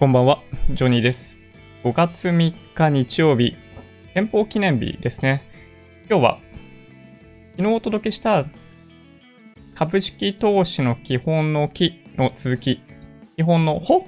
[0.00, 1.38] こんばんは、ジョニーです。
[1.84, 3.56] 5月3日日曜日、
[4.12, 5.44] 憲法記念日ですね。
[6.10, 6.38] 今日は、
[7.52, 8.44] 昨日お届けした
[9.76, 12.82] 株式投資の基本の木の続き、
[13.36, 13.98] 基本のほ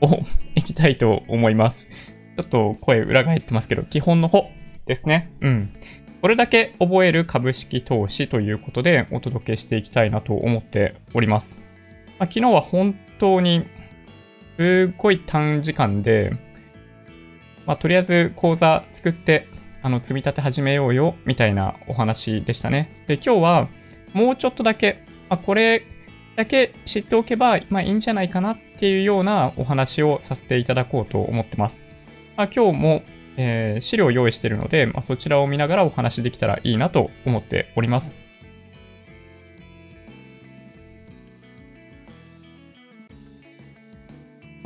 [0.00, 0.18] を
[0.56, 1.86] いきたいと思います。
[1.86, 4.50] ちょっと声裏返ってますけど、基本のほ
[4.84, 5.30] ですね。
[5.42, 5.70] うん。
[6.22, 11.56] これだけ覚える株式投資ということでお届けしていきたいなと思っております。
[12.18, 13.64] まあ、昨日は本当に
[14.56, 16.32] すっごい短時間で、
[17.66, 19.48] まあ、とりあえず講座作って、
[19.82, 23.04] あの、積み立て始めようよ、みたいなお話でしたね。
[23.06, 23.68] で、今日は
[24.12, 25.84] もうちょっとだけ、まあ、これ
[26.36, 31.82] だけ知っておけば、まあ、いいんじゃないかなっていうようなお話をさせていただこうと思ってます。
[32.36, 33.02] まあ、今日も、
[33.36, 38.25] えー資料を用意しているので、まあ、そちらを見ながらお話できたらいいなと思っております。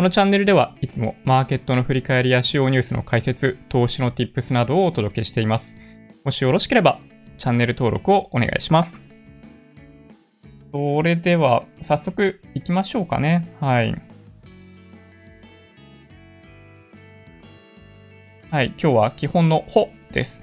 [0.01, 5.75] このチャンネルではいつもマーケットの振り返りや主要ニュースの解説、投資の Tips などをお届けしています。
[6.25, 7.01] もしよろしければ
[7.37, 8.99] チャンネル登録をお願いします。
[10.73, 13.55] それでは早速行きましょうかね。
[13.61, 13.95] はい。
[18.51, 20.43] はい、今日は基本のほです。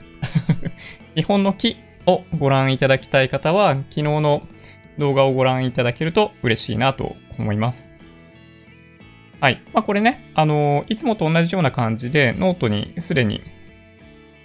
[1.16, 4.44] 基本の木をご覧いただきたい方は、昨日の
[5.00, 7.97] 動画をご覧いただけると嬉しいなと思います。
[9.40, 9.62] はい。
[9.74, 13.42] まあこれね、あのいつもと同じような感じでノートにすでに、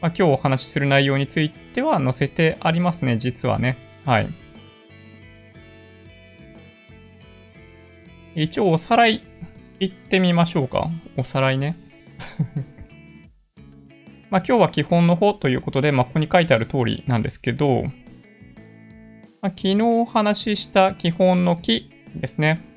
[0.02, 3.78] まあ、今日お話しする内容については載せてありますね、実はね。
[4.04, 4.28] はい。
[8.34, 9.22] 一応おさらい
[9.80, 10.88] 行ってみましょうか。
[11.16, 11.76] おさらいね。
[14.30, 17.84] まあ今日は基本の方ということで、まあここに書いてある通りなんですけど、
[19.40, 22.71] まあ、昨日お話しした基本の木ですね。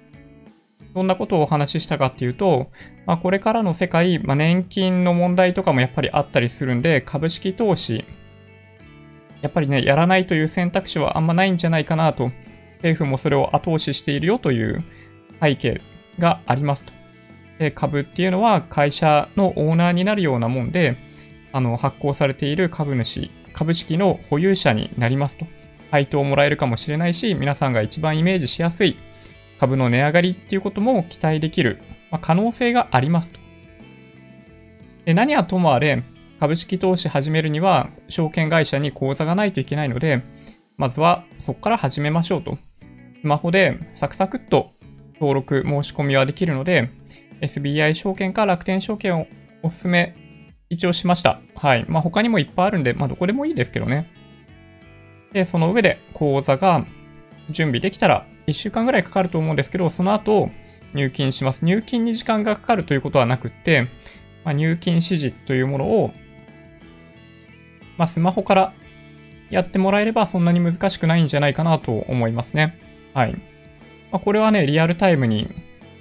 [0.95, 2.71] どんなことをお話ししたかっていうと、
[3.05, 8.05] まあ、これからの世界、まあ、年金の問題とかもやっぱりあったりするんで、株式投資、
[9.41, 12.31] やっぱりね、やらないという選択肢はあんまないんじゃないかなと、
[12.77, 14.83] 政府もそれを後押ししているよという
[15.41, 15.81] 背景
[16.17, 16.93] がありますと。
[17.59, 20.95] で株っていうのは会社のオーナーになるようなもんで、
[21.51, 25.45] あの発行されている株主、株式の保有者になりますと。
[25.91, 28.97] 配当をもらえるかもしれないし、皆さんが一番イメージしやすい
[29.59, 33.39] 株の値上がりっていうことも期待できる、まあ、可能性がありますと。
[35.05, 36.03] で何はともあれ、
[36.39, 40.23] 株式投資始めるには、証券会社に口座がないといけないので、
[40.77, 42.57] まずはそこから始めましょうと。
[43.21, 44.71] スマホでサクサクっと
[45.15, 46.89] 登録、申し込みはできるので、
[47.41, 49.27] SBI 証券か楽天証券を
[49.63, 50.15] おすすめ
[50.69, 51.39] 一応しました。
[51.55, 51.85] はい。
[51.87, 54.11] まあ他にもいっぱいあるんで、まあどこでもいいですけどね。
[55.31, 56.85] で、その上で口座が
[57.49, 60.49] 準備できたら1週間ぐらいかかると思うんですけど、その後
[60.93, 61.65] 入金します。
[61.65, 63.87] 入金に時間がかかるということはなくて、
[64.43, 66.11] まあ、入金指示というものを、
[67.97, 68.73] まあ、スマホから
[69.49, 72.79] やってもらえればそんなに難しくないんじゃないかなと思いますね。
[73.13, 73.33] はい。
[74.11, 75.49] まあ、これはね、リアルタイムに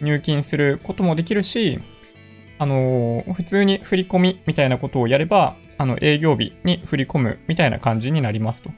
[0.01, 1.81] 入金することもできるし、
[2.59, 8.71] あのー普通に振り込みみたいなことをやれば、あの、営業日に振り込むみたいな感じになりますと。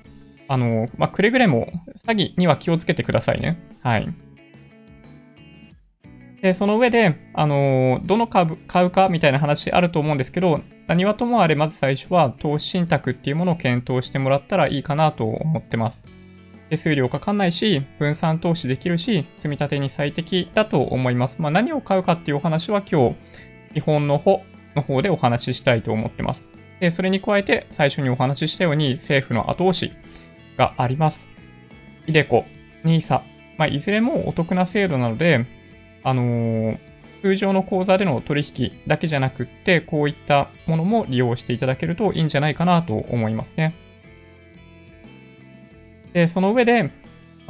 [0.49, 1.69] あの、まあ、くれぐれも
[2.07, 3.59] 詐欺には気をつけてくださいね。
[3.81, 4.09] はい。
[6.43, 16.05] で、その上で、あの、どの株買うかみたいな話あると思うんですけど、何はともあれ、まず最初は投資信託っていうものを検討してもらったらいいかなと思ってます。
[16.71, 21.37] 手数料かかんないし、分散投資できるし、積み立てに最適だと思います。
[21.39, 23.17] まあ、何を買うかっていうお話は今日、
[23.75, 24.43] 基本の方
[24.75, 26.49] の方でお話ししたいと思ってます。
[26.81, 29.93] で、それに加えて、最初にお話ししたように、政府の後押し
[30.57, 31.27] があります。
[32.07, 32.45] イデコ、
[32.85, 33.23] NISA、
[33.59, 35.47] まあ、いずれもお得な制度なので、
[36.03, 43.75] あのー通常の口座での取引だけじゃなくって、こういったものも利用していただけるといいんじゃないかなと思いますね。
[46.13, 46.91] で、その上で、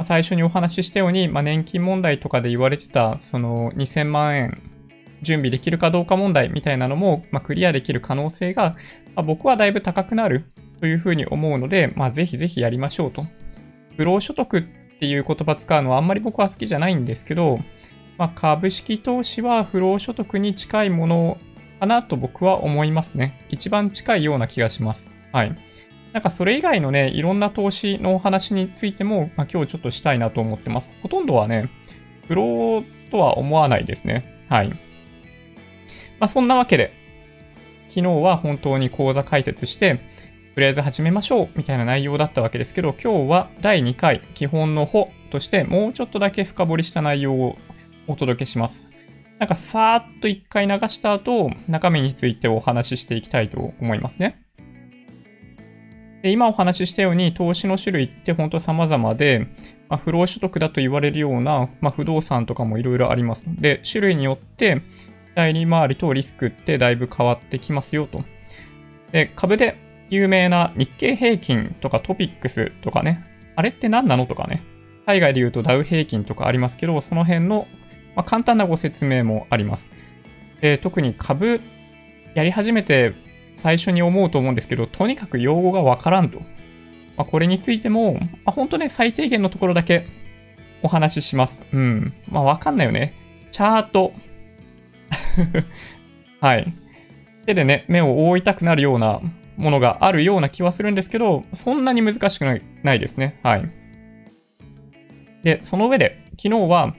[0.01, 4.61] 最初にお話ししたように、まあ、年金問題とかで言われてた、その2000万円
[5.21, 8.75] 準備できるかどうか問題みたいなのも、まあ、クリアできる可能性が、
[9.15, 10.45] まあ僕はだいぶ高くなる
[10.79, 13.25] というふうに思うので、まあ、ぜひぜひやりましょうと。
[13.95, 14.63] 不労所得っ
[14.99, 17.59] ていう言葉使うのはあんまり僕は好きじゃないんですけど、
[18.17, 21.37] まあ、株式投資は不労所得に近いもの
[21.79, 23.45] かなと僕は思いますね。
[23.49, 25.09] 一番近いような気がします。
[25.31, 25.55] はい。
[26.13, 30.93] なんかそれ以外のね、いろんな投資のお話についても、まあ、今日ちょっとしたいなと思ってます。
[31.03, 31.69] ほとんどはね、
[32.27, 34.43] 不労とは思わないですね。
[34.49, 34.69] はい。
[34.69, 34.75] ま
[36.21, 36.93] あ、そんなわけで、
[37.89, 39.99] 昨日は本当に講座解説して、
[40.57, 47.55] とりあえず始めましょうみたいな内容だったわけですけど、今日は第2回基本の歩としてもうちょっとだけ深掘りした内容を
[48.07, 48.87] お届けします。
[49.37, 54.41] なんかさーっと一回流した後、中身についてお話ししていきたいと思いますね。
[56.23, 59.47] で今お話ししたように投資の種類って本当様々で、
[59.89, 64.81] まあ、不労所得だと言われるような、まあ、不動産とかもいろいろありますので、種類によって
[65.35, 68.23] 代理回りとリスクってだいぶ変わってきますよと。
[69.11, 73.23] で、株で有名な日経平均とかトピックスとかね、
[73.55, 74.63] あれって何なのとかね、
[75.05, 77.67] 海外で言うとダウ平均とかありますけど、その辺の、
[78.15, 79.89] まあ、簡単なご説明もあります。
[80.61, 81.61] で特に株
[82.33, 83.13] やり始めて
[83.55, 86.39] 最初に思うと思うんですけど、とにかく用語がわからんと。
[87.17, 90.05] まあ、これについても、まあ、本当ね、最低限のところだけ
[90.83, 91.63] お話しします。
[91.73, 92.13] うん。
[92.29, 93.15] まあ、わかんないよね。
[93.51, 94.13] チャート。
[96.39, 96.71] はい。
[97.47, 99.21] 手でね、目を覆いたくなるような
[99.57, 103.39] ものがあるような気はするんですけど、そんなに難しくないないですね。
[103.43, 103.69] はい。
[105.43, 106.95] で、その上で、昨日は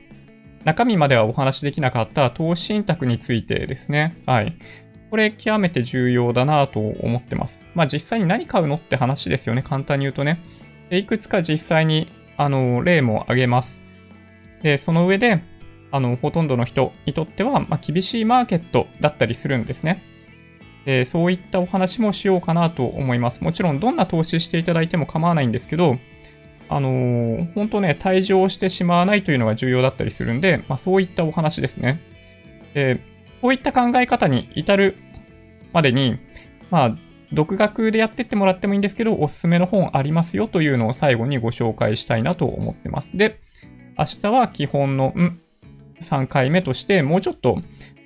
[0.64, 4.20] 中身まではお話しできなかった投資信託についてですね。
[4.26, 4.56] はい。
[5.10, 7.60] これ極めて重要だなと思ってます。
[7.74, 9.62] まあ実際に何買うのって話ですよね。
[9.62, 10.40] 簡単に言うとね。
[10.90, 13.80] でいくつか実際に、あの、例も挙げます。
[14.62, 15.42] で、その上で、
[15.90, 20.02] あの、ほとんどの人にとっては、まあ、厳しいマーケットだったりするんですね。
[20.88, 23.44] で、そういったお話もしようかなと思います。
[23.44, 25.98] もちろん、どんな投資していただいても構わないんですけど、
[26.70, 32.00] あのー、本当ね、退場してしまわないというのが重要だったりするんで、まあ、そういったお話ですね。
[32.72, 33.00] で、
[33.42, 34.96] そういった考え方に至る
[35.74, 36.20] までに、
[36.70, 36.96] まあ、
[37.34, 43.14] 独学でやってってもらってもいいんですけど、おすすめの本ありますよというのを最後にご紹介したいなと思ってます。
[43.14, 43.40] で、
[43.98, 45.38] 明日は基本の、ん、
[46.00, 47.58] 3回目として、もうちょっと、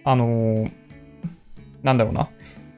[0.02, 0.72] あのー、
[1.84, 2.28] なんだろうな、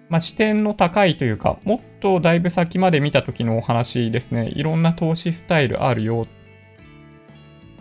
[0.08, 4.48] まあ、視点の高いというか、もっとだいぶ先まで見た時のお話ですね。
[4.54, 6.26] いろんな投資スタイルあるよ。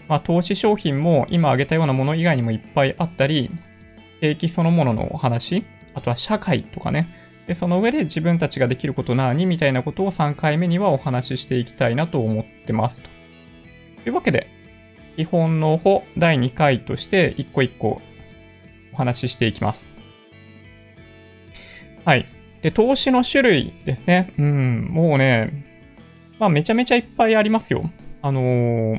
[0.07, 3.51] まあ、投資商品も今挙げたようなもの以外にもいっぱいあったり、
[4.21, 7.07] 景気そのもののお話、あとは社会とかね。
[7.45, 9.45] で、その上で自分たちができること何？
[9.45, 13.09] みたいなことを3回目にはお話ししていきたいなと思ってますと。
[14.03, 14.47] というわけで、
[15.17, 18.01] 基本の方第2回として一個一個
[18.93, 19.92] お話ししていきます。
[22.05, 22.25] はい。
[22.61, 24.33] で、投資の種類ですね。
[24.37, 25.65] うん、もうね、
[26.39, 27.89] まあめちゃめちゃいっぱいありますよ。
[28.21, 28.95] あのー、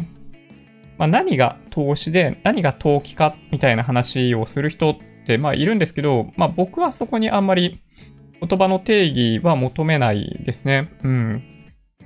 [0.99, 4.97] まあ、何が投資で何が投機かみたいな話をする人っ
[5.27, 7.83] てまあいるんですけど、まあ僕はそこにあんまり
[8.41, 10.91] 言葉の定義は求めないですね。
[11.03, 11.43] うん。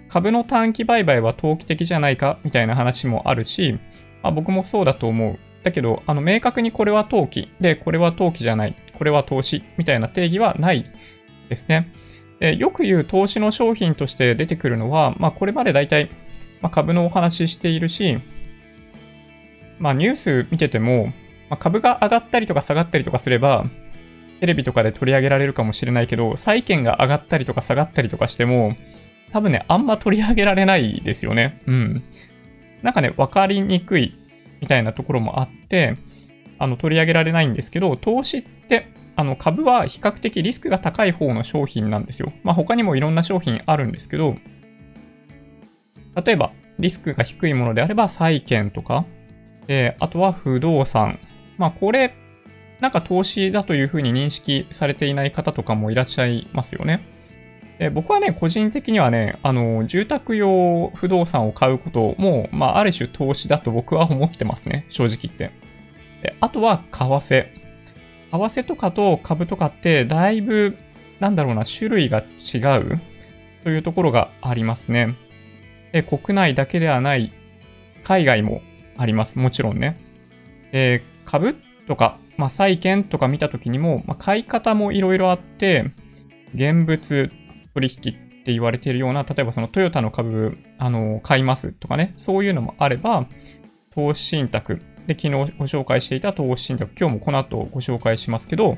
[0.08, 3.78] 株の短期売買は投機的じゃないかみたいな話もあるし、
[4.22, 5.38] まあ、僕もそうだと思う。
[5.64, 10.90] だけど、あの明確にこれは投機で、これは投機じゃない、これは投資みたいな定義はない
[11.48, 11.92] ですね。
[12.40, 16.10] でよく言う投資の商品として出てくるのは、まあ、これまで大体、
[16.60, 18.18] まあ、株のお話ししているし、
[19.78, 21.06] まあ、ニュース見てても、
[21.48, 23.64] まあ、株が上がったりとか下がったりとかすれば、
[24.40, 28.76] テレビとかで取り上げられるかもしれないけど、債券が上がったりとか下がったりとかしても、
[29.32, 31.60] 多分ね、あんま取り上げられないですよね。
[31.66, 32.02] うん。
[32.82, 34.16] なんかね、わかりにくい
[34.60, 35.96] みたいなところもあって、
[36.58, 42.32] あの、取り上げられないんですけど、投資って、あの、株は比較的リスクが高い方の商品なんですよ。
[42.43, 44.37] まあ、他にもいろんな商品あるんですけど、
[46.25, 49.05] 例えば、リスクが低いものであれば、債券とか、
[49.66, 51.19] で、あとは不動産。
[51.56, 52.14] まあ、これ、
[52.81, 57.04] なんか投資だというふうに認識されていない方とかもいらっしゃいますよね。
[57.78, 64.85] で僕はね、個人的にはね、あの、住宅用不動産を買うことも、まあ、ある種投資だと僕は思ってますね。
[64.88, 65.50] 正直言って。
[66.22, 67.46] であとは、為替。
[68.30, 70.76] 為替とかと株とかって、だいぶ、
[71.20, 73.00] なんだろうな、種類が違う
[73.64, 75.16] というところがありますね。
[75.92, 77.32] で国内だけではない、
[78.04, 78.62] 海外も
[78.96, 79.38] あります。
[79.38, 79.96] もちろんね。
[80.72, 81.56] えー、株
[81.87, 85.92] とか、まあ、債券とか見たときにも、まあ、買い方もいろいろあって、
[86.54, 87.30] 現物
[87.75, 93.26] 取引って言われているような、例えばそのトヨタの株、あの、買いますとかね、そういうのもあれば、
[93.94, 94.80] 投資信託。
[95.08, 96.92] で、昨日ご紹介していた投資信託。
[97.00, 98.76] 今日もこの後ご紹介しますけど、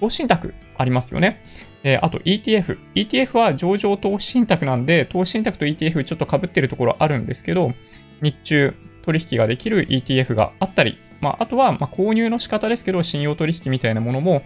[0.00, 1.42] 投資信託ありますよね。
[1.82, 2.78] え、あと ETF。
[2.94, 7.72] ETF は上場投資信託なんで、投資信託と ETF ちょっと被ってるところあるんですけど、
[8.20, 8.74] 日中
[9.06, 14.42] 取引ができる ETF があったり、まあ、あとはま購入の仕方ですけど、信用取引みたいなものも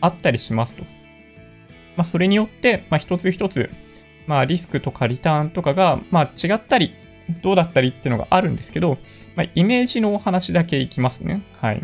[0.00, 0.84] あったりしますと。
[1.96, 3.68] まあ、それによって、まあ、一つ一つ、
[4.26, 6.94] まあ、リスクとかリターンとかが、まあ、違ったり、
[7.42, 8.98] どうだったりっていうのがあるんですけど、
[9.36, 11.42] まあ、イメージのお話だけいきますね。
[11.60, 11.82] はい。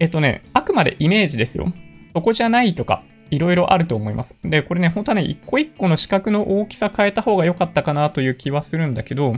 [0.00, 1.72] えっとね、あくまでイメージですよ。
[2.14, 4.34] そこじゃないとか、いろいろあると思います。
[4.44, 9.36] で、これね、本当はね、一個一個の四角の大きさ変えた方が良かったかなという気はするんだけど、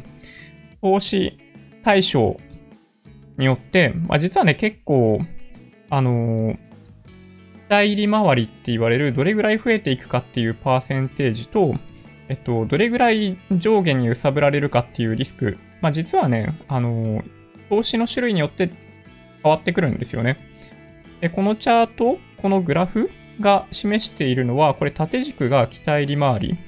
[0.81, 1.39] 投資
[1.83, 2.41] 対象
[3.39, 5.21] によって、まあ、実はね、結構、
[5.91, 11.75] あのー、期待利回りって言われるどれぐらい増えていくかっていうパーセンテージと、
[12.35, 17.23] えっと、どれぐらい上下に揺さぶられるかっていうリスク、まあ、実はね、あの、
[17.69, 18.73] 投資の種類によって
[19.41, 20.37] 変わってくるんですよね。
[21.21, 26.59] で、このチャート、このグラフが示しているのは、これ縦軸が期待利回り。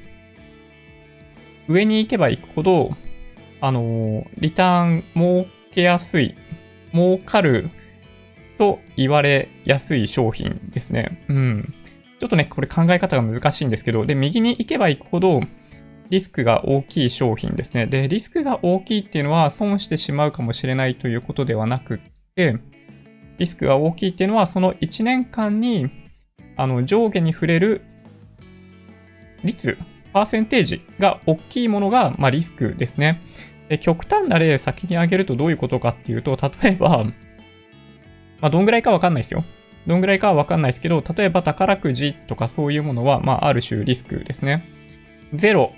[1.66, 2.96] 上に行けば行くほど、
[3.60, 6.36] あの、リターン儲けやすい、
[6.92, 7.70] 儲かる
[8.56, 11.24] と言われやすい商品ですね。
[11.26, 11.74] うん。
[12.18, 15.40] ちょっとね、これ考え方が難しいんですけど、で、右に行けば行くほど、
[16.08, 17.86] リスクが大きい商品ですね。
[17.86, 21.98] で、リスクが大きいっていうのは損してしまうかもしれないということではなくっ
[22.34, 22.58] て、
[23.38, 25.90] リスクが大きいっていうのは、その1年間に、
[26.56, 27.82] あの、上下に触れる
[29.44, 29.76] 率、
[30.12, 33.20] パーセンテージが大きいものが、まあ、リスクですね。
[33.68, 37.12] で極端な例先に挙げるとどういうことかっていうと、例えば、ま
[38.42, 39.44] あ、どんぐらいかわかんないですよ。
[39.86, 44.64] どんぐらいかはわかんないですけど、例えば宝くじとかそういうものは、まあ、ある種リスクですね。
[45.32, 45.72] ゼロ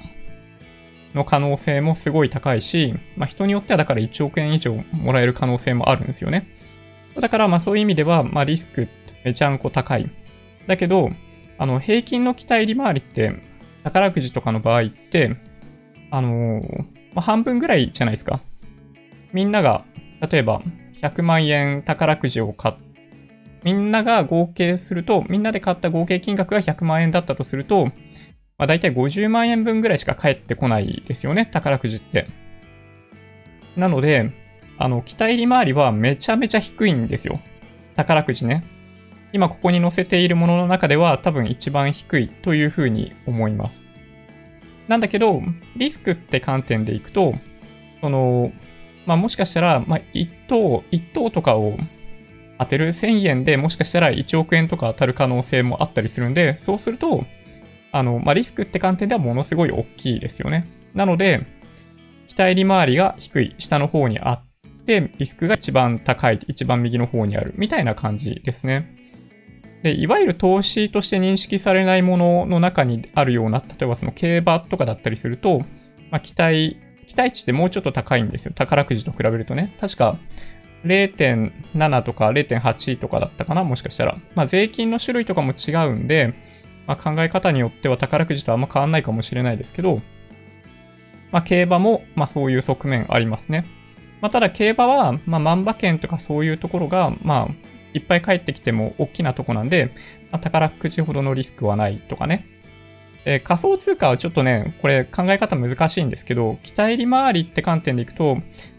[1.15, 6.49] の可能性もすごい高いし、まあ、人によってはだから1億円以上もらえる可能性もあるんですよね。
[7.21, 8.89] だから、まあそういう意味では、まあリスク
[9.25, 10.09] めちゃんこ高い。
[10.67, 11.11] だけど、
[11.59, 13.35] あの、平均の期待利回りって、
[13.83, 15.37] 宝くじとかの場合って、
[16.11, 16.83] あのー、
[17.15, 18.41] まあ、半分ぐらいじゃないですか。
[19.33, 19.85] みんなが、
[20.31, 20.63] 例えば、
[21.01, 22.88] 100万円宝くじを買って
[23.65, 27.87] みんなが合計すると、みんなで買った合計金額が100万円だったとすると、
[28.57, 32.29] まあ、大体50万円分ぐらいしか返ってこないですよね、宝くじって。
[33.77, 34.33] なので、
[34.79, 37.41] あの、期待利回りはめちゃめちゃ低いんですよ。
[37.97, 38.65] 宝くじね。
[39.33, 43.85] 今ここに載せているものの中では多分一番低いというふうに思います。
[44.89, 45.43] なんだけど、
[45.77, 47.35] リスクって観点でいくと、
[48.01, 48.53] その、
[49.05, 51.77] まあ、もしかしたら、まあ、1等、1等とかを
[52.59, 57.25] 当てる1000円でもしかしたら1億円とか当たる可能性もあったりするんで、そうすると、
[57.93, 60.69] あの、まあ、リスクって観点ではものすごい大きいですよね。
[60.95, 61.47] なので、
[62.27, 68.95] 期待利回りが低い、下の方にあって、リスクが一番高い、一番右の方にある、みたいな感じですね。
[69.83, 75.61] で、いわゆる投資として認識されないものの中にあるような、例えばその競馬とかだったりすると、
[76.11, 78.53] まあ、期待、期待値ってもうちょっと高いんですよ。
[78.55, 79.75] 宝くじと比べるとね。
[79.81, 80.19] 確か
[80.85, 84.17] 0.7とか0.8とかだったかなもしかしたら。
[84.35, 86.35] まあ、税金の種類とかも違うんで、
[86.87, 90.01] まあ、考え方によっては宝くじとあんま変わんないかもしれないですけど、
[91.31, 93.67] まあ、競馬も、まあ、そういう側面ありますね。
[94.21, 99.93] まあ、ただ競馬は、まあ、万馬券とかそういうところが、まあ、いっぱい帰ってきても大きなとこなんで、
[100.31, 102.47] ま、宝くじほどのリスクはないとかね。
[103.25, 108.39] え仮想通貨はちょっとね、これ考え方難しいんですけど、期待利回りって観点でいくと、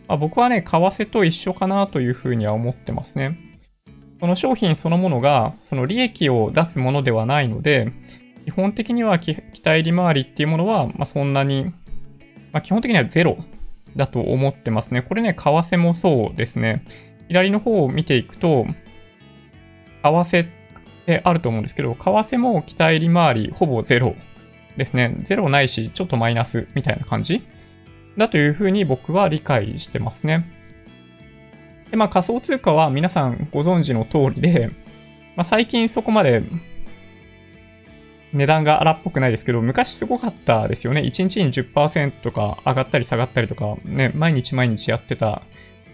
[0.09, 3.37] まあ、僕はね、為替と一緒かなというふうには思ってますね。
[4.19, 7.91] その商品そのものが、その利益を出すものではないので、
[8.43, 11.65] 基本的には期待利回りっていうものは、まあ、そんなに、
[12.51, 13.37] まあ、基本的にはゼロ
[13.95, 15.03] だと思ってますね。
[15.03, 16.83] これね、為替もそうですね。
[17.27, 18.65] 左の方を見ていくと、
[20.01, 20.47] 為替っ
[21.05, 24.15] てあると思うんですけど、為替も期待利回りほぼゼロ
[24.75, 25.17] ですね。
[25.21, 27.43] ゼロないし、ちょっとマイナスみたいな感じ
[28.19, 30.45] だというふうに僕は理解してますね。
[31.89, 34.69] で、まあ仮想通貨は皆さんご存知の通りで、
[35.35, 36.43] まあ、最近そこまで
[38.33, 41.01] 値段が荒っぽくないですけど、昔すごかったですよね。
[41.01, 45.41] 1日に10%とか上がったり下がったりとか、ね、毎日毎日やってた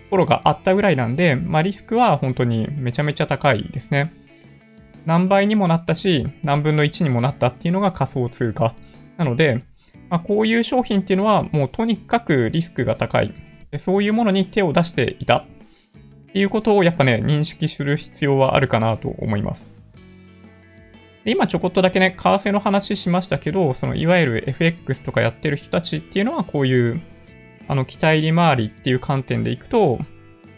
[0.10, 4.12] 頃があったぐらいなんで、まあリスクは本当にめちゃめちゃ高いですね。
[5.06, 8.74] 何倍にもなったし、何分の1にもなったっていうのが仮想通貨。
[9.18, 9.64] なので、
[10.10, 13.34] まあ、こういう商品っていうのはもうとにかくリスクが高い。
[13.78, 15.46] そういうものに手を出していたっ
[16.32, 19.70] ていうことをやっぱね、認識する必要はあるかなと思います。
[21.24, 27.02] で今ちょこっとだけね、為替の話しましたけど、そのいわゆる FX とかやってる人たちっていうのはこういう
[27.68, 30.00] あの期待利回りっていう観点でいくと、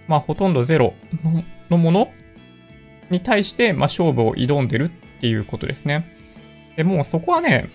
[0.07, 0.93] まあほとんどゼロ
[1.69, 2.11] のもの
[3.09, 6.05] に対して、まあ、勝負を挑んでるっていうことですね。
[6.75, 7.69] でもそこはね、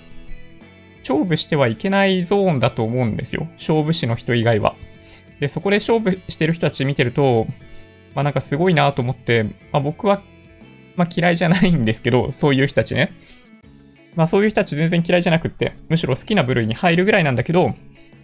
[1.03, 3.49] 勝負してはいけないゾーンだと思うんですよ。
[3.55, 4.75] 勝負師の人以外は。
[5.41, 7.47] で、そこで勝負してる人たち見てると、
[8.15, 10.23] まあなんかすごいなと思って、まあ僕は、
[10.97, 13.13] まあ嫌いじゃないんですけど、そういう人たちね。
[14.15, 17.75] まあそういう人たち全然嫌いじゃなくって、むしろ好きな部類に入るぐらいなんだけど、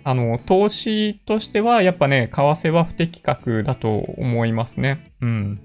[0.04, 5.12] あの、投資としてはやっぱね、為替は不適格だと思いますね。
[5.20, 5.60] うん。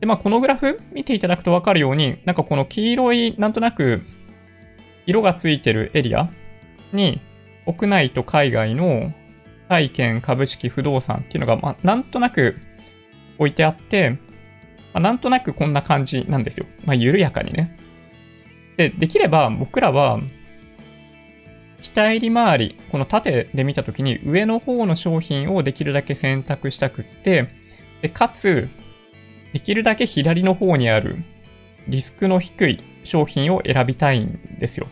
[0.00, 4.02] で、まあこのグラフ見ていただくとわかるように、なんかこの黄色い、なんとなく
[5.08, 6.28] 色がついてるエリア
[6.92, 7.22] に、
[7.64, 9.14] 国内と海外の
[9.70, 12.56] 債券、株式、不動産っていうのが、まあ、なんとなく
[13.38, 14.10] 置いてあって、
[14.92, 16.66] まあ、なんとなくこんな感じなんですよ。
[16.84, 17.74] まあ、緩やかにね。
[18.76, 20.20] で、できれば僕らは、
[21.80, 27.48] 北入り回り、この縦で見たときに上の方の商品をできるだけ選択したくって、
[28.02, 28.68] でかつ、
[29.54, 31.16] できるだけ左の方にある
[31.88, 34.86] リスクの低い商品を選びたいんですよ。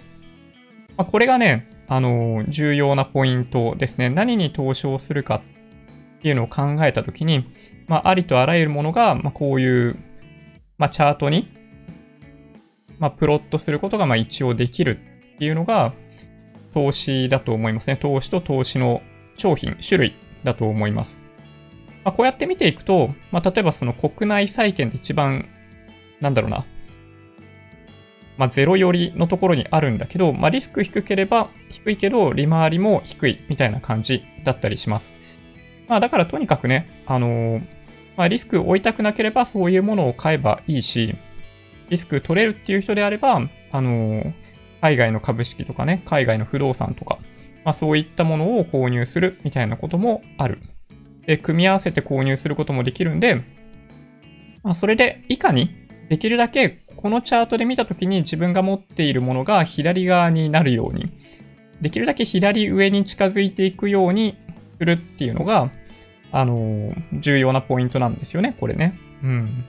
[0.97, 4.11] まあ、これがね、あのー、重要なポイントですね。
[4.11, 7.47] 何に投資をするかっていうのを考えたときに、
[7.87, 9.97] まあ、ありとあらゆるものが、まあ、こういう、
[10.79, 11.53] まあ、チャートに、
[12.99, 14.99] まあ、プロットすることが、まあ、一応できる
[15.35, 15.93] っていうのが、
[16.73, 17.97] 投資だと思いますね。
[17.97, 19.01] 投資と投資の
[19.37, 21.23] 商品、種類だと思います。
[22.05, 25.49] まあ、こうやって見ていくと、まあ、例えばその国内債券で一番、
[26.21, 26.67] なんだろうな、
[28.39, 35.15] まあ、ゼロ寄りのところにあるんだけど、まあ、リスク低ければ低いけど、利回りも低いみたいな感じだったりします。
[35.89, 37.61] まあ、だからとにかくね、あのー、
[38.17, 41.15] まあ、リスクを負いたくなければそういうものを買えばいいし、
[41.89, 44.33] リスク取れるっていう人であれば、あのー、
[44.81, 47.19] 海外の株式とかね、海外の不動産とか、
[47.65, 50.61] まあ、そういったものを購入するみたいなこともある。
[51.27, 53.37] で、組み合わせて購入することもできるんで、
[54.63, 55.75] まあ、それで以下に
[56.09, 61.13] できるだけこのチャートで見たときに自分が持っているものが左側になるように、
[61.81, 64.37] できるだけ左上に近づいていくように
[64.81, 65.71] するっていうのが、
[66.33, 68.99] あの、重要なポイントなんですよね、これね。
[69.23, 69.65] うん。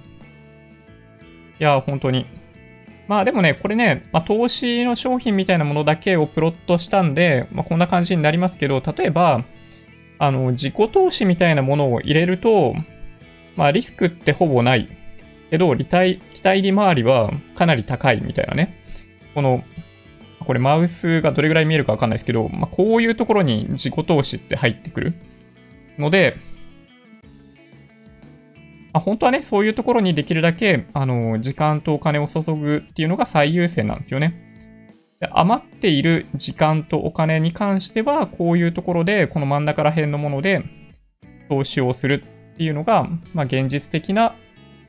[1.60, 2.26] いや、本当に。
[3.08, 9.46] まあでもね、これね、まあ、投資の商品みたいなものだけをプロットしたんで、まあ、こんな感じになりますけど、例えば、
[10.18, 12.74] あの、自己投資みたいなものを入れると、
[13.56, 14.90] まあリスクってほぼない
[15.52, 18.80] けど、期待、期待利回りはかなり高いみたいなね。
[19.34, 19.64] この、
[20.46, 25.14] これマウスがどれぐらい見えるかわかんないですけど、まあ、こういうところに自己投資って入ってくる
[25.98, 26.38] ので、
[28.94, 34.44] まあ、本当はね、そういうところにできるだけ、あの、時間とお金を注ぐっていうのが最優先なんですよね。
[35.20, 40.64] で余っている時間とお金に関しては、こういうところで、この真ん中ら辺のもので
[41.50, 42.24] 投資をする
[42.54, 44.36] っていうのが、まあ、現実的な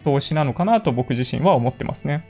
[0.08, 2.24] 投資なのかなと僕自身は思ってますね。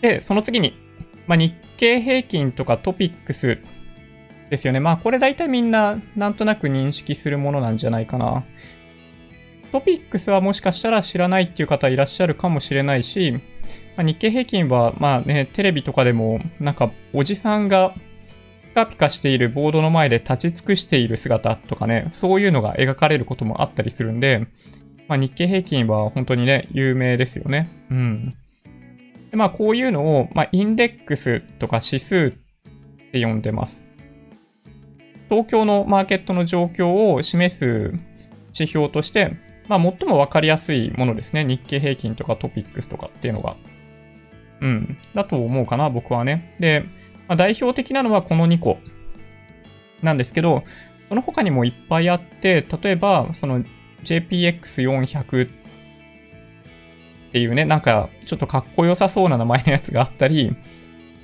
[0.00, 0.78] で、その次に、
[1.26, 3.58] まあ、日経平均とかトピックス
[4.50, 4.78] ですよね。
[4.78, 8.44] まあこれ大体みんななんとなく認識するものなんじゃないかな。
[9.72, 13.40] トピックスはもしかしたら知らないっていう方いらっしゃるかもしれないし、ま
[13.98, 17.94] あ、日経平均はまあね、テレビとかでもなんかおじさんが
[18.78, 24.46] カピカしているボードの前で立ち尽くしている姿とかね、そういうのが描かれることもあったりするんで、
[25.08, 27.68] まあ、日経平均は本当にね、有名ですよね。
[27.90, 28.36] うん。
[29.32, 32.32] でまあこういうのを、まあ、インデックスとか指数
[33.08, 33.82] って呼んでます。
[35.28, 37.64] 東京のマーケットの状況を示す
[38.54, 39.32] 指標として、
[39.66, 41.42] まあ、最もわかりやすいものですね。
[41.44, 43.56] 日経平均とかトピックスとかっていうのが。
[44.60, 44.98] うん。
[45.14, 46.54] だと思うかな、僕はね。
[46.60, 46.84] で、
[47.28, 48.78] まあ、代表的なのはこの2個
[50.02, 50.64] なんですけど、
[51.08, 53.62] その他にもいっぱいあって、例えば、その
[54.04, 55.48] JPX400 っ
[57.32, 60.56] ていうね、なんかちょっとかっこよさそうな名前のやつがあったり、ジ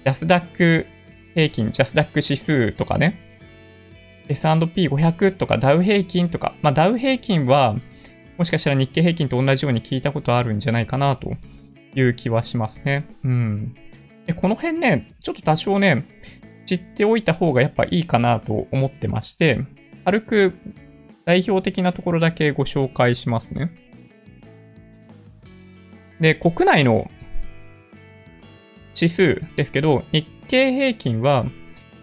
[0.05, 0.87] ャスダック
[1.35, 3.21] 平均、ジャスダック指数とかね、
[4.29, 7.77] S&P500 とかダウ平均とか、まあダウ平均は
[8.37, 11.33] もしかしたら日経平均と同じように聞いたことあるんじゃないかなと
[11.95, 13.07] いう気はしますね。
[13.25, 13.75] うん。
[14.27, 16.07] で、この辺ね、ちょっと多少ね、
[16.67, 19.61] 知っておいた方がやっぱいいかなと思ってまして、
[20.05, 20.55] 軽く
[21.25, 23.71] 代表的なところだけご紹介しますね。
[26.21, 27.11] で、国内の
[28.95, 31.47] 指数ですけど、日経平均は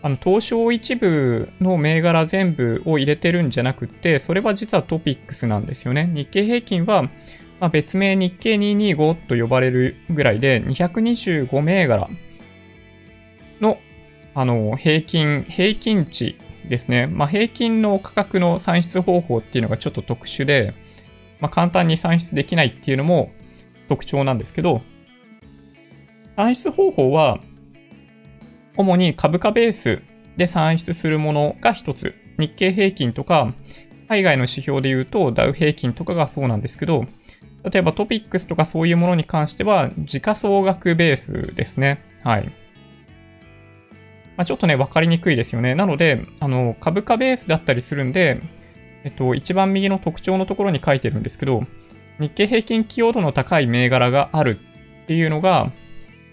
[0.03, 6.09] あの、東証一部の銘柄全部を入れてるんじゃなくて、それは実はトピックスなんですよね。
[6.13, 7.07] 日経平均は、
[7.61, 12.09] まあ、別名日経225と呼ばれるぐらいで、225銘柄
[13.61, 13.77] の、
[14.33, 17.05] あの、平均、平均値ですね。
[17.05, 20.73] まあ、平均の価格の算出方法っていうのがちょっと特殊で、
[21.39, 23.31] まあ、簡単に算出できないっていうのも
[23.87, 24.81] 特徴なんですけど、
[26.35, 27.41] 算出方法は、
[28.75, 30.01] 主に株価ベース
[30.35, 32.15] で算出するものが一つ。
[32.39, 33.53] 日経平均とか、
[34.07, 37.05] 海外の指標で言うとダウ平均とかがそうなんですけど、
[37.63, 42.03] 例えばトピックスとかそういうものに関しては、時価総額ベースですね。
[42.23, 42.45] はい。
[44.37, 45.75] まあ、ちょっとね、わかりにくいですよね。
[45.75, 48.41] なので、あの、株価ベースだったりするんで、
[49.03, 51.63] えっと、一番右の特徴のところに書いてるんですけど、
[52.19, 54.59] 日経平均寄与度の高い銘柄がある
[55.03, 55.71] っていうのが、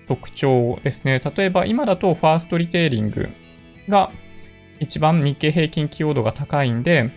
[0.08, 1.20] 特徴ですね。
[1.36, 3.28] 例えば今だとファーストリテイリング
[3.88, 4.10] が
[4.80, 7.10] 一番日経平均寄与度が高いんで、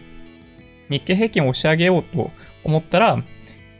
[0.89, 2.31] 日経平均を押し上げようと
[2.65, 3.23] 思ったら、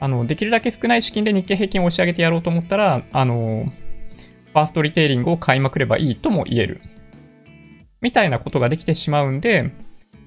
[0.02, 3.72] あの、できるだけ少ない資金で日経平均を押し上げてやろうと思ったら、あの、
[4.52, 6.82] ファーストリテイリングを買いまくればいいとも言える。
[8.02, 9.72] みたいなことができてしまうんで、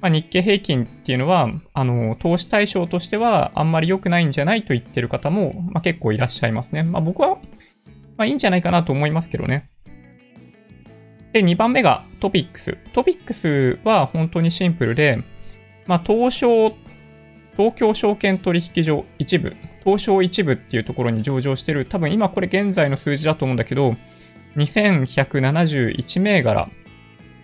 [0.01, 6.85] まあ、日経平均っていうのは、あの、投資対象としてはあんまり良くないんじゃないと言ってる方も、まあ、結構いらっしゃいますね。
[6.85, 7.39] まあ、僕は、
[8.17, 9.71] まあ、いいんじゃないかなと思いますけどね。
[11.33, 12.79] で、2番目が TOPIX。
[12.93, 15.25] TOPIX は本当にシンプルで、
[15.87, 16.77] まあ、東証、
[17.57, 23.97] 東京証券取引所一部、東証一部っていうところに上場してる、多分今これ現在の数字だと思うんだけど、
[24.57, 26.69] 2171銘柄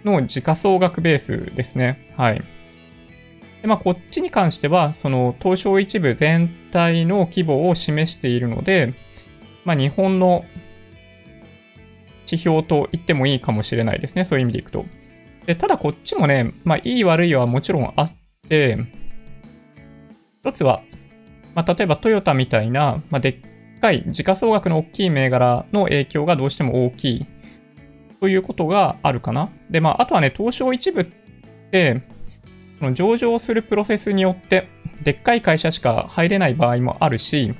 [0.04, 2.12] の時価総額ベースですね。
[2.16, 2.42] はい。
[3.62, 8.94] で、まあ、こっちに関しては、その東証一部全体の規模を示しているので、
[9.64, 10.44] まあ、日本の
[12.26, 14.24] 指標と言ってもいいかもしれないですね。
[14.24, 14.86] そういう意味でいくと。
[15.46, 18.12] で、ただこっちもね、まあ、いい悪いはもちろんあっ
[18.48, 18.78] て、
[20.42, 20.82] 一つは、
[21.54, 27.26] まあ、例えばトヨタみたいな、まあ、でっかい時価総額の大きい銘柄の影響がどうしても大きい
[28.20, 29.50] ということがあるかな。
[29.70, 31.04] で、まあ、あとはね、東証一部っ
[31.70, 32.02] て、
[32.78, 34.68] その上場するプロセスによって、
[35.02, 37.54] でっかい会社しか入れない場合もあるし、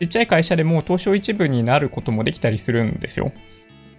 [0.00, 3.32] ちっちゃい会社でも東証一部になることもできたりするんですよ。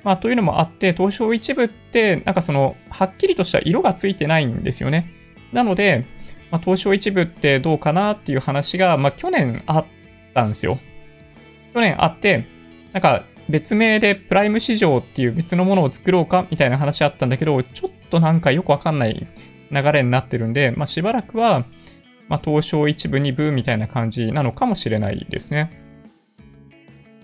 [0.04, 5.10] まあ、というのもあって、東証一部って、なんかその、はっきりとした色がついてないんですよね。
[5.52, 6.06] なので、
[6.53, 9.85] まあ、東証一部ってどうかなっていう話が、まあ、去年あっ
[10.35, 10.77] たんですよ。
[11.73, 12.45] 去年あって、
[12.91, 19.27] なんか別名でプライム市場っていう別のものを作ろうかみたいな話あったんだけど、ちょっとなんかよくわかんない
[19.71, 21.65] 流れになってるんで、まあ、しばらくは、
[22.27, 25.71] まあ、東証一部二部みたいな感じなのかもしれないですね。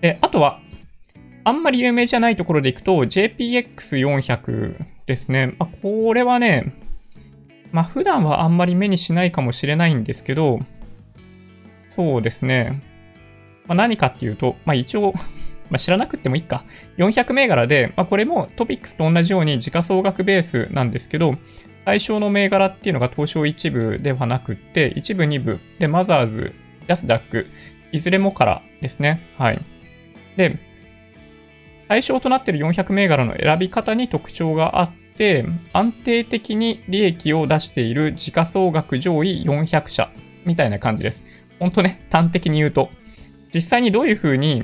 [0.00, 0.60] で、あとは、
[1.44, 5.54] あんまり有名じゃないところでいくと、JPX400 ですね。
[5.56, 6.74] まあ、これはね、
[7.72, 10.60] まあ、普段はあんまり目にしないかもしれないんですけど、
[11.88, 12.82] そうですね。
[13.66, 15.12] まあ、何かっていうと、まあ、一応
[15.70, 16.64] まあ、知らなくてもいいか。
[16.98, 21.36] 400銘柄で、まあ、これもトピックスと同じように時価総額ベースなんですけど、
[21.84, 26.54] 対象の銘柄っていうのが東証一部ではなくって、一部、二部、で、マザーズ、
[26.86, 27.46] ジャスダック、
[27.92, 29.20] いずれもからですね。
[29.38, 29.60] はい。
[30.36, 30.58] で、
[31.88, 40.10] 対象となっている400銘柄の選び方に特徴があって、安定的に利益を出している時価総額上位400社
[40.46, 41.22] みたいな感じです。
[41.58, 42.88] ほんとね、端的に言うと。
[43.52, 44.62] 実際にどういう風に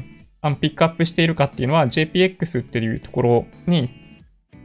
[0.63, 3.91] ピックアップしているかっていうのは JPX っていうところに、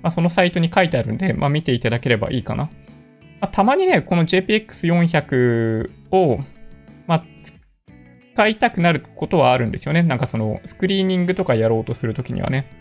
[0.02, 2.66] まあ、そのサイトに書いてあるんで、まあ、見ていただければいいかな。
[2.66, 2.70] ま
[3.42, 6.40] あ、たまにね、この JPX400 を、
[7.06, 7.26] まあ、
[8.34, 10.04] 使いたくなることはあるんですよね。
[10.04, 12.81] なんかそのスクリーニングとかやろうとするときにはね。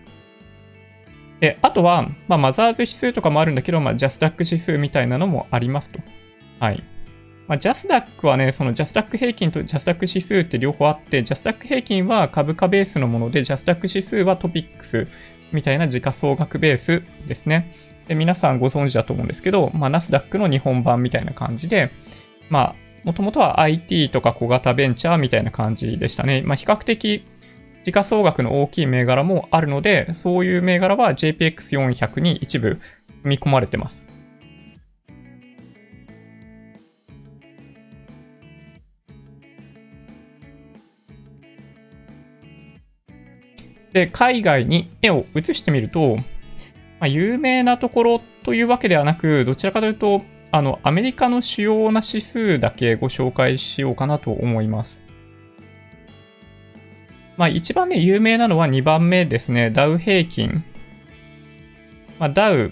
[1.40, 6.00] で、あとは、まあ、マザーズ指数とかもあるんだけど、まあ、ジャスダック指数みたいなのもありますと。
[6.58, 6.84] はい。
[7.48, 15.08] まあ、ジャスダックはね、そのジャスダック平均とジャスダック指数って両方あって、ジャスダック平均は株価ベースのもので、ジャスダック指数はトピックス
[15.52, 17.74] みたいな時価総額ベースですね。
[18.06, 21.92] で皆さんご存知だと思うんですけど、まあ、ナスダックの日本版みたいな感じで、
[22.48, 22.74] まあ、
[23.04, 26.42] もともとは IT とか小型ベンチャーみたいな感じでしたね。
[26.42, 27.24] まあ、比較的
[27.84, 32.78] 時価総額の大きい銘柄もあるので、そういう銘柄は JPX400 に一部
[33.22, 34.06] 組み込まれてます。
[43.92, 46.22] で、海外に絵を移してみると、ま
[47.02, 55.00] あ、有名なところというわけではなく、どちらかというと、あの、アメリカの主要な指数だけご紹介しようかなと思います。
[57.40, 59.70] まあ、一番ね、有名なのは2番目ですね。
[59.70, 60.62] ダウ平均。
[62.18, 62.70] まあ、ダウ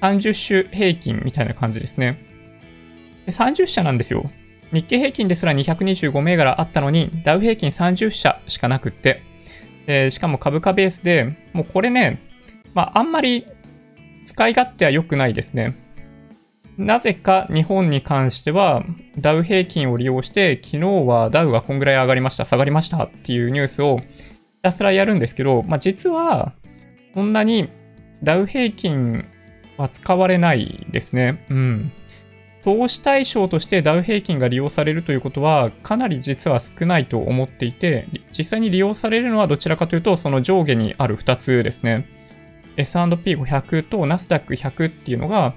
[0.00, 2.24] 30種平均みたいな感じですね。
[3.26, 4.30] で30社なんですよ。
[4.72, 9.22] 日経平均ですら225銘柄あったのに、ダウ平均30社しかなくって、
[9.88, 12.22] えー、しかも株価ベースで、もうこれね、
[12.74, 13.44] まあ、あんまり
[14.24, 15.83] 使い勝手は良くないですね。
[16.76, 18.84] なぜか日本に関しては、
[19.18, 24.04] ダウ平均を利用して、昨日はダウがこんぐらい上がりました、下がりましたっていうニュースをひ
[24.62, 26.52] たすらやるんですけど、まあ、実は、
[27.14, 27.68] そんなに
[28.22, 29.24] ダウ平均
[29.76, 31.44] は使われないですね。
[31.48, 31.92] うん。
[32.64, 42.06] 投資対象としてダウ平均が利用されるということは、かなり実は少ないと思っていて、実際に利用されるのはどちらかというと、その上下にある2つですね。
[42.76, 45.54] S&P500 と NASDAQ100 っていうのが、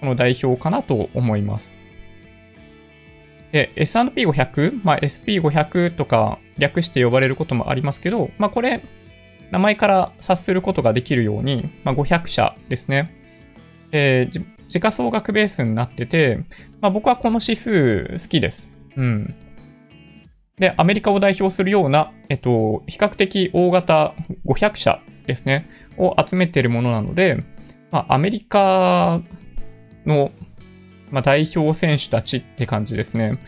[0.00, 1.76] この代表かなと思います。
[3.52, 8.82] で、S&P500、まあ、SP500 とか略して呼ばれることもありますけど、まあ、これ、
[9.50, 13.14] 名前から察することができるように、まあ、500社ですね。
[13.92, 16.40] えー、時価総額ベースになってて、
[16.80, 18.70] まあ、僕はこの指数好きです。
[18.96, 19.34] うん。
[20.58, 24.14] で、アメリカを代表するような、えっと、比較的大型
[24.46, 27.44] 500社ですね、を集めているものなので、
[27.90, 29.22] まあ、アメリカ
[30.06, 30.32] の、
[31.10, 33.38] まあ、代表選手たちって感じですね。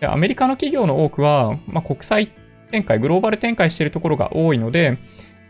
[0.00, 2.30] でアメリカの企業の多くは、まあ、国際
[2.70, 4.98] 展開、グローバル展開しているところが多いので、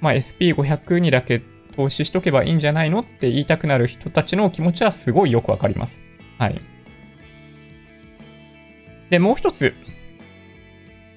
[0.00, 1.42] まあ、SP500 にだけ
[1.74, 6.02] 投資しとけばいいんじゃないのって言いたくなる人たちの気持ちはすごいよくわかります。
[6.38, 6.60] はい。
[9.10, 9.74] で、もう一つ、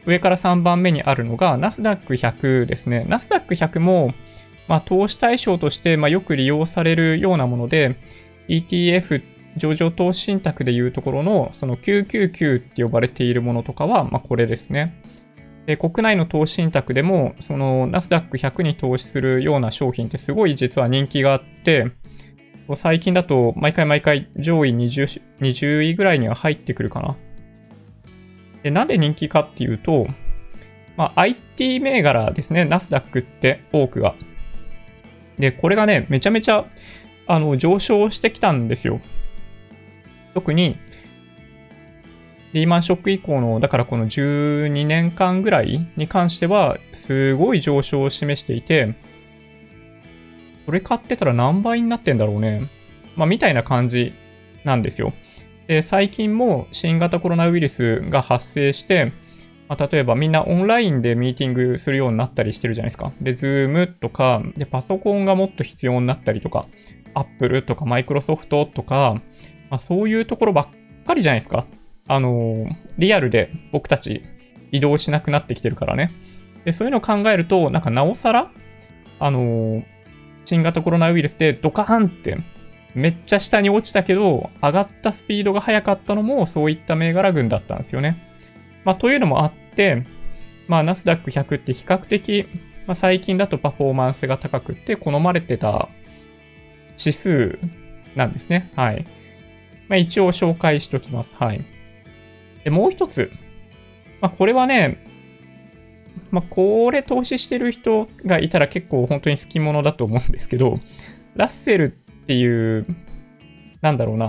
[0.05, 3.05] 上から3番目にあるのが、ナスダック100ですね。
[3.07, 4.13] ナスダック100も、
[4.67, 7.95] まあ、投資対象として、まあ、よく利用されるようなもので、
[8.47, 9.21] ETF
[9.57, 14.95] 上場投資信託でいうところの、その999って呼ばれているものとかは、まあ、これですね。
[15.65, 21.91] で国内の投資信託でも、そのナスダック100に投資するような商品ってすごい実は人気があって、
[22.75, 27.17] 最近だと毎回毎回上位 20, 20位ぐらいには入ってくるかな。
[28.63, 30.07] で、なんで人気かっていうと、
[30.97, 34.15] まあ、IT 銘柄ですね、ナスダックって多くが。
[35.37, 36.65] で、これがね、めちゃめちゃ
[37.27, 38.99] あの上昇してきたんですよ。
[40.33, 40.77] 特に、
[42.53, 48.93] リーマンショック以降の、だからこの12年間ぐらいに関しては、すごい上昇を示していて、
[50.65, 52.69] これ買ってたら何倍になってんだろうね。
[53.15, 54.13] まあ、みたいな感じ
[54.63, 55.13] なんですよ。
[55.67, 59.13] で、最近も新型コロナウイルスが発生して、
[59.69, 63.13] まあ、例えばみんなオンラインでミーティングするようになったりしてるじゃないですか。
[63.21, 66.67] で、 Zoom とか、で、パソコンがもっと必要になったりとか、
[67.13, 69.21] Apple とか Microsoft とか、
[69.71, 71.65] まあ、そういうところばっかりじゃないですか。
[72.07, 74.23] あのリアルで僕たち
[74.71, 76.11] 移動しなくなってきてるからね。
[76.65, 78.51] でそういうのを考えると、なんかなおさら、
[79.19, 79.83] あの
[80.45, 82.37] 新型コロナウイルスでドカーンって
[82.93, 88.17] めっちゃ下に落ちたけど、上がったスピードが速かったのもそういった銘柄群だったんですよね。
[88.83, 90.03] まあ、というのもあって、
[90.67, 92.45] まあ、ナスダック100って比較的、
[92.87, 95.87] まあ、最近だとパフォーマンスが高くって好まれてた
[96.99, 97.59] 指数
[98.15, 98.71] なんですね。
[98.75, 99.05] はい。
[99.91, 101.35] まあ、一応紹介しておきます。
[101.35, 101.65] はい。
[102.63, 103.29] で、もう一つ。
[104.21, 105.05] まあ、これはね、
[106.31, 110.79] まあ、これ投資してる人がいたら結構本当に好き者だと思うんですけど、
[111.35, 112.85] ラッセルっていう、
[113.81, 114.27] なんだろうな、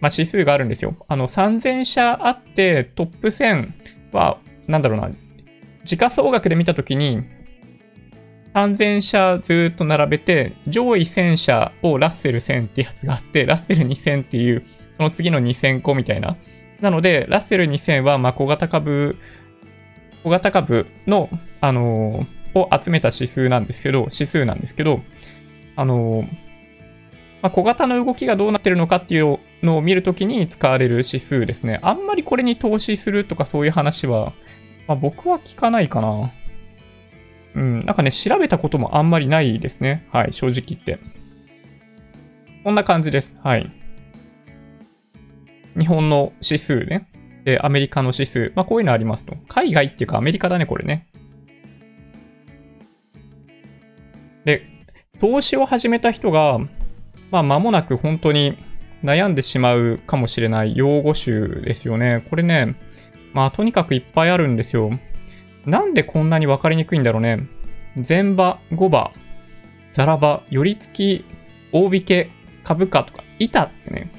[0.00, 0.96] まあ、指数があるんですよ。
[1.08, 3.72] あの、3000社あってトップ1000
[4.12, 5.10] は、なんだろうな、
[5.84, 7.22] 時価総額で見たときに、
[8.54, 14.64] 3000社ずっと並べて、上位1000社をラッセル1000ってやつがあって、ラッセル2000っていう、
[14.96, 16.36] その次の2000個みたいな
[16.80, 19.16] なので、ラッセル2000は、ま小型株、
[20.22, 21.30] 小型株の、
[21.60, 25.00] あのー、を集めた指数なんですけど、指数なんですけど、
[25.74, 26.28] あのー、
[27.42, 31.80] ま、小型の動きがどうなってるのかっていうのを見るときに使われる指数ですね。
[31.82, 34.32] あんまりこれに投資するとかそういう話は、
[34.86, 36.32] まあ、僕は聞かないかな。
[37.54, 40.06] うん、なんかね、調べたこともあんまりないですね。
[40.12, 40.98] はい、正直言って。
[42.64, 43.34] こんな感じです。
[43.42, 43.70] はい。
[45.78, 47.08] 日本の指数ね。
[47.44, 48.52] で、アメリカの指数。
[48.54, 49.36] まあ、こういうのありますと。
[49.48, 51.06] 海外っていうかアメリカだね、これね。
[54.44, 54.62] で、
[55.20, 56.58] 投資を始めた人が、
[57.30, 58.58] まあ、間もなく本当に
[59.04, 62.24] 悩んでしまうかもしれない用語集ですよね。
[62.30, 62.76] これね、
[63.32, 64.90] まあ、とにかくいっぱいあるんですよ。
[65.66, 67.46] なんでこんなに分かりにくいんだろうね。
[67.96, 69.12] 前場、後場、
[69.92, 71.24] ザラ場、寄り付き、
[71.72, 72.30] 大引け、
[72.64, 74.10] 株価とか、板ってね、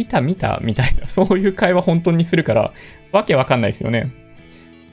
[0.00, 2.72] 板見たみたいな、 そういう会話本当にするから、
[3.12, 4.10] わけわかんないですよね。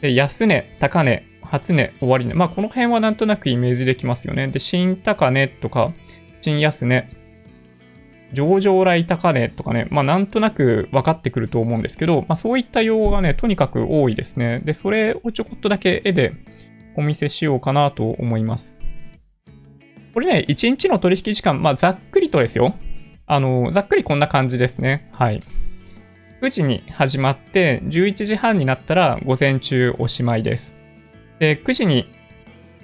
[0.01, 2.33] で、安値、高値、初値、終値。
[2.33, 4.47] まあ、この辺はなんとなくイメージできますよね。
[4.47, 5.93] で、新高値とか、
[6.41, 7.09] 新安値、
[8.33, 14.61] 上場来高値とかね、まあ、なんとなく分かってくると思うんですけど、まあ、そういった用語がね、とにかく多いですね。
[14.65, 16.33] で、それをちょこっとだけ絵で
[16.95, 18.77] お見せしようかなと思います。
[20.13, 22.75] これね、1日の取引時間、まあ、ざっくりとですよ。
[23.27, 25.09] あの、ざっくりこんな感じですね。
[25.11, 25.43] はい。
[26.41, 30.75] 9時に始まって、11時半になったら午前中おしまいです。
[31.39, 32.09] で、9時に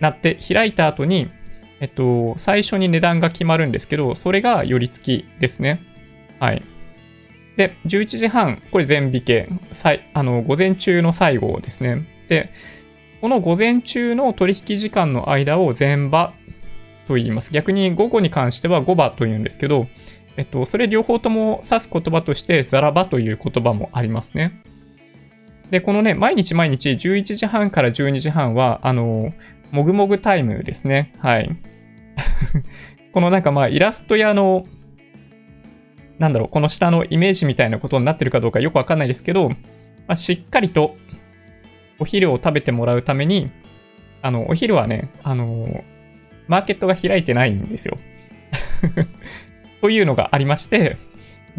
[0.01, 1.31] なって開いた後に、
[1.79, 5.81] えっと、最初に値段が決まるんですけど、それが寄り付きですね。
[6.39, 6.61] はい。
[7.55, 9.47] で、11時半、これ全引け。
[10.13, 12.05] あの、午前中の最後ですね。
[12.27, 12.51] で、
[13.21, 16.33] この午前中の取引時間の間を前場
[17.07, 17.53] と言います。
[17.53, 19.87] 逆に午後に関しては5場と言うんですけど、
[20.37, 24.61] えっと、それ両方とも指す言葉として、ザラバという言葉もありますね。
[25.69, 29.33] で、このね、毎日毎日11時半から12時半は、あの、
[29.71, 31.13] もぐもぐタイムですね。
[31.19, 31.49] はい。
[33.13, 34.65] このなんかまあイラストやの、
[36.19, 39.55] なんだろう、この下のイメージみたいなことになってるかどうかよくわかんないですけど、ま
[40.09, 40.95] あ、しっかりと
[41.99, 43.51] お昼を食べてもらうために、
[44.21, 45.83] あの、お昼はね、あの
[46.47, 47.97] マーケットが開いてないんですよ。
[49.83, 50.95] というのがありまして、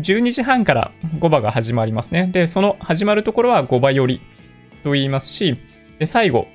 [0.00, 2.30] 12時半から5場が始まりますね。
[2.32, 4.22] で、その始まるところは5場寄り
[4.82, 5.58] と言いますし、
[5.98, 6.48] で、最後、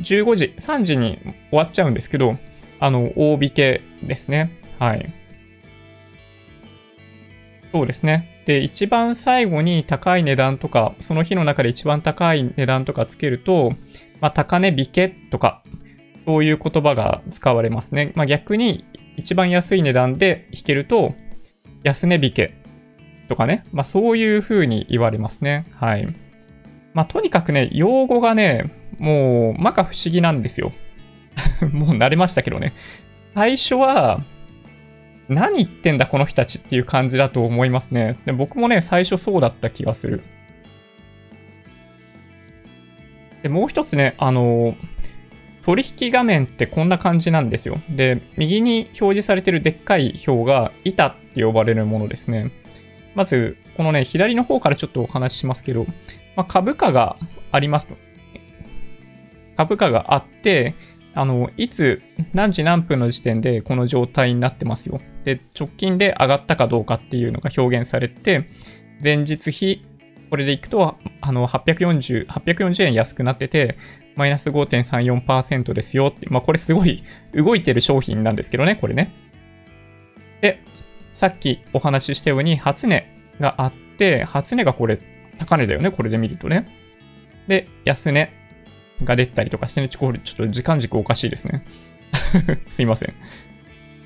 [0.00, 2.36] 15時、3時に終わっちゃうんですけど、
[2.80, 4.58] あの、大引けですね。
[4.80, 5.14] はい。
[7.70, 8.42] そうですね。
[8.44, 13.74] で、一番最後に高い値段とか、その日の中で一番高い値段とかつけると、
[14.20, 15.62] まあ、高値引けとか、
[16.26, 18.10] そういう言葉が使われますね。
[18.16, 18.84] まあ、逆に、
[19.16, 21.14] 一番安い値段で引けると、
[21.82, 22.54] 安値引け
[23.28, 23.64] とかね。
[23.72, 25.66] まあ、そういう風に言われますね。
[25.74, 26.06] はい。
[26.94, 30.72] まあ、とにかくね、用語がね、もう、まか不思議なんですよ。
[31.72, 32.74] もう慣れましたけどね。
[33.34, 34.20] 最初は、
[35.28, 38.16] 何言ってんだこの人たちっていう感じだと思いますね。
[38.26, 40.22] で僕もね、最初そうだった気がする。
[43.42, 44.76] で、もう一つね、あの、
[45.62, 47.80] 取引画面ってこんな感じなんですよ。
[47.88, 52.50] で、右に表示されてるでっかい表が板って呼ばれるものですね。
[53.14, 55.86] まず、このね、左の方からちょっとお話ししますけど、
[56.36, 57.16] まあ、株価が
[57.50, 57.88] あります
[59.56, 60.74] 株価があって、
[61.14, 65.00] あの、いつ、何時何分の時点でこの状態になってますよ。
[65.24, 68.48] で、直近で上がったかどうかっていうのが表現されて、
[69.02, 69.84] 前日比、
[70.30, 73.76] これでいくと、あの、840、840円安くなってて、
[74.14, 76.28] マイナス5.34%ですよって。
[76.28, 77.02] まあ、これすごい
[77.34, 79.12] 動いてる商品なんですけどね、これね。
[80.40, 80.62] で、
[81.14, 83.06] さっきお話ししたように、初値
[83.40, 84.98] があって、初値がこれ、
[85.38, 86.66] 高値だよね、これで見るとね。
[87.48, 88.32] で、安値
[89.04, 91.64] が出たりとかしてね、ちょっと時間軸おかしいですね。
[92.70, 93.14] すいません。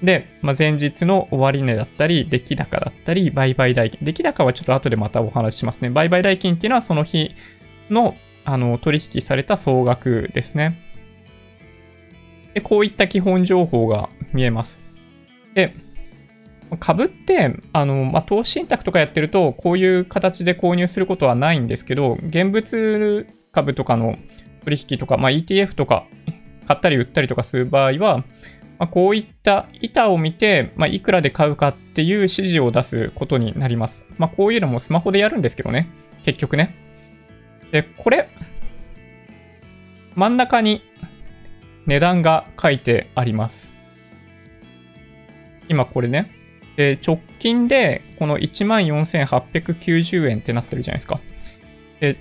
[0.02, 3.98] で、まあ、前日の終値だったり、出来高だったり、売買代金。
[4.02, 5.90] 出来高はちょっと後でまたお話ししますね。
[5.90, 7.34] 売買代金っていうのはその日
[7.90, 8.16] の
[8.46, 10.80] あの取引された総額ですね。
[12.54, 14.80] で、こういった基本情報が見えます。
[15.54, 15.74] で、
[16.80, 24.16] 株って、あの、まあ、投資信託とかやってると、こういう形で購入することはないんですけど、現物株とかの
[24.64, 26.06] 取引とか、まあ、ETF とか
[26.66, 28.18] 買ったり売ったりとかする場合は、
[28.78, 34.04] まあ、こういった板を見て、まあ、いくらで買うかっていう指示を出すことになります。
[34.18, 35.88] まあ、こういうのもスマホでやるんですけどね。
[36.24, 36.86] 結局ね。
[37.72, 38.29] で、これ、
[40.14, 40.83] 真ん中に
[41.87, 43.72] 値段が書いてあります。
[45.68, 46.31] 今これね。
[46.76, 51.20] で、直近でこの14,890円ってなってるじゃないですか。
[52.00, 52.16] で、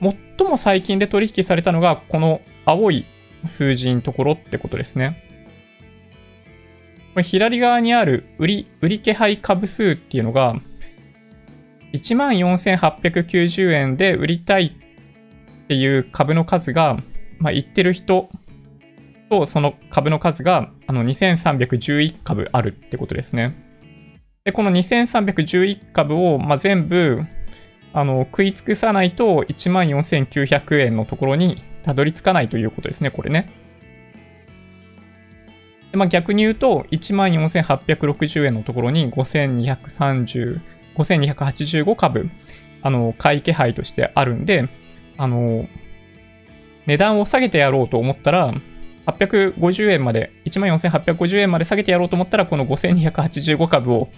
[0.00, 3.04] 最も最近で取引されたのがこの青い
[3.46, 5.24] 数字のところってことですね。
[7.14, 10.56] これ左側にある売り、売り気配株数っていうのが、
[11.92, 14.76] 14,890円で売りたい
[15.64, 16.98] っていう株の数が、
[17.38, 18.28] まあ、言ってる人
[19.28, 23.54] とその株の数があの2311株あるってことですね。
[24.44, 27.22] で、この2311株を、まあ、全部
[27.92, 33.52] あの食い尽くさないと14,900円のところにたどり着かないということですね、これね。
[35.92, 40.60] まあ、逆に言うと、14,860円のところに5230、
[40.96, 42.30] 5285株、
[42.82, 44.68] あの、買い気配としてあるんで、
[45.16, 45.66] あの、
[46.86, 48.54] 値段を下げてやろうと思ったら、
[49.06, 54.08] 850円まで、14,850円まで下げてやろうと思ったら、この5285株を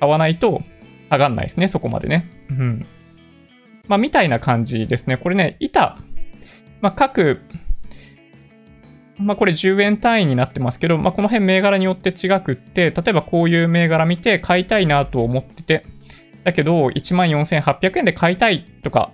[0.00, 0.62] 買わないと
[1.10, 2.30] 上がんないですね、そこまでね。
[2.50, 2.86] うん。
[3.86, 5.16] まあ、みたいな感じですね。
[5.16, 5.98] これね、板、
[6.80, 7.40] まあ、各
[9.18, 15.86] まあ、これ10円単位になってますけど、まあ、この辺銘柄によって違くって、例えばこういう銘柄見て買いたいなと思ってて、
[16.44, 19.10] だけど14,800円で買いたいとか、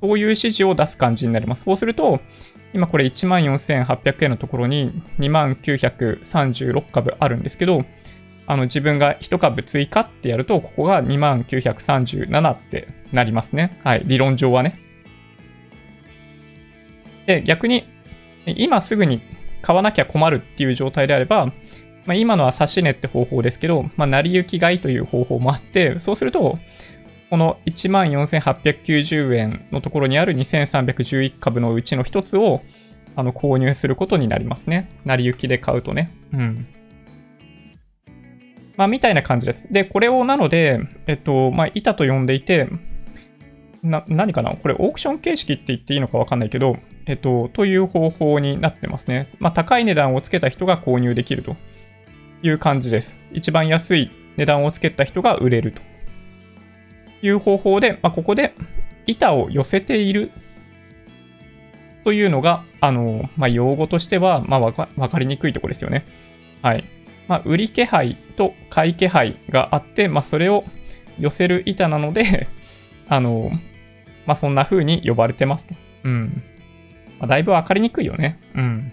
[0.00, 1.62] そういう指示を出す感じになります。
[1.64, 2.20] そうすると、
[2.74, 7.84] 今これ14,800円のところに2936株あるんですけど、
[8.48, 13.80] あの自分が1株追加ってやると、ここが2937ってなりますね。
[13.82, 14.78] はい、理論上はね。
[17.26, 17.88] で、逆に
[18.46, 19.20] 今すぐに
[19.62, 21.52] 買わなきゃ困るっていう状態であれば、
[22.06, 26.58] まあ、今のは指し値って方法ですけど、まあ、成り行き買いという方法もあって、そうすると、
[27.28, 32.62] この14,890円のところにある2311株のうちの一つを
[33.16, 34.88] あの購入することになりますね。
[35.04, 36.12] 成り行きで買うとね。
[36.32, 36.66] うん。
[38.76, 39.72] まあ、みたいな感じです。
[39.72, 42.68] で、これをなので、えっと、まあ、板と呼んでいて、
[43.82, 44.54] な、何かな？
[44.54, 46.76] これオークション形式って言っていいのかわかんないけど、
[47.06, 49.32] えっと、という方法になってますね。
[49.38, 51.56] まあ、高い値段をつけた人が購入できると
[52.42, 53.18] いう感じです。
[53.32, 55.82] 一番安い値段をつけた人が売れると
[57.22, 58.54] いう方法で、まあ、ここで
[59.06, 60.30] 板を寄せている
[62.04, 66.04] というのが、あの、まあ、用語としては、まあ、わかりにくいところですよね。
[66.62, 66.84] はい。
[67.28, 70.64] まあ、売り気配と買い気配があって、まあ、それを
[71.18, 72.46] 寄せる板なので
[73.08, 73.50] あの、
[74.26, 75.74] まあ、そんな風に呼ばれてますと。
[76.04, 76.42] うん。
[77.18, 78.38] まあ、だいぶわかりにくいよね。
[78.54, 78.92] うん。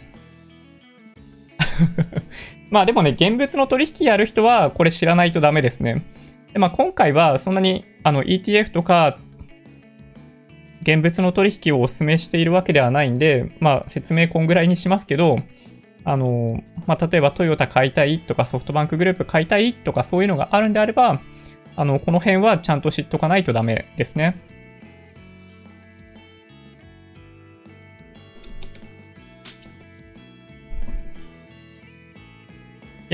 [2.74, 6.08] まあでもね、現物の取引やる人はこれ知らないとダメですね。
[6.54, 9.20] でまあ、今回はそんなにあの ETF とか
[10.82, 15.38] 現物の取引をお勧めしているわけではないんで、まあ説明こんぐらいにしますけど、
[16.04, 21.22] あの、まあ例えばトヨタ買いたいとかソフトバンクグループ買いたいとかそういうのがあるんであれば、
[21.76, 24.42] あの、この辺はちゃんと知っとかないとダメですね。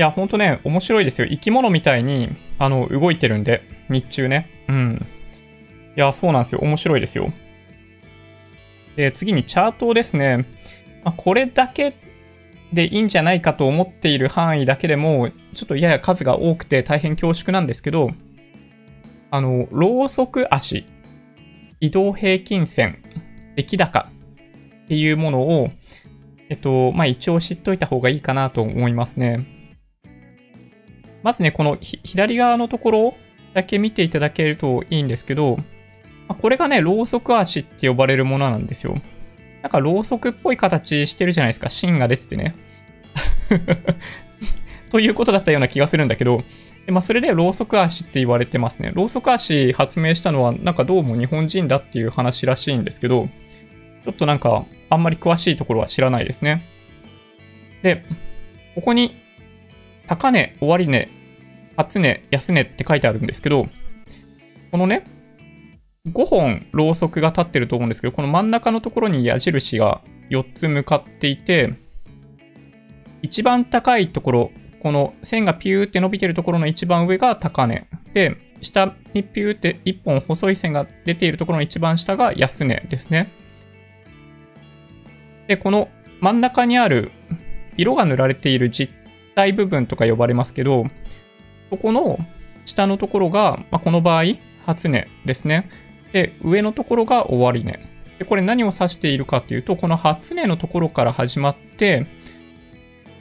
[0.00, 1.28] や、ほんとね、面白いですよ。
[1.28, 4.48] 生き物みたいに、あの、動いてるんで、日中ね。
[4.68, 5.06] うん。
[5.96, 6.60] いや、そうなんですよ。
[6.62, 7.32] 面白いですよ。
[8.96, 10.46] で、次にチャートですね。
[11.04, 11.94] まあ、これだけ
[12.72, 18.10] でいいんじゃないかと思っている範囲だけでも、ちょっとやや数が多くて大変恐縮なんですけど、
[19.30, 20.86] あの、ローソク足、
[21.80, 23.02] 移動平均線、
[23.56, 24.08] 出来高
[24.84, 25.70] っていうものを、
[26.48, 29.59] えっと、まあ、一応知っといた方がいいかなと思いますね。
[31.22, 33.14] まずね、この左側のところ
[33.54, 35.58] だけ見ていただけるといいんですけど、
[36.28, 39.00] これがね、ろうそく足って呼ばれるものなんですよ。
[39.62, 41.68] なんかろうそくっぽい形してるじゃないですか。
[41.68, 42.54] 芯が出ててね。
[44.90, 46.44] ということだったような気がするんだけど、
[46.86, 48.92] でまあ、それでろうそく足って言われてますね。
[48.94, 53.28] ろうそく足発明したのは、なんかどうも日本人だっていう話らしいんですけど、
[54.04, 56.64] ちょっとなんか、あんまり詳しいところは知らないですね。
[57.82, 58.04] で、
[58.74, 59.19] ここに
[60.10, 61.08] 高値、終値、
[61.76, 63.68] 初値、安値って書いてあるんですけど、
[64.72, 65.04] このね、
[66.08, 71.74] 5本ろうそくが立ってると思うんですけど、この真ん中のところに矢印が4つ向かっていて、
[73.22, 74.50] 一番高いところ、
[74.82, 77.86] この線がピューって伸びてるところの一番上が高値。
[78.12, 83.30] で、下にピューって1本細い線が出ているところの一番下が安値ですね。
[85.46, 85.88] で、この
[86.20, 87.12] 真ん中にある
[87.76, 88.92] 色が塗られている実
[89.40, 90.86] 体部分とか呼ばれますけど、
[91.70, 92.18] ここの
[92.66, 94.24] 下のところが、まあ、この場合、
[94.66, 95.70] 初値ですね。
[96.12, 97.80] で、上のところが終値。
[98.18, 102.06] で、これ何を指しているかっていうと、この初値のところから始まって、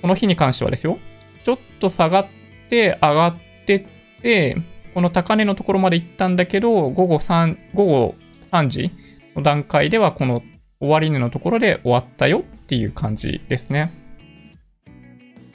[0.02, 1.00] この日に関してはですよ、
[1.46, 2.28] ちょっと下がっ
[2.70, 3.88] て上がってっ
[4.22, 4.58] て、
[4.94, 8.16] この高値のところまで行ったんだけど、午後3、午後
[8.52, 8.92] 3時
[9.36, 10.44] の段階ではこの
[10.82, 13.94] 終値のところで終わったよっていう感じですね。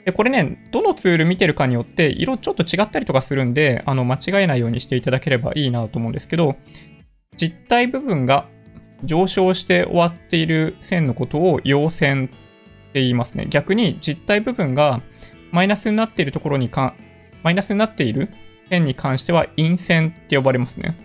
[0.05, 6.55] で、これね、どのツール見てるかによって色ちょっと違ったりとかするんで、あの、間違えないようにしていただければいいなと思うんですけど、
[7.37, 8.47] 実体部分が
[9.03, 12.29] 上昇して終わっている線のことを陽線っ
[12.93, 13.47] て言いますね。
[13.49, 15.01] 逆に実体部分が
[15.51, 16.95] マイナスになっているところにか、
[17.43, 18.29] マイナスになっている
[18.69, 20.95] 線に関しては陰線って呼ばれますね。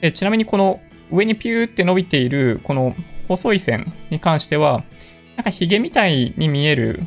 [0.00, 2.94] でちなみにこの上にピューって伸びているこの
[3.26, 4.84] 細い線に関しては、
[5.36, 7.02] なんかヒゲみたいに見える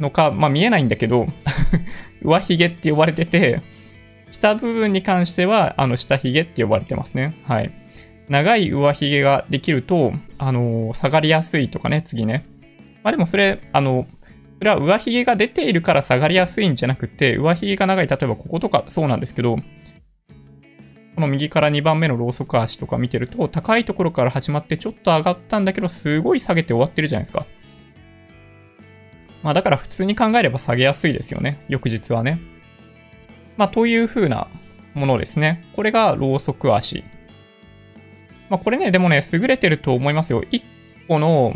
[0.00, 1.26] のか、まあ見えないんだけど
[2.22, 3.60] 上髭って呼ばれてて、
[4.30, 7.34] 下部分に関しては、あの、下髭って呼ばれてますね。
[7.44, 7.70] はい。
[8.28, 12.46] 長い上髭ができると、あのー、下がりやすいとかね、次ね。
[13.02, 14.06] まあでもそれ、あの、
[14.58, 19.62] それは上髭が出ているから下がりやすいんじゃなくて、上髭が長い、例えばこことかそうなんですけど、こ
[21.22, 27.46] の右から2番目のローソク足とか見てると、高いところから始まってちょっと上がったんだけど、すごい下げて終わってるじゃないですか。
[29.42, 31.64] まあだから普通に考えれば下げやすいですよね。
[31.68, 32.40] 翌日はね。
[33.56, 34.48] まあという風な
[34.94, 35.64] ものですね。
[35.74, 37.04] これがローソク足。
[38.48, 40.42] まあこれね、でもね、優れてると思いますよ。
[40.42, 40.62] 1
[41.08, 41.54] 個の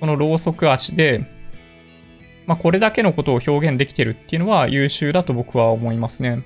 [0.00, 1.24] このローソク足で、
[2.46, 6.42] まあこれだけのことを表現できてるっていうのは優秀だと僕は思いますね。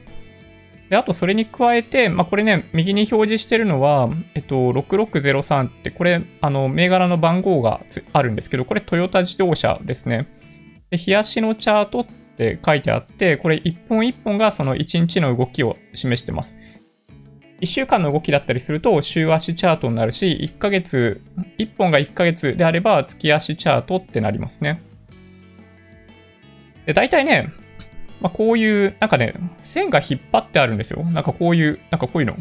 [0.91, 7.81] で、あとそれに加えて、まあ、これね、右に表示してるのは、えっと、6603って、これ、あの、銘柄の番号が
[8.13, 10.27] あるんですけど、これトヨタ自動車ですね。
[10.91, 16.57] で、冷やしのチャートって書いてあって、これ一本一本がその1日の動きを示してます。
[17.61, 21.21] 1週間の動きだったりすると週足チャートになるし、1ヶ月、
[21.59, 24.81] 1本が1ヶ月であれば月足チャートってなりますね。
[26.87, 27.53] で、大体ね、
[28.21, 31.05] まあ、こういう、なんかね、線が引っ張ってあるんですよ。
[31.05, 32.37] なんかこういう、なんかこういうの。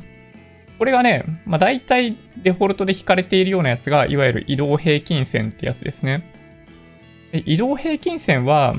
[0.78, 6.32] これがね、まあ、大体デフォルトで引かれているようなやつが、いわゆる移動平均線ってやつですね。
[7.32, 8.75] で移動平均線は、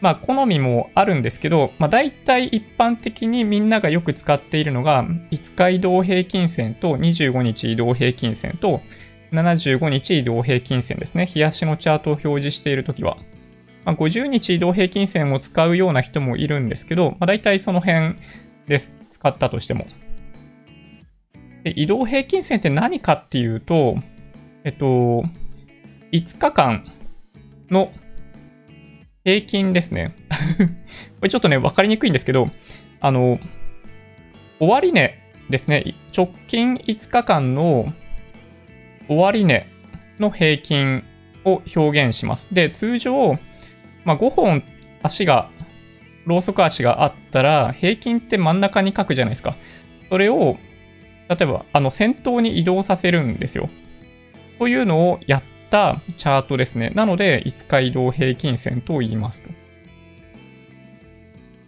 [0.00, 8.80] まあ、好みもあるんですけど、まあ、大体一般的にみんながよく使っているのが、5日移動平均線と25日移動平均線と
[9.32, 11.28] 75日移動平均線ですね。
[11.32, 13.16] 冷やしのチャートを表示しているときは。
[13.84, 18.16] まあ、50日移動平均線を使うような人もいるんですけど、まあ、大体その辺
[18.66, 18.96] です。
[19.10, 19.86] 使ったとしても。
[21.64, 23.96] で移動平均線って何かっていうと、
[24.64, 25.24] えっと、
[26.12, 26.84] 5日間
[27.70, 27.92] の
[29.24, 30.14] 平均ですね。
[31.20, 32.50] これちょっとね、わかりにくいんですけど、
[33.00, 33.38] あの、
[34.58, 35.18] 終値
[35.50, 35.94] ですね。
[36.16, 37.92] 直近5日間の
[39.08, 39.66] 終値
[40.18, 41.04] の平均
[41.44, 42.48] を表現します。
[42.52, 43.38] で、通常、
[44.04, 44.62] まあ、5本
[45.02, 45.50] 足が、
[46.24, 49.56] ローソク足があったら、平均って真ん中に書くじゃないですか。
[50.08, 50.56] それを、
[51.28, 53.68] 例えば、あの、先頭に移動させるんですよ。
[54.58, 56.90] というのをやったチャートですね。
[56.94, 59.48] なので、5日移動平均線と言いますと。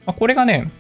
[0.07, 0.70] まあ、これがね、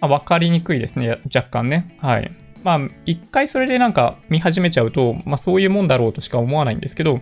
[0.00, 1.20] まあ、分かりにくいですね。
[1.32, 1.96] 若干ね。
[2.00, 2.32] はい。
[2.64, 7.20] まあ、一回それでなんか見始めちゃうと、まあそういうもんだろうとしか思わないんですけど、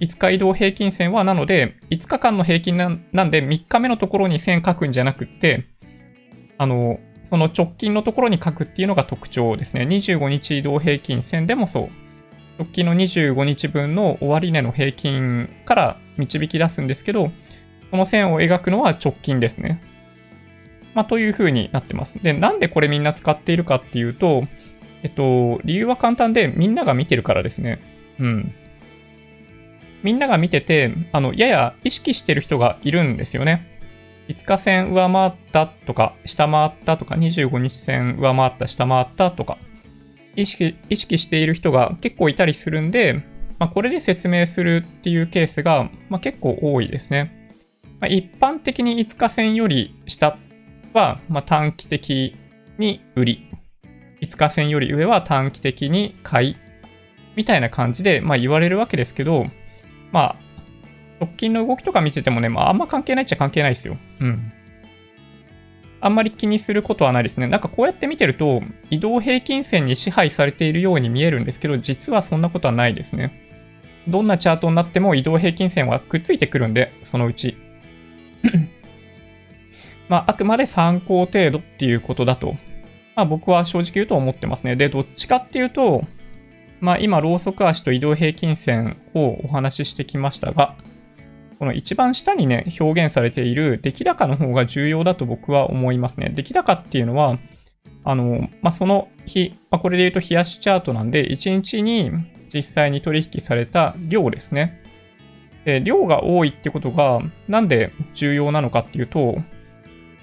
[0.00, 5.66] 5日移動平均線はなので、5日間の平均なんで3日目のところに線書くんじゃなくって、
[6.56, 9.82] あの、その直近のところに書くっていうのが特徴ですね。
[9.82, 11.88] 25日移動平均線でもそう。
[12.58, 17.30] 直近の25日分の終値の平均から導き出すんですけど、
[17.90, 19.82] この線を描くのは直近ですね。
[20.94, 22.20] まあ、という風になってます。
[22.22, 24.44] で、なんでこれみんな使っているかっていうと、
[25.02, 27.78] えっと、理由は簡単で、みんなが見てるからですね。
[28.18, 28.54] うん。
[30.08, 33.66] みんなが見てて、あの、やや意識してる人がいるんですよね。
[34.28, 39.58] 5日線上回ったとか、下回ったとか、25日線上回った、下回ったとか、
[40.34, 43.22] 意識、意識している人が結構いたりするんで、
[43.58, 47.52] まあ、これで説明するっていうケースが、まあ、結構多いですね。
[48.00, 50.38] まあ、一般的に5日線より下
[50.94, 52.34] は、ま短期的
[52.78, 53.50] に売り。
[54.22, 56.56] 5日線より上は短期的に買い。
[57.36, 59.48] みたいな感じで、ま言われるわけですけど、
[60.12, 60.36] まあ、
[61.20, 63.96] 直近の動きとか見ててもね、まあ、あんま関係ないっちゃ関係ないですよ。
[64.20, 64.52] うん。
[66.00, 67.48] あんまり気にすることはないですね。
[67.48, 73.32] なんかこうやって見てると、移動平均線に支配されているように見えるんですけど、実はそんなことはないですね。
[74.06, 77.56] どんなチャートになっても移動平均線はくっついてくるんで、そのうち。
[80.08, 82.56] まあ、あくまで参考程度っていうことだと、
[83.16, 84.76] まあ僕は正直言うと思ってますね。
[84.76, 86.04] で、どっちかっていうと、
[86.80, 90.76] まあ今、ローソク足と移動平均線をお話ししてきましたが、
[91.58, 96.30] この一番下にね、表現されている出来高の方が重要だと僕は思いますね。
[96.34, 97.38] 出来高っていうのは、
[98.04, 102.12] あの、まあ、その日、まあ、これで言うと冷やしチャートなんで、1日に
[102.52, 104.82] 実際に取引された量ですね。
[105.64, 109.38] で、量が多いってことが、なんで重要なのかっていうと、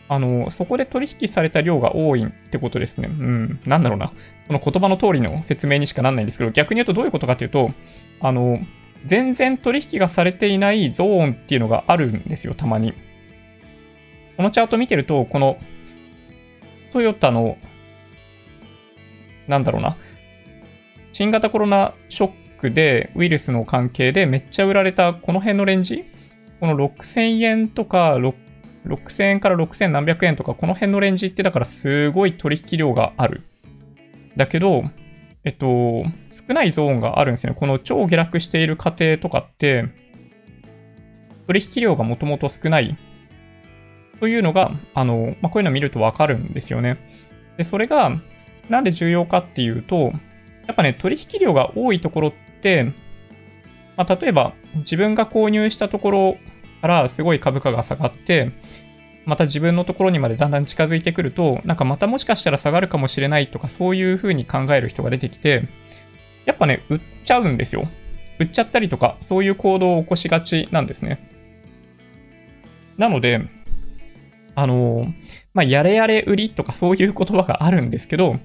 [0.08, 3.08] あの、そこで取引された量が多いってことですね。
[3.08, 4.14] うん、なんだろうな。
[4.46, 7.72] その言葉の通りの説明にしかなんないんですけど、逆に言うとどういうことかっていうと、
[8.20, 8.60] あの、
[9.06, 12.94] 全然取引がされていないゾーンっていうのがあるんですよ、たまに。
[14.38, 15.58] このチャート見てると、この
[16.92, 17.58] トヨタの、
[19.48, 19.98] なんだろうな、
[21.14, 26.06] 新型コロナショックでウイルスの関係でめっちゃ売られたこの辺のレンジ、
[26.60, 28.18] この6000円とか
[28.86, 33.44] 6000円から6000何百円とか、この辺のレンジってだからすごい取引量がある。
[34.36, 34.84] だけど、
[35.44, 37.60] えっと、少ないゾーンがあるんですよね。
[37.60, 39.86] この超下落している過程とかって、
[41.48, 42.98] 取引量がもともと少ない
[44.20, 46.98] というのが、あの、まあ、こういうのを見るとわかるんですよね。
[47.58, 48.12] で、それが、
[48.70, 50.12] なんで重要かっていうと、
[50.68, 52.92] やっぱね、取引量が多いところって、
[53.96, 56.38] まあ、例えば自分が購入したところ
[56.82, 58.52] からすごい株価が下がって、
[59.26, 65.68] また自分のところにまでだんだん近づいてくると、なんかまたもしかしたら下がるかもしれないとか、そういう風に考える人が出てきて、
[66.46, 67.88] やっぱね、売っちゃうんですよ。
[68.40, 71.30] 売っちゃったりとか、そういう行動を起こしがちなんですね。
[72.98, 73.42] なので、
[74.56, 75.08] あの、
[75.54, 78.40] まあ、やれやれ売りとかそういう言葉があるんですけど、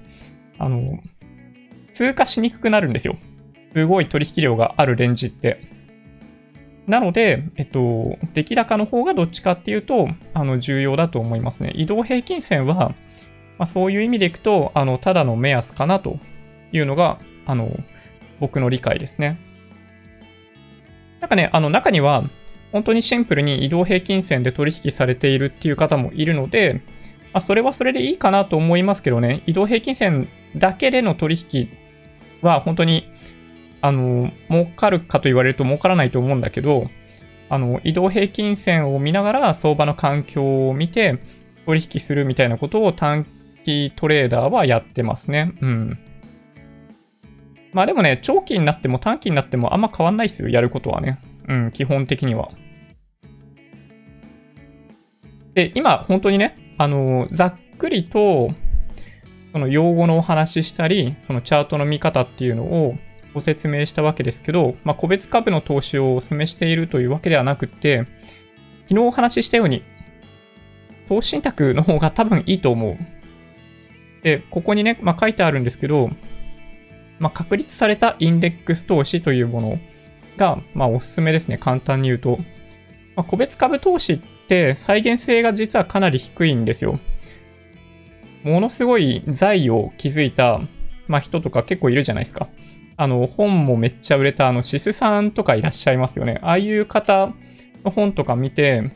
[0.57, 0.99] あの、
[1.93, 3.17] 通過しにくくなるんですよ。
[3.73, 5.61] すごい取引量があるレンジって。
[6.91, 11.71] なので、えっと、出来高の方がどっちかっていうと、あの、重要だと思いますね。
[11.73, 12.89] 移動平均線は、
[13.57, 16.19] まあ、そういう意味でいくと、あの、ただの目安かなと
[16.73, 17.71] いうのが、あの、
[18.41, 19.39] 僕の理解ですね。
[21.21, 22.25] なんかね、あの、中には、
[22.73, 26.81] 本当にシンプルに移動平均線で取引されているっていう方もいるので、
[27.31, 30.27] まあ、それはそれでいいかなと思いますけどね、移動平均線
[30.57, 31.69] だけでの取引
[32.41, 33.09] は本当に、
[33.81, 36.89] あの、儲かるかと言われると儲からないと思うんだけど、
[37.49, 41.19] あの、移動平均線を見ながら相場の環境を見て
[41.65, 43.25] 取引するみたいなことを短
[43.65, 45.53] 期トレーダーはやってますね。
[45.61, 45.99] うん。
[47.73, 51.19] まあでもね、長期になっても短期になってもあんま変わんないですよ、やることはね。
[51.47, 52.51] うん、基本的には。
[55.53, 58.53] で、今、本当にね、あの、ざっくりと、
[59.51, 62.95] その用語のお話ししたり、そのチャートの見方っていうのを
[63.33, 68.05] ご説明したわけですけど、まあ、個別株の投資をお勧めしているというわけではなくて、
[68.87, 69.83] 昨日お話ししたように、
[71.07, 72.97] 投資信託の方が多分いいと思う。
[74.23, 76.09] で、ここにね、まあ、書いてあるんですけど、
[77.19, 79.79] まあ、確立されたインデックス投資というもの
[80.37, 81.57] が、まあ、おすすめですね。
[81.57, 82.39] 簡単に言うと。
[83.15, 86.99] まあ、個別株投資って再現性が実はかなり低いんですよ。
[88.43, 90.61] ものすごい財を築いた、
[91.07, 92.47] まあ、人とか結構いるじゃないですか。
[93.01, 96.37] あの、本もめっちゃ売れた、あの、シスさんとかいらっしゃいますよね。
[96.43, 97.33] ああいう方
[97.83, 98.91] の本とか見て、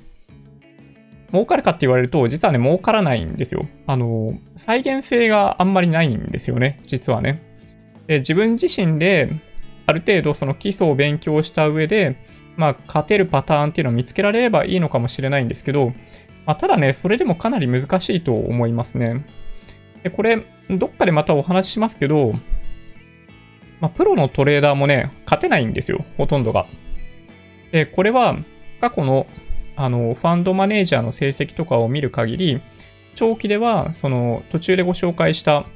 [1.32, 3.66] 儲かるかって言われると、実はね、儲からないんですよ。
[3.88, 7.42] あの、再現性があんまりないんですよね、実はね。
[8.06, 9.32] で自分自身で、
[9.88, 12.16] ある程度その基礎を勉強した上で、
[12.58, 15.94] まあ、勝てるパターンっていうのを見つけられればいいのかもしれないんですけど、
[16.46, 19.26] まあ、ただね、それでもかなり難しいと思いますね。
[20.04, 22.36] で、これ、どっかでまたお話ししますけど、
[23.86, 26.66] まあ、プロのトレーダーもね、勝てないんですよ、ほとんどが。
[27.72, 28.36] で、これは、
[28.82, 29.28] 過去の、
[29.76, 32.62] あの、ファンドマネージャーの成績とかを見る限り、
[33.14, 35.68] 長期では、その、途中でご紹介した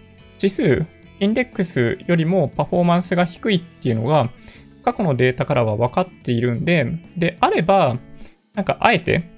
[0.41, 0.85] 指数、
[1.19, 4.31] インデックスよりもパフォーマンスが低いっていうのが、
[4.83, 7.99] 過去のデータからは分かっているんで、で、あれば、
[8.55, 9.29] なんかあえて、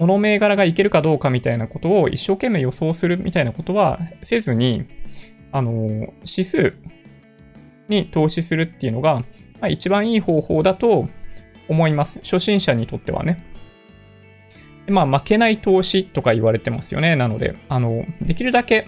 [0.00, 4.86] この銘柄がいけるかどうかみたいなことを一生懸命予想するみたいなことはせずに、
[5.52, 6.74] あの、指数
[7.90, 9.24] に投資するっていうのが、ま
[9.62, 11.08] あ、一番いい方法だと
[11.68, 12.18] 思います。
[12.22, 13.44] 初心者にとってはね。
[14.88, 17.14] まあ、負けない投資とか言われてますよね。
[17.16, 18.86] なので、あの、できるだけ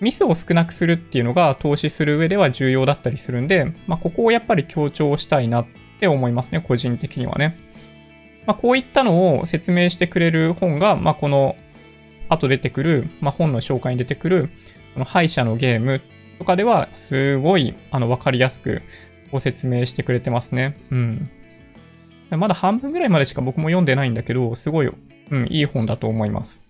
[0.00, 5.66] ミスを少なくするっていうのが投資する上では重要だったりするんで、まあ、ここをやっぱり強調したいなっ
[6.00, 7.58] て思いますね、個人的にはね。
[8.46, 11.56] まあ、こういったのを説明してくれる本が、まあ、この
[12.28, 14.50] 後出てくる、まあ、本の紹介に出てくる、
[14.94, 16.00] この敗者のゲーム
[16.40, 18.80] とかでは、すごい、あの、わかりやすく
[19.30, 20.74] ご説明してくれてますね。
[20.90, 21.30] うん。
[22.30, 26.64] まだ半分ぐらいまでしか僕も読んでないんだけど、すごい、うん、いい本だと思います。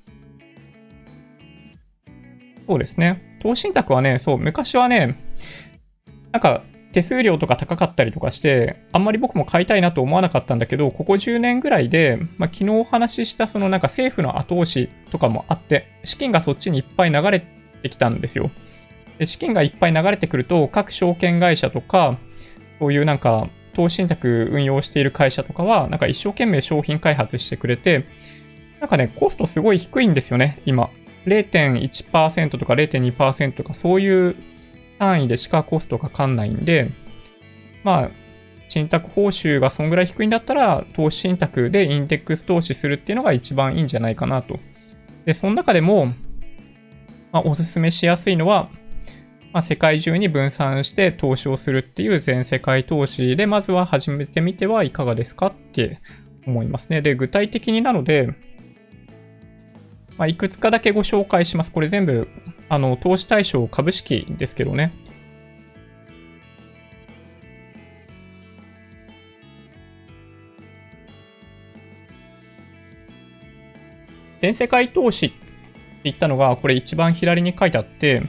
[2.66, 3.38] そうですね。
[3.40, 5.14] 投資信託はね、そう、昔はね、
[6.32, 17.46] なんか手数料とか高かったりとかして、あんまり僕も買いたいなと思わなかったんだけど、ここ10年ぐらいで、まあ、昨日お話ししたそのなんか政府の後押しとかもあって、資金がそっちにいっぱい流れ
[17.82, 18.50] てきたんですよ。
[19.20, 22.18] で資金がいっぱい流れてくると、各証券会社とか、
[22.78, 28.06] そういうなんか投資信託運用している会社とかは、なんか一生懸命商品開発してくれて、
[28.80, 30.88] なんかね、コストすごい低いんですよね、今。
[31.26, 34.36] 0.1%とか0.2%とかそういう
[34.98, 36.90] 単位でしかコストかかんないんで、
[37.84, 38.10] まあ、
[38.70, 44.58] 信託報酬がそんぐらい低いんだったら、投資信託でインデックス投資するっていうのが一番いいんじゃないかなと。
[45.26, 46.06] で、その中でも、
[47.32, 48.70] まあ、おすすめしやすいのは、
[49.52, 56.00] まあ、世界中に分散して投資をするっていう全世界投資で、まずは始めてみてはいかがですかって
[56.46, 57.02] 思いますね。
[57.02, 58.28] で、具体的になので、
[60.16, 61.72] まあ、いくつかだけご紹介します。
[61.72, 62.28] これ全部、
[62.68, 64.92] あの、投資対象株式ですけどね。
[74.40, 75.36] 全世界投資って
[76.04, 78.22] 言ったのが、これ一番左に書いてあって、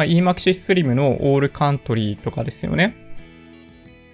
[0.00, 2.96] まあ、EMAXIS SLIM のオールカントリーとかですよね。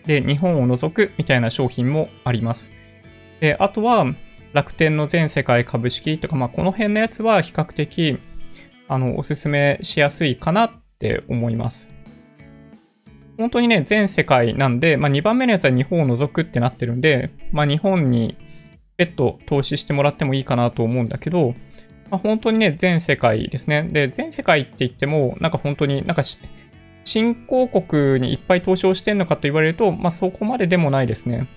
[0.04, 2.72] で、日本を除くみたいな商品もあります。
[3.38, 4.04] で、あとは、
[4.52, 8.18] 楽天の全世界株式とか、まあ、この辺のやつは比較的、
[8.88, 11.88] あの、おすすめしやすいかなって思います。
[13.38, 18.36] 本当にね、全世界なんで、まあ、2番目のやつは日本を除くってなってるんで、まあ、日本に
[18.96, 21.54] 別途投資してもらってもいいかなと思うんだけど、
[22.10, 23.82] まあ、本当にね、全世界ですね。
[23.90, 26.22] で、全世界って言っても、なんか本当になんか
[27.04, 31.48] 新興国にいっぱい投資をしてんのかと言われると、まあ、そこまででもないですね。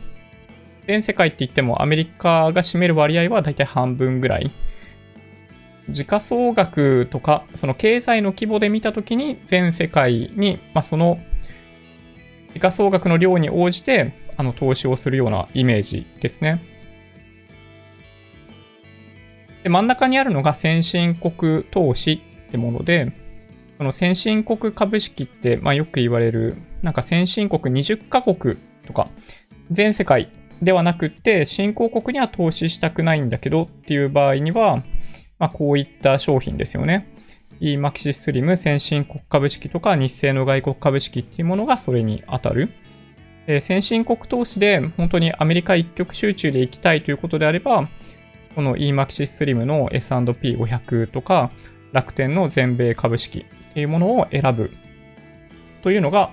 [0.87, 4.51] 全世界って言ってもアメリカが占める割合はだいたい半分ぐらい。
[5.89, 11.19] 時価総額とか、その経済の規模で見たときに全世界に、まあ、その
[12.53, 16.61] 時価総額の量に応じてあの投資をするようなイメージですね。
[19.63, 23.11] で真ん中にあるのが先進国投資ってもので、
[23.77, 29.09] その先進国株式って、まあ、よく言われる、なんか先進国20カ国とか、
[29.71, 30.29] 全世界
[30.61, 34.83] ではなくって、新興国には投資したくないんだけどっていう場合には、
[35.37, 37.07] まあ、こういった商品ですよね。
[37.61, 42.69] EMAXI SLIM 先進国株式とか日清の外国株式っていうものがそれに当たる。
[43.61, 47.89] 先進国投資で本当にアメリカ一極集中で行きたいということであれば、
[48.55, 51.51] この EMAXI SLIM の S&P500 とか
[51.91, 54.71] 楽天の全米株式っていうものを選ぶ
[55.81, 56.31] というのが、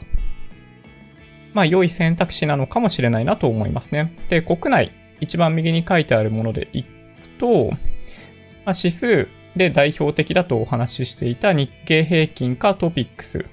[1.54, 4.14] まあ良い選択肢なのかもしれないなと思いますね。
[4.28, 6.88] で、国内一番右に書いてあるものでいく
[7.38, 7.70] と、
[8.64, 13.46] まあ、指数で代表的だとお話ししていた日経平均かトピックス。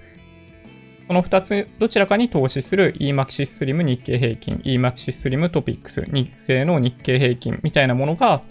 [1.08, 8.42] この2つどちらかに投資する EMAXIS SLIM 日経平均、EMAXI SLIM トピックス、日清の日経平均みたいなものが、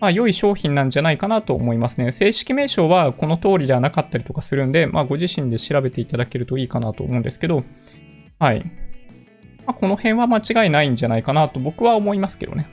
[0.00, 2.12] まあ、良い商品なんじゃないかなと思いますね。
[2.12, 7.64] 正式名称はこの通りではなかったりとかするんで、まあ、ご自身で調べていただけるといいかなと思うんですけど、
[8.38, 8.62] はい。
[9.66, 12.68] まあ、この辺は間違いないんじゃないかなと僕は思いますけどね。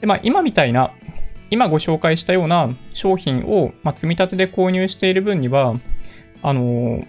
[0.00, 0.94] で、まあ、今みたいな、
[1.52, 5.74] 今ご紹介したような商品を、ま、積み立てで購入している分には、
[6.40, 7.04] あの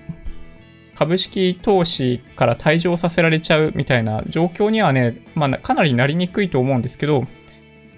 [0.95, 7.25] 株式投資から退場させられちゃうみたいな状況にはね、まあ、かなりなりにくいと思うんですけど、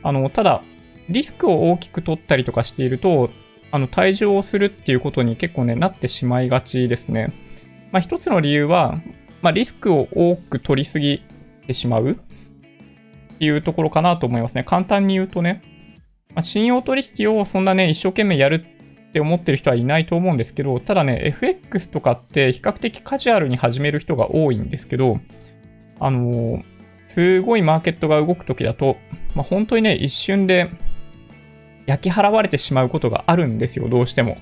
[0.03, 0.61] あの、ただ、
[1.09, 3.31] リスクを大きく取ったりとかしていると、
[3.71, 7.33] あの、退場をするっていうことに結構ね、なってしまいがちですね。
[7.91, 9.01] まあ、一つの理由は、
[9.41, 11.23] まあ、リスクを多く取りすぎ
[11.65, 12.11] てしまう。
[12.11, 14.63] っていうところかなと思いますね。
[14.63, 15.61] 簡単に言うとね、
[16.36, 18.65] まあ、信用取引をそんなね、一生懸命やる
[19.09, 25.19] って思ってる人はいないと思うんですけど、ただね、FX とかって比較的カジュアルに始める人が多いんですけど、
[25.99, 26.63] あのー、
[27.07, 28.97] すごいマーケットが動くときだと、
[29.33, 30.69] まあ、本当にね、一瞬で
[31.86, 34.38] 焼き払われてしまうことがあるんですよ、どうしても。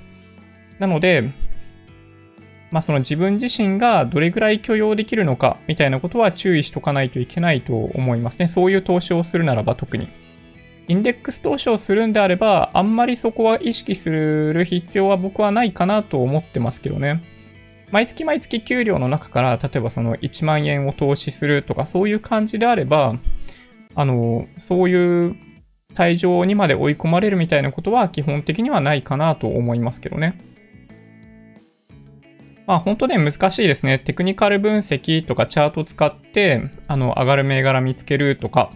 [0.79, 1.29] なので、
[2.71, 8.47] まあ、その自分自身がどれぐらい許容できるのかみたいなことは注意しとかないといけないと思いますね。
[8.47, 10.07] そういう投資をするならば特に。
[10.87, 17.23] インデックス投資をするんであれば、あんまりそこは意識する必要は僕はないかなと思ってますけどね。
[17.91, 23.15] 毎月毎月給料の中から、例えばその1万円を投資するとか、そういう感じであれば、
[23.95, 25.35] あの、そういう
[25.93, 30.39] 退場にまで追い込まれるみたいなことは基本的にはないかなと思いますけどね。
[32.65, 33.99] まあ本当ね、難しいですね。
[33.99, 38.71] テクニカル分析とかチャート使って、あの、上がる銘柄見つけるとか、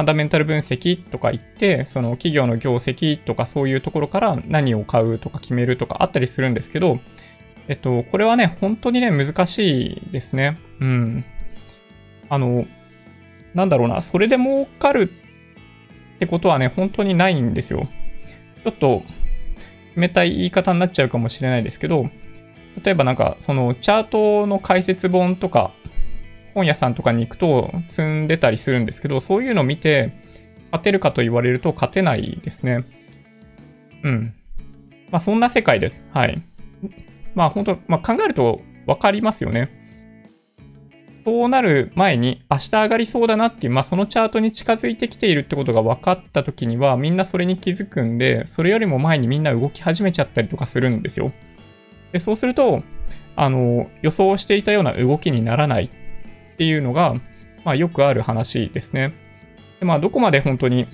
[0.00, 7.00] ァンダメンタル分析とか言って、その企業の業績とかそういうところから何を買うとか決めるとかあったりするんですけど、
[7.68, 10.58] えっと、これはね、本当にね、難しいですね。
[10.80, 11.24] うん。
[12.28, 12.66] あの、
[13.54, 15.12] なんだろうな、それで儲かる
[16.16, 17.88] ってことはね、本当にないんですよ。
[18.64, 19.02] ちょっと、
[19.96, 22.10] 冷たい言い方になっちゃうかもしれないですけど、
[22.82, 25.72] 例えばなんか、そのチャートの解説本とか、
[26.60, 30.12] 本屋さんとかに行くと積んでたりするんですけど、そういうのを見て、
[30.66, 32.84] 勝てるかと言われると勝てないですね。
[34.04, 34.34] うん。
[35.10, 36.06] まあそんな世界です。
[36.12, 36.42] はい。
[37.34, 39.70] まあ本当、まあ考えると分かりますよね。
[41.24, 51.32] そうなる前に明日上がりそうだなっていう、まあそのチャートに近づいてきているってことが分かった時にはみんなそれに気づくんで、それよりも前にみんな動き始めちゃったりとかするんですよ。
[52.12, 52.82] でそうすると、
[53.36, 55.90] あの、予想していたような動きにならない
[56.60, 57.14] っていうのが、
[57.64, 59.14] まあ、よくある話ですね。
[59.78, 60.86] でまあ、どこまで本当に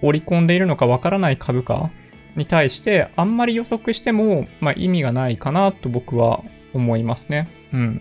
[0.00, 1.90] 織り込んでいるのかわからない株価
[2.34, 6.42] に対して、あんまり予測しても、まあ、意味がないかなと僕は
[6.72, 7.46] 思いますね。
[7.74, 8.00] うん。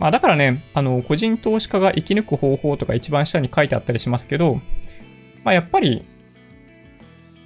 [0.00, 4.60] まあ、だからね、あの、個人投資家が生き抜く方法とか一番下に書いてあったりしますけど、
[5.44, 6.04] まあ、やっぱり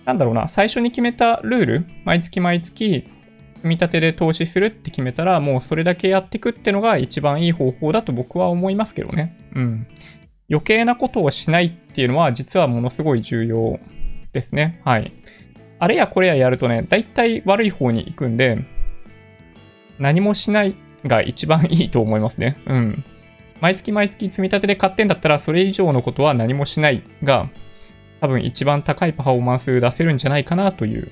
[0.07, 3.11] なんだろうな、最初に決めたルール、毎月毎月、
[3.57, 9.36] 積み立てで投資するって決めたら、もうそれだけやっていくってのが一番いい方法だと僕は思いますけどね。
[9.54, 9.86] うん。
[10.48, 13.80] 余計なことをしないっていうのは実はものすごい重要
[14.32, 14.80] ですね。
[14.84, 15.12] はい。
[15.78, 18.59] あれやこれややるとね、だいたい悪い方に行くんで、
[19.98, 22.57] 何もしないが一番いいと思いますね。
[22.66, 23.04] うん。
[23.61, 27.48] 毎月毎月積み立てで買ってんだったら、それ以上のことは何もしないが、
[28.20, 31.11] 多分一番高いパフォーマンス出せるんじゃないかなという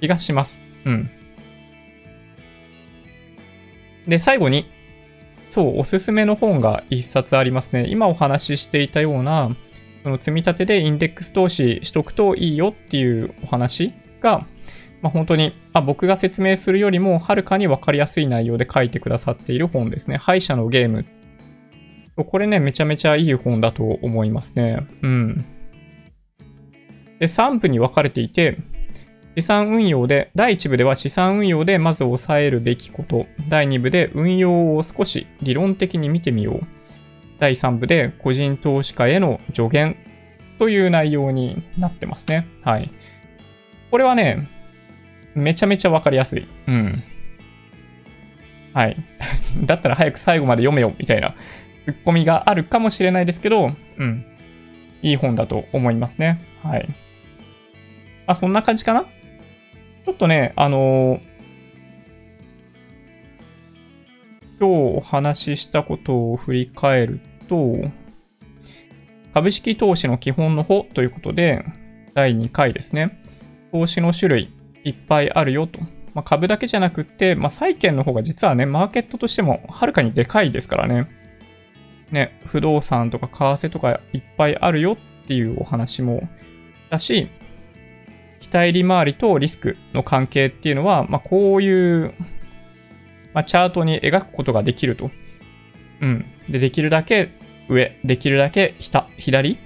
[0.00, 0.60] 気がします。
[0.84, 1.10] うん。
[4.08, 4.66] で、最後に、
[5.50, 7.86] そう、おすすめの本が一冊ありますね。
[7.88, 9.54] 今お話ししていたような、
[10.02, 14.46] その積み立てでインデックス投資しとくといいよっていうお話が、
[15.02, 20.16] まあ、本当に、あ、僕が説明するよりもはるかにわかりやすい内容で書いてくださっている本ですね。
[20.16, 21.04] 敗者のゲーム。
[22.16, 24.86] これね、めちゃめちゃいい本だと思いますね。
[25.02, 25.44] うん。
[27.20, 28.58] で、3部に分かれていて、
[29.38, 36.66] 資産運用で、第1部では資産運用でまず抑えるべきこと、第2部で運用を少し理論的に見てみよう。
[37.38, 39.96] 第3部で個人投資家への助言
[40.58, 42.48] という内容になってますね。
[42.64, 42.90] はい。
[43.92, 44.48] これはね、
[45.36, 46.48] めちゃめちゃわかりやすい。
[46.66, 47.04] うん。
[48.74, 48.96] はい。
[49.66, 51.36] だったら早く最後まで読めよ、みたいな
[51.84, 54.24] ツッコミがあるかもしれないですけど、うん。
[55.00, 56.40] いい本だと思いますね。
[56.64, 56.88] はい。
[58.26, 59.06] あ、そんな感じかな？
[60.08, 61.20] ちょっとね、あのー、
[64.58, 67.76] 今日お話ししたことを振り返ると、
[69.34, 71.62] 株式投資の基本の方ということで、
[72.14, 73.22] 第2回ですね。
[73.70, 75.78] 投資の種類いっぱいあるよと。
[76.14, 81.06] まあ、株だけじゃなくて、まあ、債券の方が実はね、マーケットとしてもはるかにでかいですからね。
[82.12, 86.26] ね、不動産とか為替とかいっぱいあるよっていうお話も
[86.88, 87.28] だし、
[88.48, 92.14] 期待利回りとリスクの関係っていうのは、まあ、こういう、
[93.34, 95.10] まあ、チャートに描くことができると。
[96.00, 96.24] うん。
[96.48, 97.30] で、できるだけ
[97.68, 99.58] 上、できるだけ下、左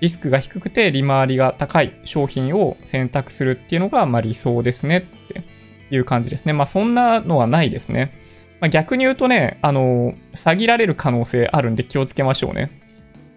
[0.00, 5.44] リスクが低くて利回りが高い商品を選択するっていうのが、まあ、理想ですねって
[5.90, 6.52] いう感じですね。
[6.52, 8.12] まあそんなのはないですね。
[8.60, 12.70] まあ、逆に言うとね、あの、詐欺られる可能性あるんで気をつけましょうね。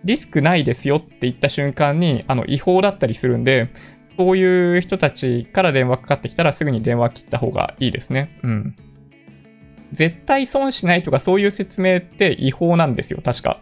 [0.04, 3.70] リスクないですよって言った瞬間に、あの、違法だったりするんで、
[4.18, 8.40] そういう人たちから電話かかってきたらすぐに電話切った方がいいですね。
[8.44, 8.76] うん。
[9.92, 13.60] 絶対損しないとかそういう説明って違法なんですよ、確か。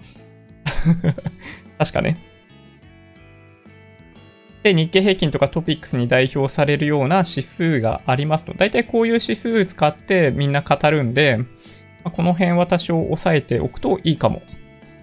[1.77, 2.17] 確かね。
[4.63, 8.53] で、日経平均とかトピックスに代表されるような指数がありますと。
[8.53, 11.39] 大体こういう指数使ってみんな語るんで、
[12.03, 14.41] この辺は多少押さえておくといいかも。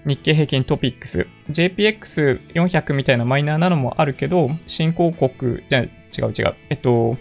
[0.08, 1.26] 日経平均トピックス。
[1.50, 5.88] JPX400 みたいなマイナーなのもあるけど、新興国、じゃ違
[6.22, 6.54] う違う。
[6.70, 7.18] えっと、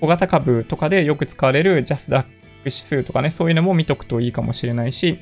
[0.00, 2.30] 小型株とかでよく使われるジャスダック
[2.66, 5.18] 指数とかね、そういうのも見とくといいかもしれないし、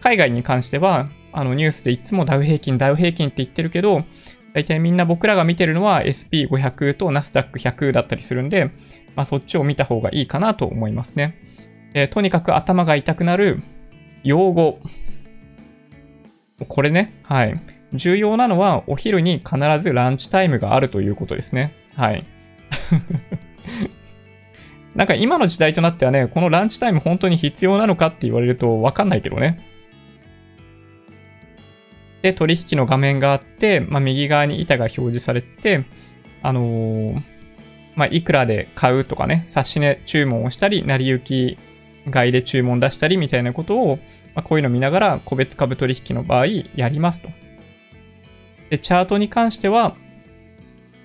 [0.00, 4.04] 海外に関しては、あのニュースでいつもダウ平均、ダウ平均って言ってるけど、
[4.52, 8.66] 大体みんな僕らが見てるのは SP500 と NASDAQ100 だったりするんで、
[9.16, 11.38] まあそっちを見た方がいいかなと思いますね。
[11.94, 13.62] えー、とにかく頭が痛くなる
[14.22, 14.80] 用語。
[16.64, 17.60] これね、はい。
[17.94, 21.74] 重要なのはお昼に必ずランチタイムがあるということですね。
[21.94, 22.24] はい。
[24.94, 29.60] なんか今の時代となってはね、このランチタイム本当に必要なのかって言われるとわかんないけどね。
[32.22, 35.84] で、取引の画面があって、まあ、右側に板が表示されて、
[36.42, 37.22] あのー、
[37.94, 41.58] まあ、いくらで買うとかね、差し値注文をしたり、成り行き
[42.10, 43.98] 買いで注文出したりみたいなことを、
[44.34, 47.28] まあ、こういうの見ながら個別株取引の場合やりますと。
[48.70, 49.96] で、チャートに関しては、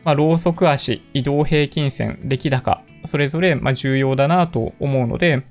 [0.04, 5.44] まあ、ローソク足、移動平均線、出来高、それぞれま重要だなと思うので、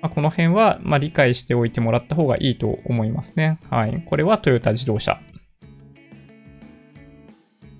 [0.00, 3.58] まあ、この辺はま理解しておいてもらった方がいいと思いますね。
[3.70, 4.04] はい。
[4.06, 5.18] これはトヨタ自動車。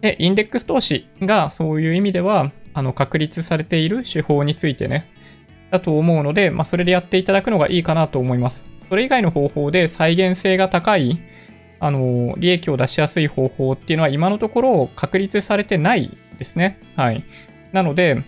[0.00, 5.10] で、インデックス投資がそういう意味では、あの、確立されている手法についてね、
[5.70, 8.64] だと思うので、まあ、それでやっていただくのがいいかなと思います。
[8.84, 11.20] それ以外の方法で再現性が高い、
[11.80, 16.78] あの、利益を出しやすい方法っていうのは今のところ確立されてないですね。
[16.94, 17.24] はい。
[17.72, 18.22] なので、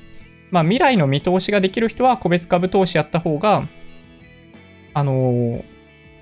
[0.51, 3.69] まあ、未来の見通しができる人は個別株投資やった方が、
[4.95, 5.65] あの、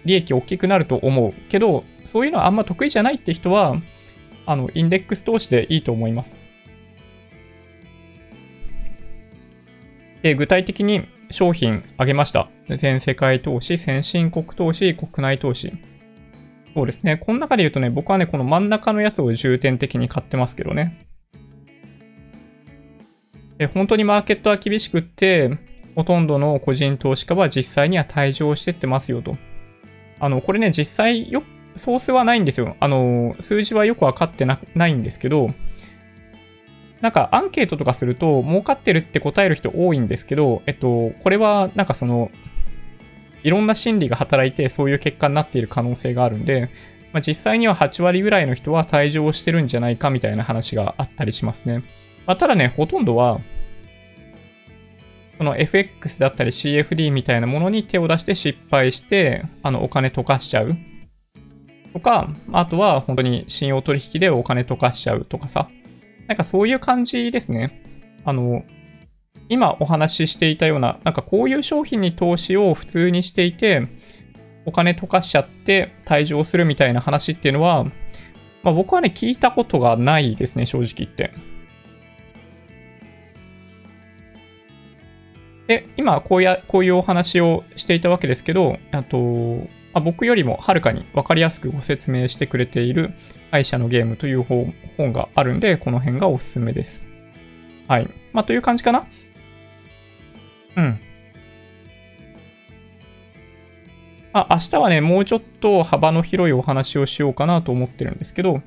[0.04, 1.32] 利益大きくなると思う。
[1.48, 3.80] けど、そういうのはあんま得意じゃないって人は、
[4.46, 6.36] あの、インデックス投資でいいと思います。
[10.22, 12.48] で、具体的に商品あげました。
[12.76, 15.72] 全世界投資、先進国投資、国内投資。
[16.74, 17.16] そうですね。
[17.16, 21.06] この中で言うとね、僕はね、この真ん中のやつを重点的に買ってますけどね。
[23.58, 25.58] で本当にマーケットは厳しくって、
[25.96, 29.36] ほとんどの個人投資家は実際には退場してってますよと。
[30.20, 31.42] あの、これね、実際よ、
[31.74, 32.76] ソースはないんですよ。
[32.78, 35.50] あの、数字はよくわかってなないんですけど、
[37.04, 42.30] なんかアンケートとかすると、儲かってるって答える人多いんですけど、えっと、これはなんかその、
[43.42, 46.70] いろんな心理が働いてそういう結果になっている可能性があるんで、
[47.12, 51.84] まあ、実際には8割ぐらいの人は退場してるんじゃないかみたいな話があったりしますね。
[52.24, 53.42] まあ、ただね、ほとんどは、
[55.36, 60.74] その FX だったり CFD みたいなものに手を出して失敗して、あの、お金溶かしちゃう。
[61.92, 65.68] とか、あとは本当に信用取引でお金溶かしちゃうとかさ。
[66.26, 67.82] なんかそういう感じですね。
[68.24, 68.64] あの、
[69.48, 73.88] 今お話ししていたような、なんかこういう商品に投資を普通にしていて、
[74.66, 77.84] お金溶かしちゃって退場するみたいな話っていうのは、
[78.62, 81.32] まあ、僕はね、聞いたことがないですね、正直言って。
[85.66, 93.14] で、今こうや、こういうお話をしていたわけですけど、あと、あ僕よりもはるかに分かりやすくご説明してくれている
[93.54, 94.74] 敗者のゲームという本
[95.12, 97.06] があるんで、この辺がおすすめです。
[97.86, 98.08] はい。
[98.32, 99.06] まあ、という感じかな？
[100.76, 100.98] うん。
[104.32, 108.60] あ、明日はね、もうちょっと幅の広いお話をしようかなと思ってるんですけど、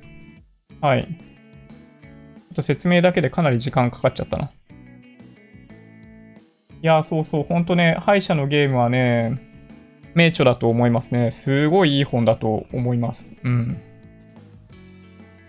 [0.79, 1.05] はい。
[1.05, 4.53] ちょっと説明だけでかなり時間かかっちゃったな。
[6.81, 9.37] いや、そうそう、ほんとね、敗者のゲームはね、
[10.13, 11.31] 名著だと思いますね。
[11.31, 13.29] すごいいい本だと思います。
[13.43, 13.81] うん。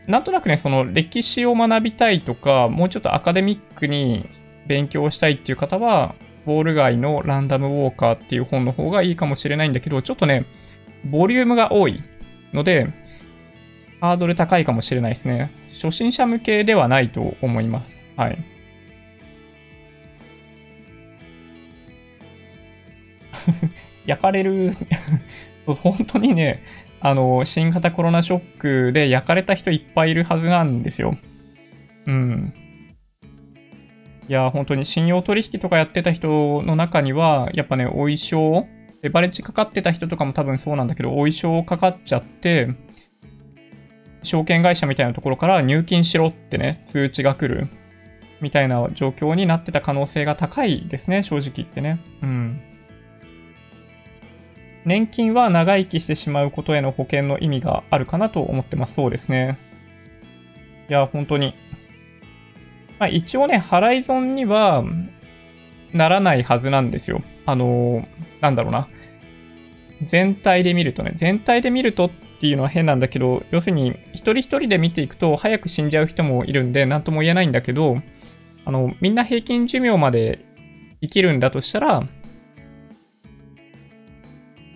[0.08, 4.26] なんとなくね、その歴史を学びたいとか、もうちょっとアカデミックに
[4.66, 6.14] 勉強したいっていう方は、
[6.46, 10.46] ウォール街のランダムウォーカーっていう本の方がいいかもしれないんだけど、ちょっとね、
[11.04, 12.02] ボリュームが多い
[12.54, 12.88] ので、
[14.00, 15.50] ハードル高いかもしれないですね。
[15.74, 18.02] 初心者向けではないと思います。
[18.16, 18.38] はい。
[24.06, 24.72] 焼かれる
[25.66, 26.62] 本当にね、
[27.00, 31.16] あの、新型コロナショックで焼かれた人いっぱいいるはずなんですよ。
[32.06, 32.54] うん。
[34.28, 38.66] いや、本当に信用取引とかやってた人の中には、やっぱね、お衣装、
[39.02, 42.68] レバレッジかかってた人とかも多分そうなんだけど、お衣装かかっちゃって、
[44.22, 47.68] 証券会社みたいなところから入金しろってね、通知が来る
[48.40, 52.00] みたいな状況になってた可能性が高いですね、正直言ってね。
[52.22, 52.60] うん。
[54.84, 58.94] 年金は長生きしてしまうことへの保険の意味があるかなと思ってます。
[58.94, 59.58] そうですね。
[60.88, 61.54] いや、本当に。
[62.98, 64.84] まあ、一応ね、払い損には
[65.92, 67.22] ならないはずなんですよ。
[67.46, 68.06] あのー、
[68.40, 68.88] なんだろうな。
[70.02, 72.10] 全体で見るとね、全体で見るとっ
[72.40, 77.98] ていうのは変なんだけど、要するに一人一人で見ていくと早く死んじゃう人もいるんで、なんとも言えないんだけど、
[78.64, 80.44] あの、みんな平均寿命まで
[81.00, 82.06] 生きるんだとしたら、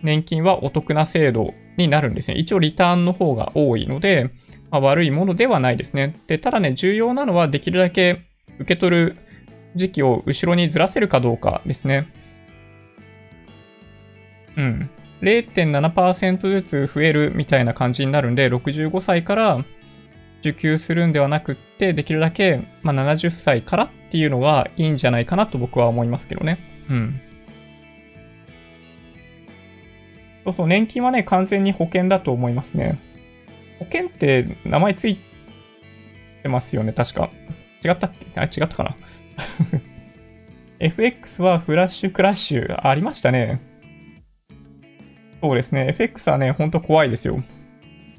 [0.03, 2.39] 年金はお得な制度になるんですね。
[2.39, 4.31] 一応リターンの方が多いので、
[4.71, 6.17] まあ、悪いものではないですね。
[6.27, 8.23] で、ただね、重要なのはできるだけ
[8.59, 9.17] 受け取る
[9.75, 12.09] 時期を後ろにずらせるかどうかですね。
[14.57, 14.91] うん。
[15.23, 19.65] 0.7%ずつ増えるみたいな感じになるんで、65歳から
[20.41, 26.59] 受給するんではなくって、できるだけ、まあ、70歳からっていうのがいいんじゃないかなと僕は思いますけどね。
[26.91, 27.21] うん。
[30.45, 32.99] そうそう、年金はね、完全に保険だと思いますね。
[33.78, 35.18] 保険って名前つい
[36.43, 37.30] てますよね、確か。
[37.84, 38.40] 違ったっけ？
[38.40, 38.97] あ、違ったかな
[40.78, 43.61] ？FX はフラッシュクラッシュありましたね。
[45.40, 45.88] そうですね。
[45.88, 47.43] FX はね、ほんと怖いですよ。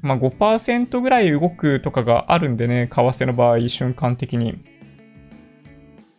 [0.02, 4.62] まあ5%ぐらい動くとかがあるんでね、為替の場合、瞬間的に。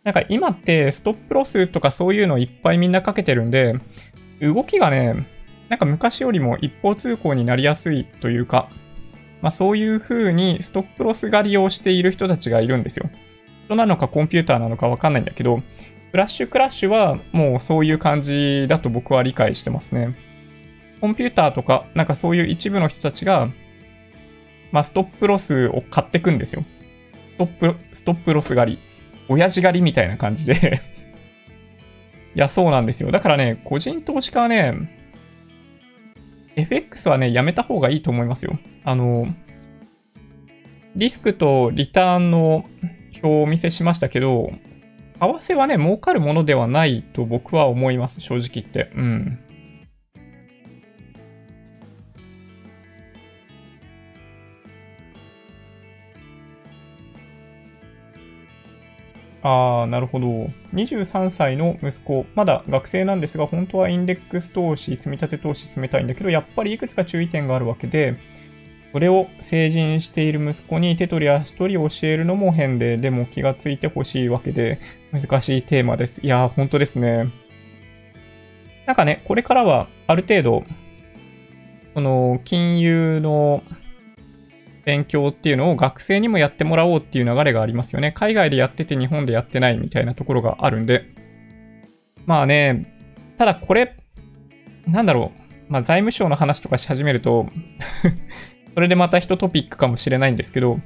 [0.02, 3.74] なんか今ってストップロスとかそういうのいっぱいみんなかけてるんで、
[4.40, 5.26] 動きがね、
[5.68, 8.68] なんか昔よりも一方通行になりやすいというか、
[9.42, 13.10] まあそういう風にストップロス狩りをしている人たちがいるんですよ。
[13.66, 15.62] 人なのかコンピューターなのかわかんないんだけど、
[16.12, 20.16] フラッシュクラッシュはもうそういう感じだと僕は理解してますね。
[21.00, 23.48] コンピューターとか、なんかそういう一部の人たちが、
[24.72, 26.64] まあストップロスを買ってくんですよ。
[27.34, 28.78] ストップ、ストップロス狩り。
[29.28, 30.54] 親父狩りみたいな感じで
[32.34, 33.10] いや、そうなんですよ。
[33.10, 34.72] だからね、個人投資家はね、
[36.56, 38.58] FX はね、やめた方がいいと思いますよ。
[38.84, 39.26] あの、
[40.96, 42.64] リスクとリターンの
[43.22, 44.50] 表をお見せしましたけど、
[45.20, 48.90] 為替はね、儲かるものではないと僕は思います、正直言って。
[48.94, 49.38] うん。
[59.46, 60.26] ああ、なるほど。
[60.74, 68.16] 23歳の息子、まだ学生なんですが、本当はインデックス投資、積み立て投資進めたいんだけど、やっぱりいくつか注意点があるわけで、
[68.90, 74.80] それを成人している息子に手取り足取り教えるのも変で、でも気がついてほしいわけで、
[75.12, 76.20] 難しいテーマです。
[76.24, 77.30] いやー、本当ですね。
[78.84, 80.64] なんかね、これからはある程度、
[81.94, 83.62] その、金融の
[84.86, 88.12] 勉強っていうのを学生にもやってもらおうっていう流れがありますよね。
[88.12, 91.06] 海外でやってて日本でやってないみたいなところがあるんで。
[92.24, 92.94] まあね、
[93.36, 93.96] ただこれ、
[94.86, 95.42] なんだろう。
[95.68, 97.48] まあ財務省の話とかし始めると
[98.74, 100.78] それでまた一トピックかもしれないんですけど、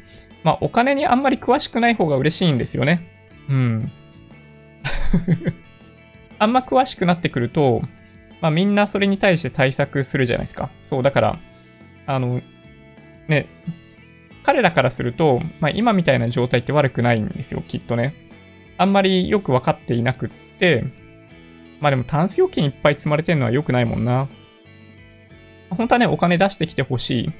[0.44, 3.07] まあお金にあんまり詳しくない方が嬉しいんですよね。
[3.51, 3.92] うん。
[6.38, 7.82] あんま詳しくなってくると、
[8.40, 10.70] まあみんなそれに対して対策するじゃないですか。
[10.82, 11.38] そう、だから、
[12.07, 12.40] あの、
[13.28, 13.46] ね、
[14.43, 18.14] 彼らからすると、まあ、今みたいな状態って悪くないんですよ、きっとね。
[18.78, 20.84] あんまりよくわかっていなくって、
[21.80, 24.28] まあでもタンス預金いっぱい積まれてるのは良くないもんな。
[25.70, 27.32] 本当はね、お金出してきてほしい。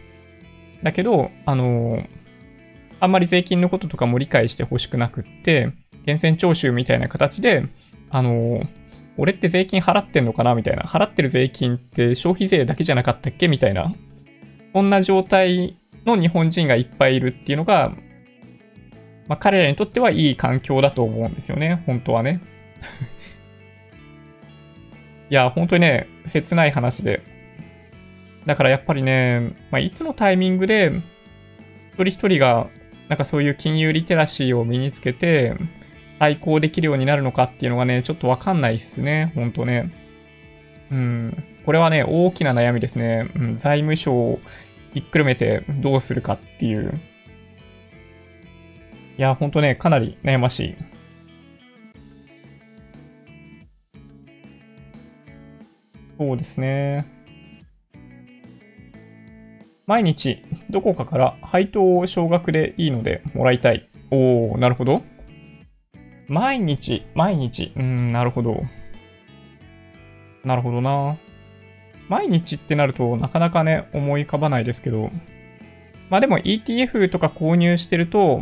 [0.83, 2.07] だけど、あのー、
[3.01, 5.73] あんまり税金のこととかも理解してほしくなくって、
[6.07, 7.67] 源泉徴収みたいな形で、
[8.11, 8.69] あのー、
[9.17, 10.85] 俺って税金払ってんのかなみたいな。
[10.85, 13.95] 払ってる税金って消費税だけじゃなかったっけみたいな。
[14.73, 15.77] こんな状態
[16.07, 17.93] の日本人がいっぱいいるっていうのが、
[19.29, 21.83] まあ、彼らにとってはいい環境だと思うんですよね。
[21.87, 22.41] 本当はね。
[25.31, 27.23] いや、本当にね、切ない話で。
[28.47, 30.91] だからやっぱりね、まあ、いつのタイミングで、
[31.93, 32.67] 一人一人が、
[33.09, 35.55] なんかそういう金融リテラシーを身につけて、
[36.19, 39.33] 対抗できるようになるのかっていうのがね、ちょっとわかんないっすね。
[39.35, 39.91] ほんとね。
[40.91, 41.45] うん。
[41.65, 43.29] これはね、大きな悩みですね。
[43.37, 44.39] うん、財務省
[44.93, 47.01] ひっくるめてどうするかっていう。
[49.19, 50.75] いや、ほんとね、かなり悩ましい。
[56.19, 57.07] そうですね。
[59.87, 63.89] 毎日どこかから配当を少額でいいのでもらいたい。
[64.11, 65.03] おー、なるほど。
[66.29, 67.73] 毎日、毎日。
[67.77, 68.61] うん、なるほど。
[70.45, 71.17] なるほどな。
[72.11, 75.11] 毎日ってなるとなかなかね、思い浮かばないですけど。
[76.11, 78.41] まあでも ETF とか購入してると、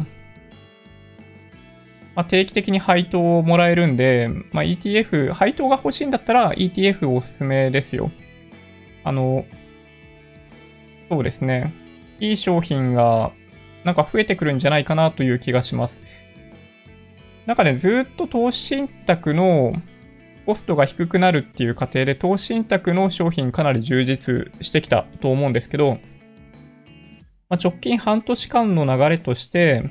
[2.14, 8.10] まあ、定期的に配当をもらえるんで、まあ、ETF、配当が欲しいんだったら ETF おすすめですよ。
[9.04, 9.44] あの、
[11.10, 11.74] そうですね。
[12.20, 13.32] いい商品が
[13.84, 16.00] なんか増えてくるんじゃないかなという気がします。
[17.44, 19.74] なんかね、ずっと投資信託の
[20.48, 25.98] コストが低くなるっていう過程で、投資信託の商品かなり充実してきたと思うんですけど、
[27.50, 29.90] まあ、直近半年間の流れとして、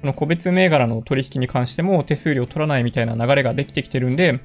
[0.00, 4.40] この個別銘柄の取引に関しても手数料取らないみたいな流れができてきてるんで、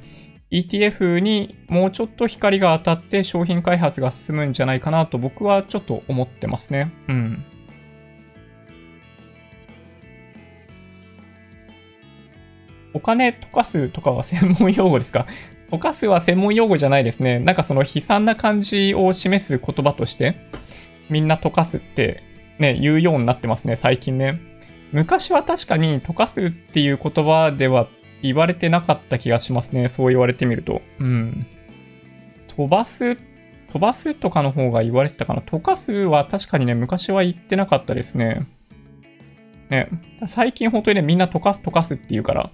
[0.52, 6.92] ETF にもうちょっと光が当たって商品開発が進むんじゃないかなと僕はちょっと思ってますね。
[7.08, 7.46] うん。
[12.96, 15.26] お金溶かすとかは専門用語ですか？
[15.74, 17.40] 溶かすは専門用語じゃないですね。
[17.40, 20.36] なんかその悲惨な感じを示す言葉として、
[21.10, 22.22] みんな溶かすって
[22.60, 24.40] ね、言うようになってますね、最近ね。
[24.92, 27.88] 昔は確かに溶かすっていう言葉では
[28.22, 29.88] 言われてなかった気がしますね。
[29.88, 30.84] そう言われてみると。
[31.00, 31.48] うん。
[32.48, 33.18] 飛ばす、
[33.72, 35.42] 飛ばすとかの方が言われてたかな。
[35.42, 38.46] 溶かすは確かにね、昔は言ってなかったですね。
[39.72, 39.90] ね。
[40.28, 42.52] 最近本当にね、みんな溶かす溶かすって言うから、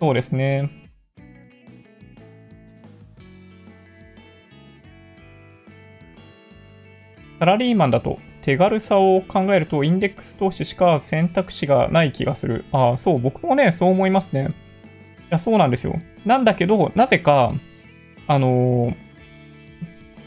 [0.00, 0.70] そうですね。
[7.38, 12.64] サラリーマンだと手軽さを考えるとインデックス投資しか選択肢がない気がする。
[12.72, 14.48] ああ、そう、僕もね、そう思いますね。
[14.48, 14.52] い
[15.30, 16.00] や、そうなんですよ。
[16.24, 17.52] なんだけど、なぜか、
[18.26, 18.94] あのー、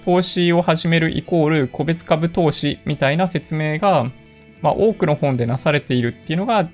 [0.05, 4.11] 投資を始めるイコール個別株投資みたいな説明が
[4.63, 6.69] まあ、多くの本でなされているっていうのが、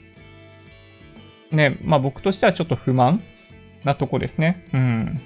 [1.51, 3.21] ね、まあ僕としてはちょっと不満
[3.83, 4.65] なとこですね。
[4.73, 5.21] うん。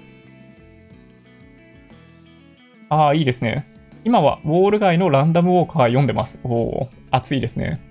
[2.89, 3.67] ああ、いいですね。
[4.05, 6.37] 今はウォール街のランダムウォーカー読んでます。
[6.43, 7.81] おお、熱いですね。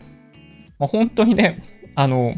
[0.78, 1.62] まあ、本当にね、
[1.94, 2.34] あの、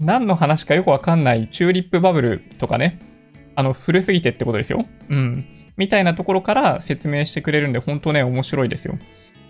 [0.00, 2.98] 何の話かよくわかんないチューリップバブルとかね、
[3.54, 4.86] あの、古すぎてってことですよ。
[5.08, 5.46] うん。
[5.76, 8.98] みたいなところから説明してくれるんで、本当ね、面白いですよ。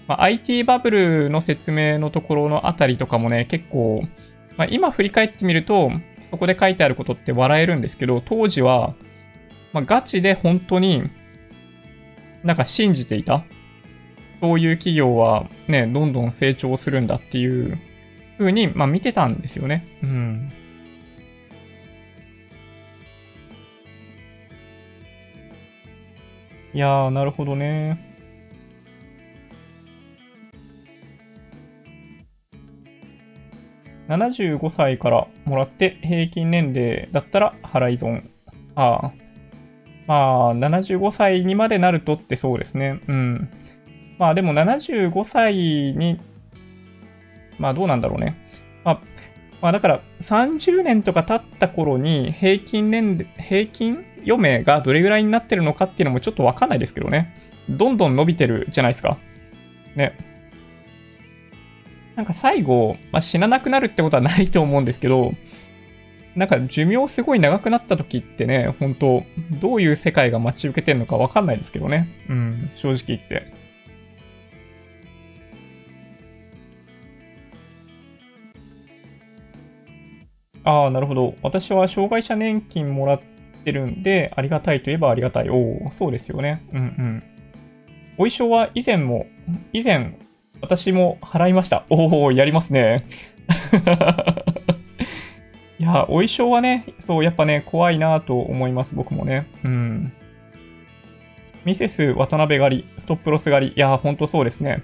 [0.09, 4.03] まあ、IT バブルの説明のところのあたりとかもね、結構、
[4.57, 5.91] まあ、今振り返ってみると、
[6.23, 8.95] そこで書いてあることって笑えるんですけど、当時は、
[9.73, 11.11] まあ、ガチで本当に
[12.43, 13.45] なんか信じていた。
[14.41, 17.79] そういう企業はね、どんどん成長するんだっていう
[18.39, 19.87] 風に、まあ、見てたんですよね。
[20.03, 20.53] うん。
[26.75, 28.12] いやー、なるほどね。
[34.09, 38.29] 75歳からもらって平均年齢だったら払い損。
[38.75, 39.13] ああ。
[40.07, 43.01] まあ、75歳にまでなるとってそうですね。
[43.07, 43.51] うん。
[44.19, 46.21] まあでも75歳に、
[47.59, 48.37] まあどうなんだろうね。
[48.85, 49.01] まあ、
[49.61, 57.35] まあだから30年とか経った頃に平均年、平均余命がどれぐらいになってるのかっていうのもちょっとわかんないですけどね。
[57.69, 59.19] どんどん伸びてるじゃないですか。
[59.95, 60.32] ね。
[62.17, 65.33] なんか最後、まあ、死ななくなるってことはないと思うんですけど、
[66.35, 69.25] なんか寿命すごい長くなった時ってね、本当
[69.61, 72.09] どういう世界が待ち受けてるのかわかんないですけどね。
[72.29, 73.53] うん、正直言って。
[80.65, 81.35] ああ、なるほど。
[81.43, 83.21] 私は障害者年金もらっ
[83.65, 85.51] てるんで、ありがたいといえばありがたい。
[85.51, 86.63] おお、そうですよね。
[86.73, 87.23] うんうん。
[88.15, 89.27] お衣装は以前も、
[89.73, 90.15] 以前、
[90.63, 91.85] 私も払いました。
[91.91, 93.05] おお、やりますね。
[95.79, 99.47] いや、お衣装はね、そう、やっぱね、怖いなと思います、僕もね。
[99.65, 100.13] うん。
[101.65, 103.73] ミセス渡辺狩り、ストップロス狩り。
[103.77, 104.83] いや、ほんとそうですね。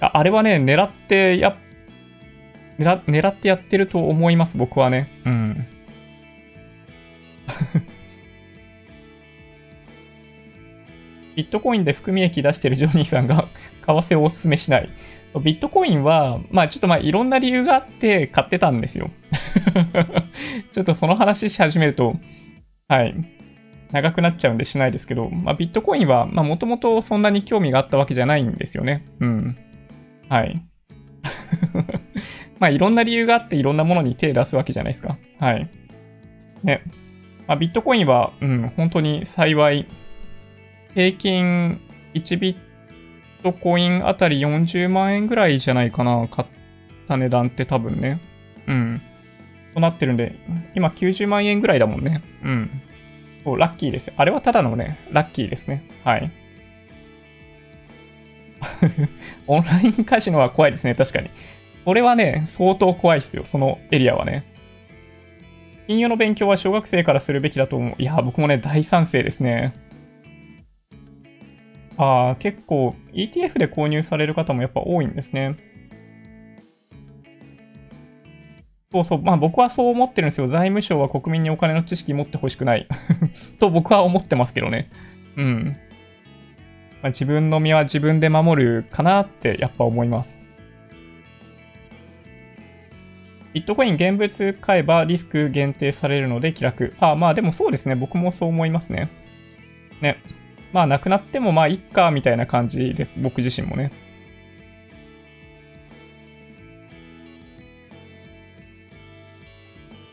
[0.00, 1.56] ああれはね、狙ってや、
[2.78, 5.08] 狙狙ってやってると思います、僕はね。
[5.26, 5.66] うん。
[11.36, 13.48] ビットコインで含み益出してるジョニーさんが
[13.86, 14.88] 為替をお勧めしない。
[15.42, 19.10] ビットコインは、まあちょっとまあいろんな理由があって買ってたんですよ。
[20.72, 22.16] ちょっとその話し始めると、
[22.88, 23.14] はい。
[23.92, 29.04] 長くなっちゃうんでしないですけど、まあビットコインは、まあもともとそんなに興味があったわけじゃないんですよね。
[29.20, 29.56] うん。
[30.30, 30.62] はい。
[32.58, 35.18] まあいろんな理由があっていろんなものに手出すわけじゃないですか。
[35.38, 35.68] はい。
[36.62, 36.82] ね。
[37.46, 39.86] まあ、ビットコインは、うん、本当に幸い、
[40.96, 41.78] 平均
[42.14, 42.56] 1ビッ
[43.42, 46.48] トコインあたり40万円ぐらいじゃないかな、買っ
[47.06, 48.18] た値段って多分ね。
[48.66, 49.02] うん。
[49.74, 50.36] となってるんで、
[50.74, 52.22] 今90万円ぐらいだもんね。
[52.42, 52.70] うん。
[53.44, 54.10] そう、ラッキーです。
[54.16, 55.84] あれはただのね、ラッキーですね。
[56.02, 56.30] はい。
[59.46, 61.28] オンラインカジノは怖いですね、確かに。
[61.84, 64.44] これはね、相当怖いですよ、そのエリアはね。
[65.88, 67.94] 金融の勉強は小学生からするべきだと思う。
[67.98, 69.74] いや、僕もね、大賛成ですね。
[71.98, 75.56] ああ、結構 ETF で購入される方もやっぱ多いんですね。
[78.92, 80.48] そうそう、まあ僕はそう思ってるんですよ。
[80.48, 82.86] 財務省は国民にお金の知識持ってほしくない
[83.58, 84.88] と僕は思ってますけどね。
[85.36, 85.76] うん。
[87.02, 90.36] まあ、自分の身は自分で守るかなってやっぱ思います。
[93.52, 96.94] ビットコイン現物買えばリスク限定されるので気楽。
[97.00, 97.94] ああ、まあでもそうですね。
[97.94, 99.08] 僕もそう思いますね。
[100.00, 100.18] ね。
[100.76, 103.14] まあ、なくなってもまあ、いっか、みたいな感じです。
[103.16, 103.92] 僕自身もね。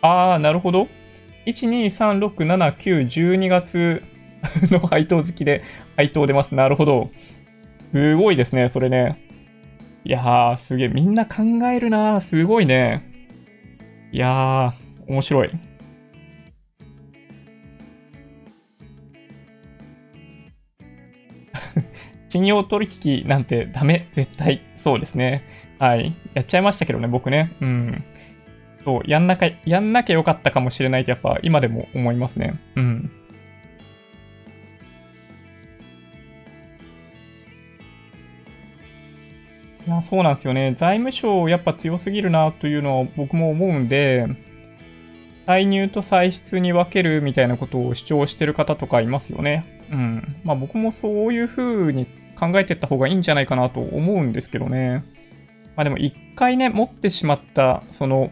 [0.01, 0.87] ああ、なるほど。
[1.45, 4.03] 1、2、3、6、7、9、12月
[4.71, 5.63] の配当好きで
[5.97, 6.55] 配当出ます。
[6.55, 7.09] なるほど。
[7.91, 9.21] すごいですね、それね。
[10.05, 10.87] いやー、すげえ。
[10.87, 13.11] みんな考えるなすごいね。
[14.13, 15.49] いやー、面白い。
[22.33, 24.07] 信用取引なんてダメ。
[24.13, 24.63] 絶対。
[24.75, 25.43] そうですね。
[25.77, 26.15] はい。
[26.33, 27.51] やっちゃいましたけどね、僕ね。
[27.61, 28.03] うん。
[28.83, 32.59] そう、やんなか、やんなきゃよかったかもしれないとやっぱ今でも思いますね。
[32.75, 33.11] うん。
[39.85, 40.73] いや、そうなんですよね。
[40.73, 44.25] 財務省やっぱ強すぎるなというのは僕も思うんで、
[45.45, 49.65] 歳入と歳出に分けるみたいなことを主張してる方とかいますよね。
[49.91, 50.35] うん。
[50.43, 52.07] まあ僕もそういう風に
[52.51, 55.03] 考えていった方がいいんじゃないかなと思うんですけどね。
[55.75, 58.31] まあでも一回ね、持ってしまった、その、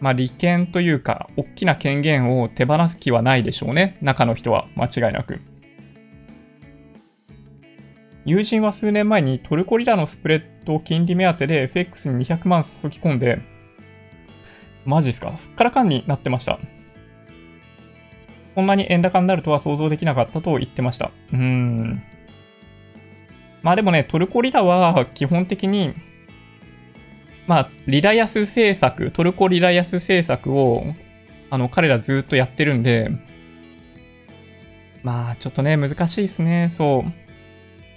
[0.00, 3.98] まあ利権というか、大きな権限を手放す気はないでしょうね。
[4.00, 5.40] 中の人は間違いなく。
[8.26, 13.40] 友人は数年前にトルコリラのスプレッドを金利目当てで FX に200万注ぎ込んで、
[14.84, 15.36] マジっすか？
[15.36, 16.58] すっからかんになってました。
[18.54, 21.12] こんなに円高になるとは想像できなかったと言ってました。
[21.32, 22.02] うーん。
[23.62, 25.94] まあでもね、トルコリラは基本的に、
[27.46, 30.84] まあ、リラ安政策、トルコリラ安政策を、
[31.50, 33.10] あの、彼らずっとやってるんで、
[35.02, 36.68] まあ、ちょっとね、難しいですね。
[36.70, 37.12] そう。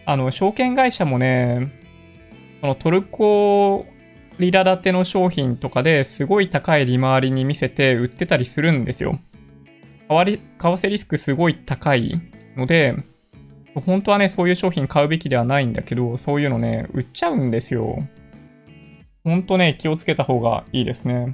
[0.05, 1.71] あの、証券会社もね、
[2.61, 3.85] このトルコ
[4.39, 9.19] リラ建ての商品とかですごい高い利回りに見せて売ってたりするんですよ。
[10.09, 12.21] 為替リスクすごい高い
[12.55, 12.95] ので、
[13.81, 18.07] 本当はね、そういう商品買うべきではないんだけど、そういうのね、売っちゃうんですよ。
[19.23, 21.33] ほんとね、気をつけた方がいいですね。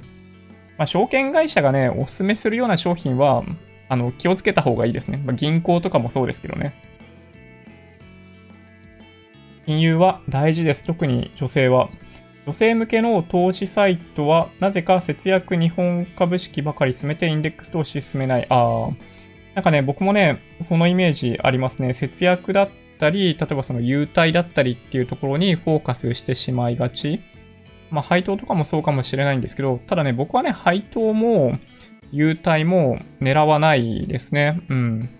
[0.78, 3.44] まあ、証券会社がね、おすすめするような商品は、
[3.88, 5.22] あの、気をつけた方がいいですね。
[5.24, 6.74] まあ、銀行とかもそうですけどね。
[9.66, 10.84] 金融は大事です。
[10.84, 11.90] 特に女性は。
[12.46, 18.46] 女性向けの投資サイトは、なぜか節約日本株式ばかり進めてインデックス投資進めない。
[18.48, 19.19] ああ。
[19.54, 21.94] なんかね、僕もね、そのイメージありますね。
[21.94, 27.20] 節約だったり、例えばその優待だったりっていうところにフォーカスしてしまいがち。
[27.90, 31.58] まあ、配当とかもそうかもしれないんですけど、ただね、僕はね、配当も
[32.12, 34.62] 優待も狙わないですね。
[34.68, 35.10] うん。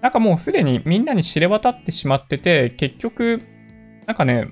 [0.00, 3.42] なんかもうすでにみんなに知れ渡ってしまってて、結局、
[4.06, 4.48] なんかね、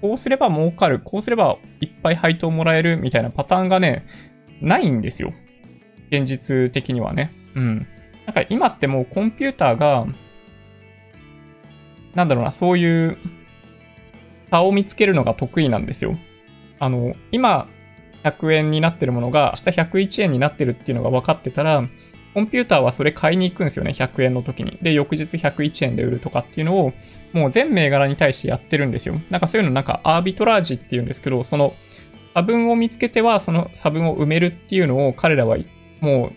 [0.00, 4.04] こうすれば儲かる、こうすればいっぱい配当もらえるみたいなパターンがね、
[4.60, 5.32] ないんですよ。
[6.10, 7.32] 現実的にはね。
[7.54, 7.86] うん。
[8.26, 10.06] なんか今ってもうコンピューターが、
[12.14, 13.18] なんだろうな、そういう
[14.50, 16.16] 差を見つけるのが得意なんですよ。
[16.78, 17.68] あの、今
[18.24, 21.88] 100円になってるものが明日101円になってるっていうのが分かってたら、
[22.34, 24.78] コンピューターはそれ買いに行くんですよね、100円の時に。
[24.80, 26.92] で、翌日101円で売るとかっていうのを、
[27.32, 29.20] もう全銘柄に対してやってるんですよ。
[29.30, 31.74] なんかそういうのなんかアービトラージっていうんですけど、その
[32.34, 35.58] 差分を見つけてはその差分を埋めるっていうのを彼らは
[36.00, 36.32] もう、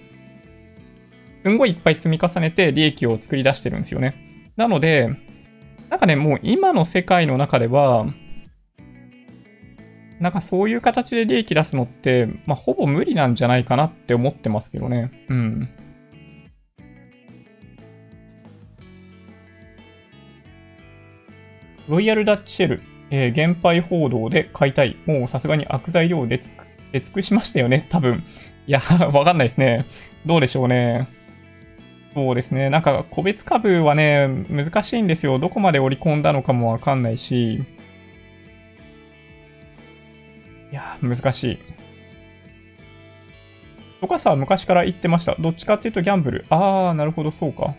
[1.46, 4.50] すんごいいっぱい積み重ねて利益を作り出してるんですよね。
[4.56, 5.12] なので、
[5.92, 8.08] なんかね、もう今の世界の中では、
[10.20, 15.12] なんかそういう形で利益出すのって、まあ、ほぼ無理なんじゃないかなって思ってますけどね。
[15.30, 15.70] うん。
[21.88, 22.82] ロイヤルダッチシェル、
[23.12, 24.98] えー、減配報道で買いたい。
[25.06, 26.42] もうさすがに悪材料で
[26.92, 28.24] 出尽くしましたよね、多分。
[28.66, 28.82] いや、
[29.14, 29.86] わかんないですね。
[30.26, 31.08] どうでしょうね。
[32.16, 32.70] そうですね。
[32.70, 35.38] なんか、個別株はね、難しいんですよ。
[35.38, 37.56] どこまで織り込んだのかもわかんないし。
[37.56, 37.64] い
[40.72, 41.60] や、難しい。
[44.00, 45.36] とかさ、昔から言ってました。
[45.38, 46.46] どっちかっていうとギャンブル。
[46.50, 47.76] あー、なるほど、そうか。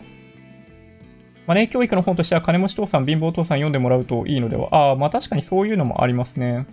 [1.47, 4.69] マネー教育の本としては金持ち父さん、貧乏父さん読んでもらうといいのでは。
[4.71, 6.67] ああ、まあ確かにそういうのもありますね。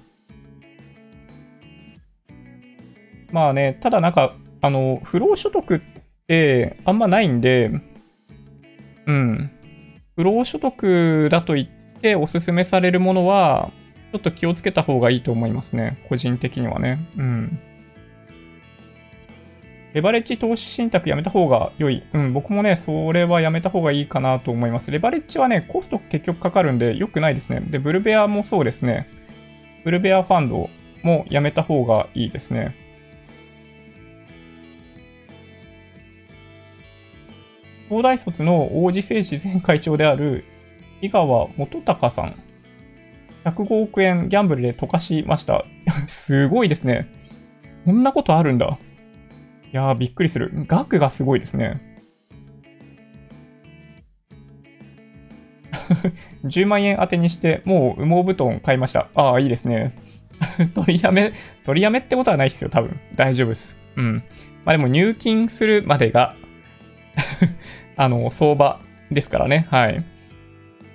[3.33, 7.71] まあね、ただなんか、あの、不労所得ってあんまないんで、
[9.07, 9.51] うん。
[10.17, 13.71] 不労所得だと言っておすすめされるものは、
[14.13, 15.99] ちょっと気をつけた方がいいと思いますね。
[16.09, 17.09] 個人的にはね。
[17.17, 17.59] うん。
[19.93, 22.03] レバレッジ投資信託やめた方が良い。
[22.13, 24.91] うん、僕もね、それはやめた方がいいかなと思います。
[24.91, 27.61] レバレッジはね、コスト結局かかるんで良くないですね。
[27.61, 29.09] で、ブルベアもそうですね。
[29.85, 30.69] ブルベアファンド
[31.03, 32.75] もやめた方がいいですね。
[37.95, 40.43] 東大卒の王子製紙前会長である
[41.01, 42.35] 井川元隆さん。
[43.45, 45.65] 105億円ギャンブルで溶かしました。
[46.09, 47.07] すごいですね。
[47.85, 48.81] こんなことあるんだ。
[49.73, 50.51] いやー、びっくりする。
[50.67, 51.81] 額がすごいですね。
[56.43, 59.07] 10万円当てにして、もう羽毛布団買いました。
[59.15, 59.95] ああ、いいですね。
[60.75, 61.33] 取りやめ、
[61.65, 62.99] 取りやめってことはないですよ、多分。
[63.15, 63.79] 大丈夫です。
[63.95, 64.25] うん。
[64.65, 66.35] まあでも入金するまでが
[67.97, 68.81] あの、相場
[69.11, 69.67] ですからね。
[69.71, 70.05] はい。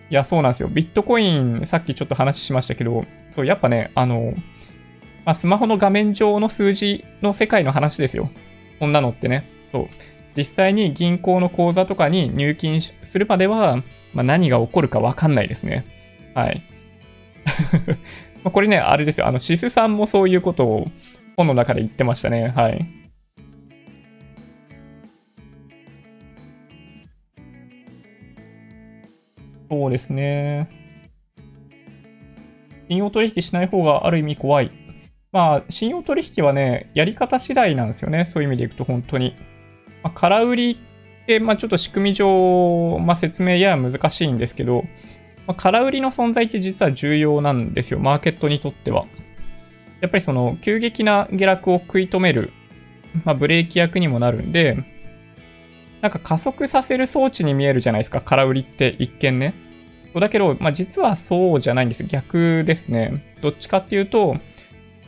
[0.09, 0.69] いや、そうなんですよ。
[0.69, 4.33] ビットコイン、さっきちょっと話しましたけど、そう、やっぱね、あの、
[5.25, 8.29] まあ、スマホの画面上の数字の世界の話ですよ。
[8.79, 9.47] こんなのってね。
[9.67, 9.87] そう。
[10.35, 13.77] 実際に銀行の口座とかに入金するまでは、
[14.13, 15.85] まあ、何が起こるかわかんないですね。
[16.33, 16.63] はい。
[18.43, 19.27] これね、あれですよ。
[19.27, 20.87] あの、シスさんもそういうことを
[21.37, 22.53] 本の中で言ってましたね。
[22.55, 22.98] はい。
[29.69, 30.69] そうですね。
[32.89, 34.71] 信用取引しない方がある意味怖い。
[35.31, 38.25] まあ、信用取引はね、やり方次第なんですよね。
[38.25, 39.35] そういう意味でいくと本当に。
[40.01, 40.71] まあ、空売り
[41.23, 44.85] って、まあちょっと仕組み上、まあ説明やや難しいんですけど、
[45.45, 47.99] まあ、空売りの存在って実は重要なんですよ。
[47.99, 49.05] マーケットにとっては。
[50.01, 52.53] やっぱりその急激な下落を食い止める、
[53.25, 54.83] まあ、ブレーキ役にもなるんで、
[56.01, 58.21] なんか加速させる装置に見えるじゃないですか。
[58.21, 59.53] 空売りって一見ね。
[60.15, 62.03] だけど、まあ実はそうじゃないんです。
[62.03, 63.35] 逆ですね。
[63.41, 64.37] どっちかっていうと、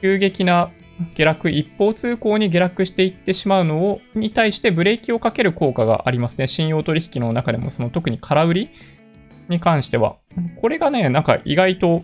[0.01, 0.72] 急激な
[1.15, 6.47] 下落、一方通行に下落していってしまうのを、に対してブレーキをかける効果がありますね。
[6.47, 8.69] 信用取引の中でも、その特に空売り
[9.49, 10.18] に関しては。
[10.59, 12.03] これがね、なんか意外と、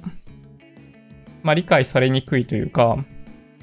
[1.43, 2.97] まあ、理解されにくいというか、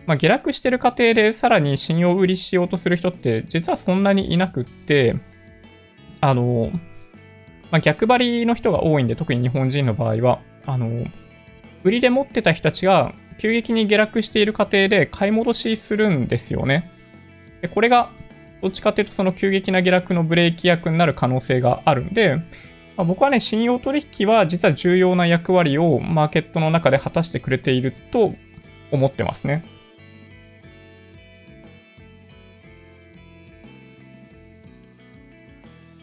[0.07, 5.17] まあ、下落してる過程でさらに信用売りしようとする人って実はそんなにいなくって、
[6.21, 6.71] あの、
[7.71, 11.05] まあ、逆張りの人が多いんで、特に日本人の場合は、あの、
[11.83, 16.91] 売りで持ってた人たちが急激に下落している過程で買い戻しするんですよね。
[17.61, 18.11] でこれが、
[18.63, 22.37] どっちかというとその急激な下落のブレーキ役になる可能性があるんで、
[22.97, 28.35] まあ、僕はね、信用取引は実は重要な役割をマーケットの中で果たしてくれていると
[28.91, 29.65] 思ってますね。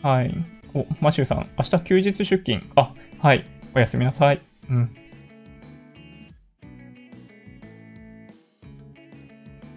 [0.01, 0.33] はい。
[0.73, 2.63] お、マシューさん、明日休日出勤。
[2.75, 3.45] あ、はい。
[3.75, 4.41] おやすみなさい。
[4.69, 4.95] うん。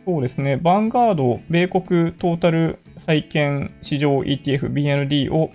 [0.06, 0.56] そうですね。
[0.56, 5.51] バンガード、米国トータル債券市場 ETF、BND を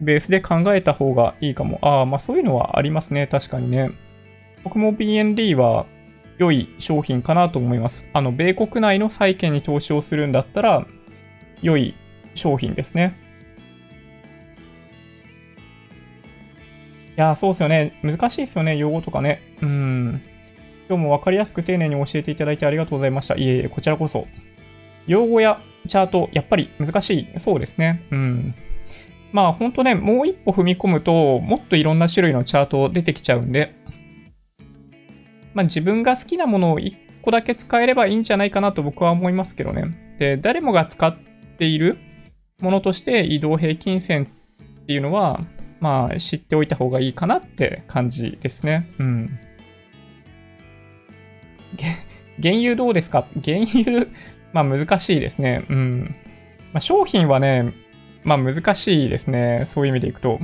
[0.00, 1.78] ベースで考えた方がいいかも。
[1.82, 3.26] ああ、まあそういうのはありますね。
[3.26, 3.90] 確かにね。
[4.64, 5.86] 僕も BND は
[6.38, 8.04] 良い商品かなと思います。
[8.12, 10.86] あの、米国内の債券に投資をするんだったら、
[11.62, 11.94] 良い
[12.34, 13.25] 商品ですね。
[17.16, 17.98] いやそうですよね。
[18.02, 18.76] 難しいですよね。
[18.76, 19.40] 用語とかね。
[19.62, 20.22] うん。
[20.88, 23.36] 今日も分かりやすく丁寧に教えていただいてありがとうございました。
[23.36, 24.26] いえいえ、こちらこそ。
[25.06, 27.38] 用語やチャート、やっぱり難しい。
[27.38, 28.02] そうですね。
[28.10, 28.54] うん。
[29.32, 33.74] まあ、ほんとね、もう一歩踏み込むと、もっといろんな種類のチャート出てきちゃうんで、
[35.54, 40.14] まあ、自分が好きなものを1個だけ使えればいいんじゃないかなと僕は思いますけどね。
[40.18, 41.16] で、誰もが使っ
[41.58, 41.98] ている
[42.60, 45.44] ものとして移動平均線っていうのは、
[45.80, 48.90] まあ、知っておいた方がいいかなって感じですね。
[48.98, 49.38] うん。
[52.42, 53.26] 原油どうですか？
[53.44, 54.06] 原油、
[54.52, 55.64] まあ難しいですね。
[55.68, 56.14] うん。
[56.72, 57.72] まあ、商品はね、
[58.24, 59.62] まあ難しいですね。
[59.66, 60.38] そういう意味でいくと。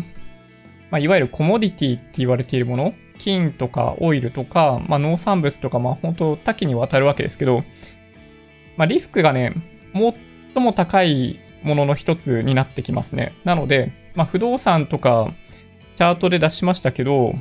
[0.90, 2.94] まあ、いわゆるコモディティって言われているもの？
[3.18, 7.64] 金とかオイルとか、まあ、農産物とか、まあ、本当多岐にわたるわけですけど、
[8.76, 9.54] まあ、リスクがね、
[10.54, 13.32] 最も高いものの一つになってきますね。
[13.44, 15.32] なので、まあ、不動産とか、
[15.96, 17.34] チャートで出しましたけど、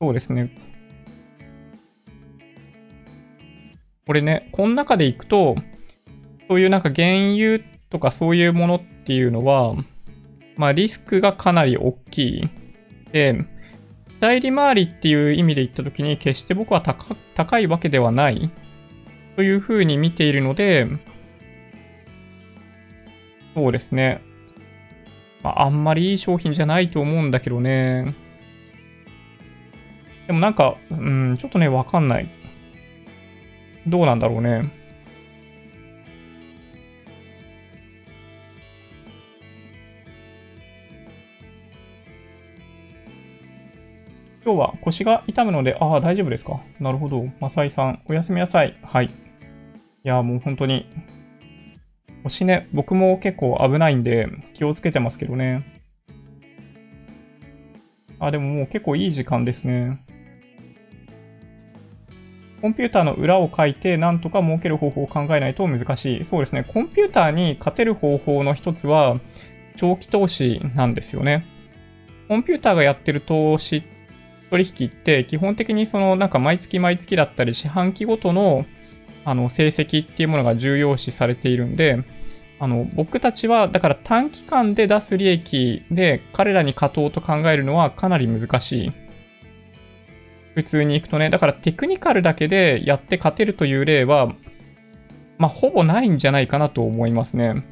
[0.00, 0.50] そうですね。
[4.06, 5.56] これね、この中でいくと、
[6.48, 9.74] そういうなんか原油とかそういうものっていうのは、
[10.56, 12.50] まあ、リスクがかなり大きい。
[13.12, 13.44] で、
[14.20, 16.80] 代理回りっていう意味で言ったときに、決して僕は
[17.34, 18.50] 高いわけではない
[19.36, 20.86] というふうに見ているので、
[23.54, 24.22] そうですね。
[25.42, 28.14] まあ、あんまりいい商品じゃないと思うんだけどね。
[30.26, 32.28] でもなんか、うん、ちょっとね、わかんない。
[33.86, 34.70] どうなんだろうね。
[44.44, 46.60] 今日は腰が痛むので、ああ、大丈夫ですか？
[46.80, 47.26] なるほど。
[47.40, 48.76] マサイさん、おやすみなさい。
[48.82, 49.06] はい。
[49.06, 49.10] い
[50.02, 50.86] や、もう本当に、
[52.24, 55.64] 腰ね、僕も結構危ないんで、気をつけてますけどね。
[58.18, 60.04] あ、でももう結構いい時間ですね。
[62.60, 66.24] コンピューターの裏を書いて、なんとか儲ける方法を考えないと難しい。
[66.24, 66.64] そうですね。
[66.64, 69.20] コンピューターに勝てる方法の一つは、
[69.76, 71.46] 長期投資なんですよね。
[72.28, 73.82] コンピューターがやってる投資
[74.52, 78.66] 取引って基本的にそのなんか毎月毎月だったり四半期ごとの
[79.24, 82.02] あの成績っていうものが重要視されているんで、
[82.58, 88.92] あの僕たちはだから短期間で出す利益で彼らに勝とうと考えるのはかなり難しい。
[90.54, 94.34] 普通に行くとね、だからテクニカルだけでやって勝てるという例は、
[95.38, 97.64] まあ、ほぼないんじゃないかなと思いますね。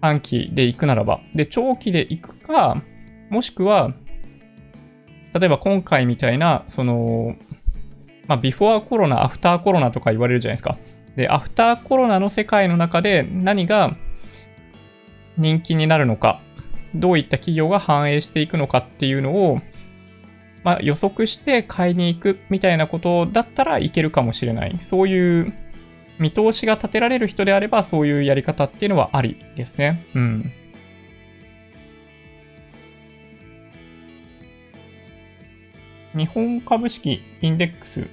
[0.00, 1.20] 短期で行くならば。
[1.34, 2.82] で、長期で行くか、
[3.28, 3.92] もしくは、
[5.38, 7.36] 例えば今回みたいな、その、
[8.28, 10.76] まあ、ビフォーコロナ、アフターコロナとか言われるじゃないですか。
[11.16, 13.96] で、アフターコロナの世界の中で何が
[15.36, 16.40] 人気になるのか、
[16.94, 19.60] どういった企業が反映していくのかっていうのを、
[20.64, 24.76] まあ、予測して買いに行くみたいなことだったらいけるかもしれない。
[24.80, 25.52] そういう
[26.18, 30.06] 見通しが立てられる人であれば、そういうやり方っていうのはありですね。
[30.14, 30.52] うん。
[36.16, 38.08] 日本株式インデックス、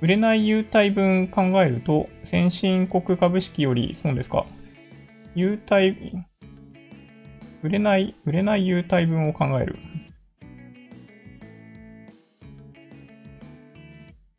[0.00, 4.44] 売れない優待分考えると、先進国株式より損ですか？
[5.36, 5.96] 優待、
[7.62, 9.78] 売れない、売れない優待分を考える。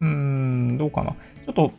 [0.01, 1.15] うーん、どうかな。
[1.45, 1.71] ちょっと、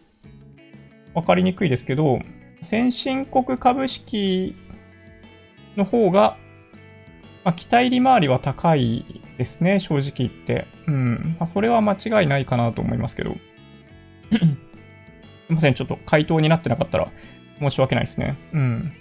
[1.12, 2.20] わかりにくいですけど、
[2.62, 4.56] 先進国株式
[5.76, 6.38] の方が、
[7.44, 10.66] まあ、期待利回りは高いですね、正直言って。
[10.86, 11.36] うん。
[11.38, 13.32] まあ、それは間違いないかなと思いますけど。
[14.30, 14.36] す
[15.50, 17.08] いません、ちょっと回答になってなかったら
[17.58, 18.36] 申し訳ないですね。
[18.52, 18.92] うん。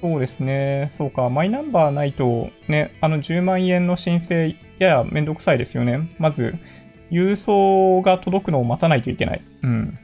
[0.00, 0.88] そうですね。
[0.92, 1.28] そうか。
[1.28, 6.08] マイナンバーないと、ね、あの10万円の申請、ややめんどくさいですよね。
[6.18, 6.54] まず、
[7.10, 9.42] 郵送が届くのを待たないといけない。
[9.62, 9.98] うん。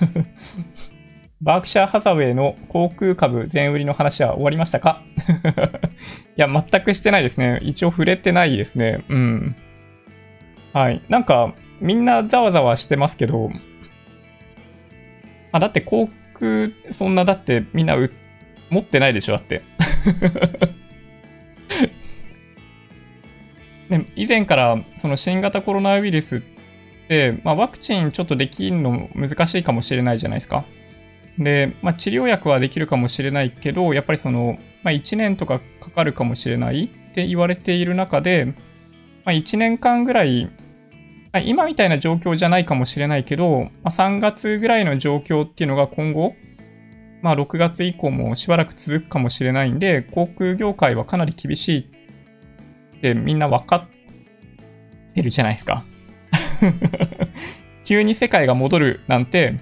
[1.42, 5.02] バークシャーハザウェイの航空株全売りの話は終わりましたか？
[6.36, 7.58] いや、全くしてないですね。
[7.62, 9.04] 一応触れてないですね。
[9.08, 9.56] うん。
[10.72, 11.02] はい。
[11.08, 13.50] なんか、みんなざわざわしてますけど、
[15.52, 17.96] あ、だって航空、そんなだってみんな
[18.70, 19.62] 持ってないでしょだって。
[23.88, 26.40] ね、以前からその新型コロナウイルスっ
[27.08, 30.64] て、まあ、ワクチンちょっとできるの難しいかもしれないじゃないですか。
[31.38, 38.54] で、まあ、治療薬はできるかもしれないけど、やっぱりその、まあ、1年とかかかるかもしれないって言われている中で、ま
[39.26, 40.50] あ、1年間ぐらい、ま
[41.34, 46.34] あ、今みたいな状況じゃないかもしれないけど、まあ、3月ぐらいの状況っていうのが今後、
[47.22, 55.84] まあ、6月以降もしばらく続くかもしれないんで、航空業界はかなり厳しいってみんな分かってるじゃないですか。
[57.84, 59.54] 急に世界が戻るなんて、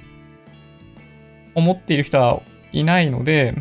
[1.54, 2.42] 思っている人は
[2.72, 3.54] いないので、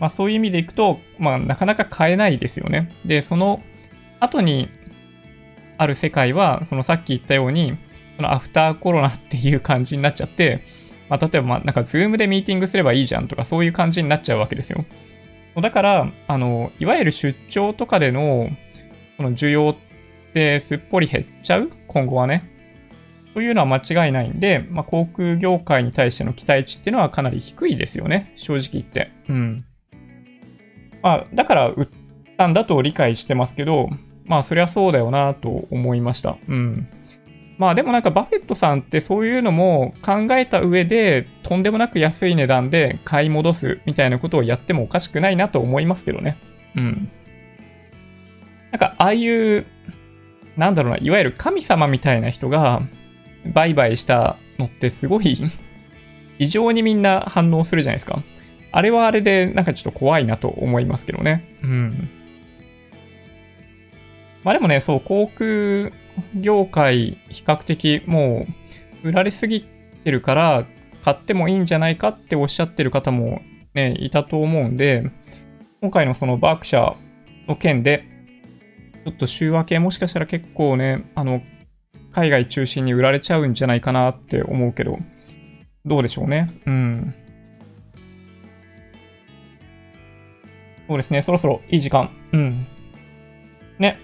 [0.00, 2.90] まあそういう意味でいくと、まあなかなか買えないですよね。
[3.04, 3.62] で、その
[4.20, 4.68] 後に
[5.76, 7.76] ある世界は、そのさっき言ったように、
[8.16, 10.60] そのアフターコロナっていう感じになっちゃって、
[11.08, 14.84] まあ例えばなんかズームでミーティングすればいいじゃんとかそういう感じになっちゃうわけですよ。
[15.60, 18.50] だから、あの、いわゆる出張とかでの、
[19.16, 21.70] この需要ってすっぽり減っちゃう？
[21.88, 22.48] 今後はね。
[23.38, 28.32] というのは間違いないんで、まあ、航空業界に対しての期待値っていうのはかなり低いですよね。
[28.36, 29.12] 正直言って。
[29.28, 29.64] うん。
[31.02, 31.88] まあ、だから売っ
[32.36, 33.90] たんだと理解してますけど、
[34.24, 36.36] まあ、そりゃそうだよなと思いました。
[36.48, 36.88] うん。
[37.58, 46.38] まあでもなんかバフェットさんってそういうのも考えた上でとんでもなく安い値段で買い戻すみたいなことをやってもおかしくないなと思いますけどね。
[46.74, 47.10] うん。
[48.72, 49.64] なんかああいう、
[50.56, 52.82] なんだろうな、いわゆる神様みたいな人が
[53.46, 55.34] 売買したのってすごい
[56.38, 58.22] 異常にみんな反応するじゃないですか。
[58.70, 61.44] あれはあれでなんかちょっと怖いなと思いますけどね。
[61.62, 62.08] うん。
[64.44, 65.90] まあでもね、そう、航空
[66.34, 68.46] 業界比較的も
[69.02, 70.66] う売られすぎてるから
[71.04, 73.42] 買ってもいいんじゃないかっておっしゃってる方も
[73.74, 75.10] ね、いたと思うんで、
[75.80, 76.96] 今回のそのバークシャー
[77.48, 78.04] の件で、
[79.04, 81.42] ちょっと週明けもしかしたら結構ね、あの、
[82.12, 84.98] 海外中心に売られちゃうんじゃないかなって思うけど、
[85.84, 86.48] どうでしょうね。
[86.66, 87.14] うん。
[90.88, 92.10] そうですね、そろそろいい時間。
[92.32, 92.66] うん。
[93.78, 93.98] ね。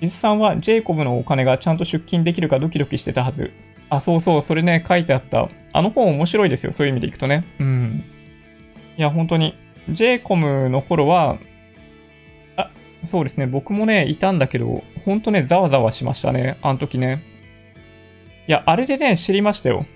[0.00, 3.52] 伊豆さんはジェイコブのお金がちゃんと出金できるかドキドキしてたはず。
[3.90, 5.48] あ、そうそう、それね、書いてあった。
[5.72, 7.44] あの本面白いですよ、そういう意味でいくとね。
[7.58, 8.04] うん。
[8.96, 9.56] いや、本当に。
[9.88, 11.38] ジェイコムの頃は、
[12.56, 12.70] あ
[13.02, 13.46] そうですね。
[13.46, 16.58] 僕もね、いたんだけど、ほんとね、ざわざわしましたね。
[16.62, 17.22] あの時ね。
[18.46, 19.86] いや、あれでね、知りましたよ。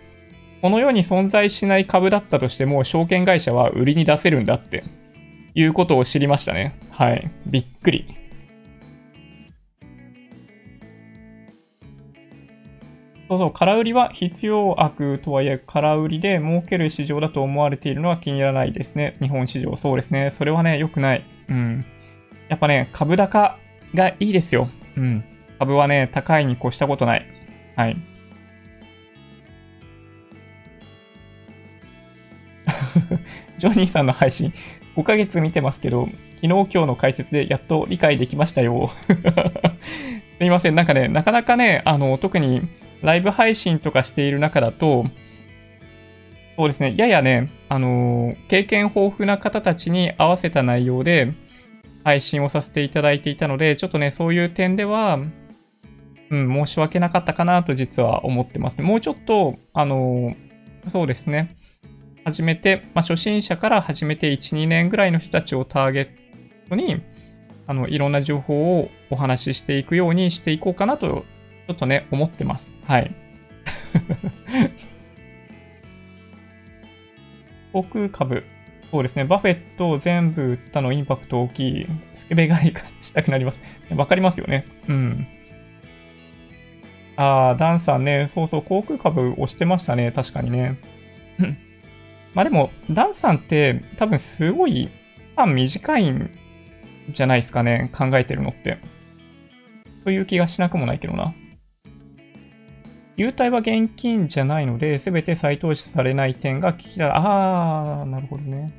[0.63, 4.85] この世に存在しない株だったとしても、証券会社は売りに出せるんだって、
[5.55, 6.79] いうことを知りましたね。
[6.91, 7.31] はい。
[7.47, 8.07] びっくり。
[13.29, 19.17] そうそう、空売りは必要悪とはいえ、空売りで儲ける市場だと思われているのは気に入らないですね。
[19.21, 19.77] 日本市場。
[19.77, 20.31] そうですね。
[20.31, 21.25] それはね、良くない。
[21.49, 21.85] うん。
[22.49, 23.59] やっぱね、株高
[23.95, 24.69] がいいですよ。
[24.97, 25.25] うん。
[25.59, 27.27] 株はね、高いに越したことない。
[27.77, 27.97] はい。
[33.59, 34.53] ジョニーさんの配信、
[34.97, 36.07] 5ヶ月見てますけど、
[36.37, 38.91] 昨日今日の解説でやっと理解できましたよ。
[40.39, 40.75] すいません。
[40.75, 42.63] なんかね、なかなかね、あの、特に
[43.03, 45.07] ライブ配信とかしている中だと、
[46.57, 51.33] そうですね、ややね、あの経験豊富な方たちに合わせた内容で、
[52.05, 55.19] 配信をさせていただいていたので、ちょっとね、そういう点では、
[56.31, 58.85] うん、申し訳なかったかなと実は思ってますね。
[58.85, 60.37] もうちょっと、あの、
[60.89, 61.57] そうですね。
[62.25, 66.09] 始めて、まあ、初心者から始めて1、2年ぐらいの人たちをターゲッ
[66.69, 67.03] トに、
[67.67, 71.25] あの、いろんな情報をお話ししていくようにしていこうかなと、
[71.67, 72.71] ちょっとね、思ってます。
[72.87, 73.15] はい。
[77.73, 78.45] 航空株。
[78.95, 79.25] そうですね。
[79.25, 81.87] バフェットを全部売ったのインパクト大きい。
[82.15, 82.73] スケベ買い
[83.03, 83.59] したくなります。
[83.93, 84.67] わかりますよね。
[84.87, 85.27] うん。
[87.17, 88.29] ああ、ダンさんね。
[88.29, 90.13] そうそう、航空株押してましたね。
[90.13, 90.79] 確かにね。
[92.35, 94.89] まあでも、ダンさんって多分すごい、
[95.45, 96.31] 短いん
[97.09, 97.91] じゃないですかね。
[97.93, 98.79] 考えてるのって。
[100.05, 101.35] という気がしなくもないけどな。
[103.17, 107.11] 優待は現金じゃないので、すべて再投資されない点が聞きたい。
[107.13, 108.73] あー、なるほどね。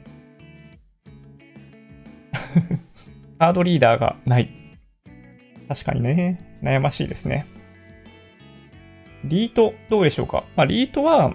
[3.40, 4.50] カードリーダーがない。
[5.70, 7.48] 確かにね、悩ましいですね。
[9.24, 10.44] リート、どうでしょうか？
[10.56, 11.34] まあ、リートは、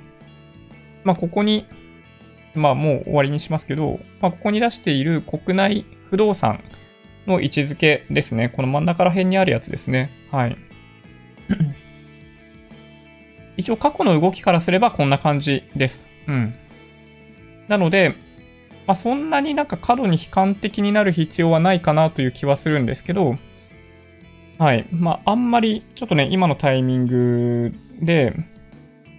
[1.03, 1.67] まあ、ここに、
[2.55, 6.63] まあ、もう終わりにしますけど、まあ、ここに出している国内不動産
[7.27, 8.51] の位置づけですね。
[8.51, 10.11] この真ん中ら辺にあるやつですね。
[10.31, 10.57] はい。
[13.61, 16.09] 一応過去の動きからすればこんな感じです。
[16.27, 16.55] うん。
[17.69, 18.15] なので、
[18.87, 23.37] まあ、そんなになんか過度に悲観的になる必要はないかなという気はするんですけど、
[24.59, 24.87] はい。
[24.91, 27.73] まあ、あんまり、ちょっとね、今のタイミング
[28.03, 28.35] で、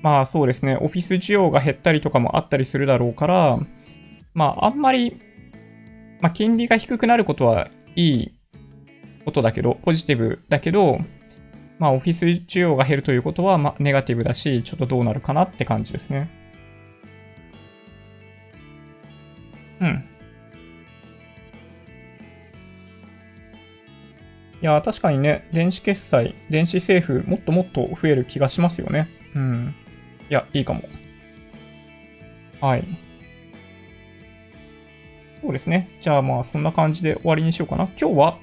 [0.01, 3.59] まあそうですね、オフィス需要が減ったりとかもあったりするだろうから、
[4.33, 5.19] まああんまり、
[6.21, 8.31] まあ金利が低くなることはいい
[9.25, 10.99] ことだけど、ポジティブだけど、
[11.81, 16.29] まあオフィス需要が減るということは、まあネガティブだし、ちょっとどうなるかなって感じですね。
[19.81, 20.05] うん。
[24.61, 29.09] いや、確かにね、電子決済、電子政府、もっともっと増える気がしますよね。
[29.33, 29.73] うん。
[30.29, 30.83] いや、いいかも。
[32.61, 32.85] はい。
[35.41, 35.89] そうですね。
[35.99, 37.85] じゃあまあそんな感じで終わりにしようかな。
[37.99, 38.37] 今日は、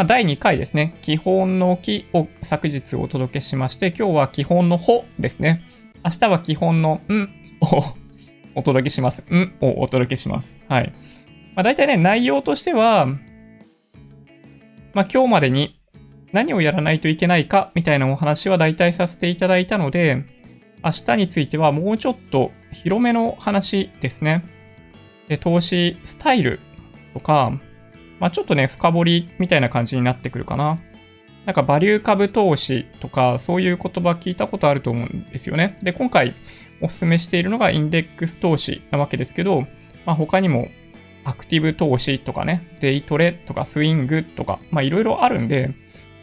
[0.00, 0.96] まあ、第2回ですね。
[1.02, 5.62] 基本の木を昨日お届けしまして、今日は基本のほですね。
[6.02, 7.28] 明日は基本のん
[7.60, 7.82] を
[8.54, 9.20] お届けします。
[9.30, 10.54] んをお届けします。
[10.68, 10.94] はい。
[11.54, 13.08] まあ、大体ね、内容としては、
[14.94, 15.78] まあ、今日までに
[16.32, 20.24] 何をやらないといけないかみたいなお話は大体させていただいたので、
[20.82, 24.46] 明日についてはもうちょっと広めの話ですね。
[25.28, 26.58] で投資スタイル
[27.12, 27.60] とか、
[28.20, 30.78] まあ、ちょっとね、深掘りみたいな感じになってくるかな。
[31.46, 35.78] なんかバリュー株投資とか、そういう言葉聞いたことあると思うんですよね。
[35.82, 36.34] で、今回
[36.82, 39.62] お勧めしているのがインデックス投資なわけですけど、
[40.04, 40.68] まあ、他にも
[41.24, 45.68] アクティブ投資とかね、デイトレとかスイングとか、まあいろいろあるんで、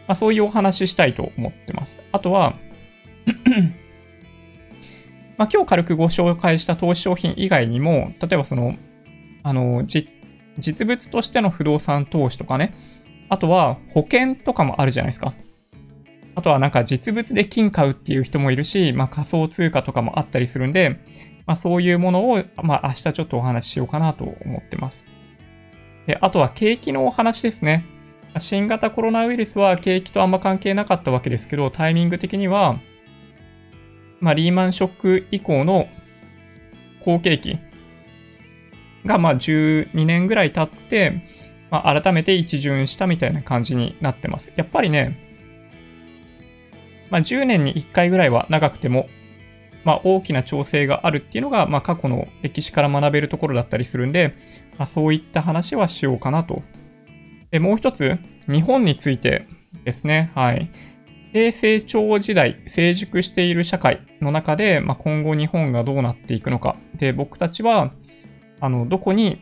[0.08, 2.02] まあ、そういうお話ししたいと思ってます。
[2.12, 2.56] あとは
[5.38, 8.76] まあ、今日軽くご紹介した投資商品以外にも、例えばその、
[9.44, 10.12] あの、実
[10.58, 12.74] 実物としての不動産投資とかね、
[13.30, 15.34] あとは保険とかもあるじゃないですか。
[16.36, 21.00] あとはなんか実物で金買うっていう人もいるし、まあ仮想通貨とかもあったりするんで、
[21.46, 25.06] まあそういうものを、まあ明日ちょっとお話ししようかなと思ってます。
[26.06, 27.86] で、あとは景気のお話ですね。
[28.38, 32.80] 新型コロナウイルスは景気とあんま関係なかったわけですけど、タイミング的には、
[34.20, 35.88] まあ、リーマンショック以降の
[37.02, 37.58] 好景気
[39.08, 41.24] が、まあ、12年ぐらい経って、
[41.72, 44.54] まあ、改めて一巡したみたいな感じになってます。
[44.56, 45.18] やっぱりね、
[47.10, 49.10] まあ、10年に1回ぐらいは長くても、
[49.84, 54.36] まあ、大きな調整があるっていうのが、まあ、過去の歴史から学べるところだったりするんで、
[54.78, 56.62] まあ、そういった話はしようかなと
[57.52, 58.18] で、もう一つ、
[58.52, 59.48] 日本について
[59.84, 60.32] ですね。
[60.36, 60.70] はい。
[61.34, 66.78] 低成長時代、成熟している社会の中で、まあ、今後日本がどうなっていくのか。
[66.96, 67.94] で、僕たちは、
[68.60, 69.42] あの、どこに、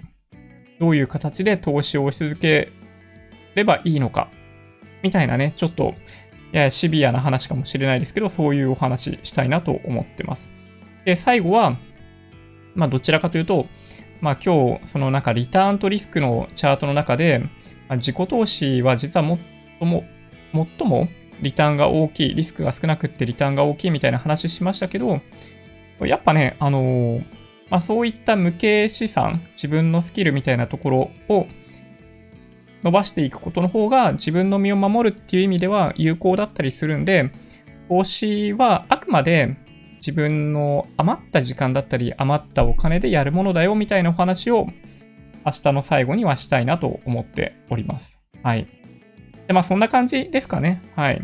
[0.79, 2.71] どういう形で投資をし続け
[3.55, 4.29] ればいいのか。
[5.03, 5.93] みたいなね、ちょっと、
[6.51, 10.51] ややシビアな話かもしれないですけど、そういうお話したいなと思ってます。
[11.05, 11.77] で、最後は、
[12.75, 13.67] まあ、どちらかというと、
[14.21, 17.39] まあ、今日、その中、リターンとリスクのチャートの中で、
[17.87, 19.25] まあ自己投資は実は
[19.79, 20.03] 最も、
[20.53, 21.07] 最も
[21.41, 25.21] リターンが大きい、リスクが少なくってリターンが大きいみたいな話しましたけど、
[25.99, 27.23] やっぱね、あのー、
[27.69, 31.47] まあ、そういった無形資産、自分のスキルみたいなところを
[32.83, 37.31] 伸ばしていくことの方が自分の身を守るっていう意味では有効だったりするんで、
[37.89, 39.57] 投資はあくまで
[39.97, 44.67] 自分の余った時間だったり余ったお金でやるものだよみたいなお話を
[45.45, 48.19] 明日の最後にはしたいなと思っております。
[48.43, 48.67] はい。
[49.47, 50.81] で、まあそんな感じですかね。
[50.95, 51.21] はい。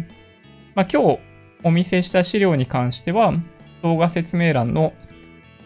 [0.73, 1.19] まあ今日
[1.63, 3.33] お見せした資料に関しては、
[3.83, 4.93] 動画説明欄の、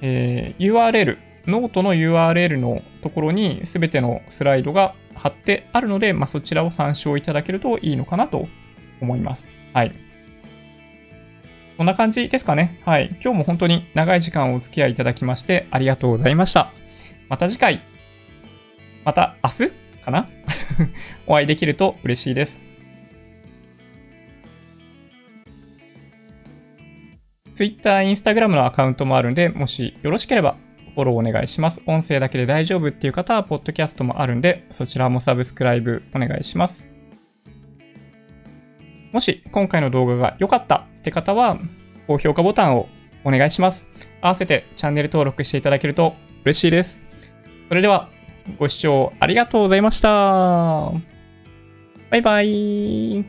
[0.07, 1.18] えー、URL、
[1.48, 8.48] ノートの URL のところに全てのスライドが貼ってあるので、まあ、そちらを参照いただけるといいのかなと
[9.02, 9.48] 思います。
[9.73, 9.94] はい。
[11.77, 12.80] こんな感じですかね。
[12.86, 13.18] はい。
[13.22, 16.72] 今日も本当に長い時間お付き合いいただきましてありがとうございました。
[17.27, 17.82] また次回
[19.03, 19.73] また明日
[20.03, 20.30] かな？
[21.26, 22.65] お会いできると嬉しいです。
[27.56, 30.57] Twitter、Instagram のアカウントもあるんで、もしよろしければ
[30.94, 31.82] フォローお願いします。
[31.86, 36.86] 音声だけで大丈夫っていう方は、ポッドキャストもあるんで、そちらもサブスクライブお願いします。
[39.11, 41.57] もし今回の動画が良かったって方は、
[42.07, 42.88] 高評価ボタンを
[43.23, 43.88] お願いします。
[44.22, 47.07] 合わせてチャンネル登録していただけると嬉しいです。
[47.69, 48.10] それでは、
[48.60, 50.91] ご視聴ありがとうございました。
[52.10, 53.26] バイバイ。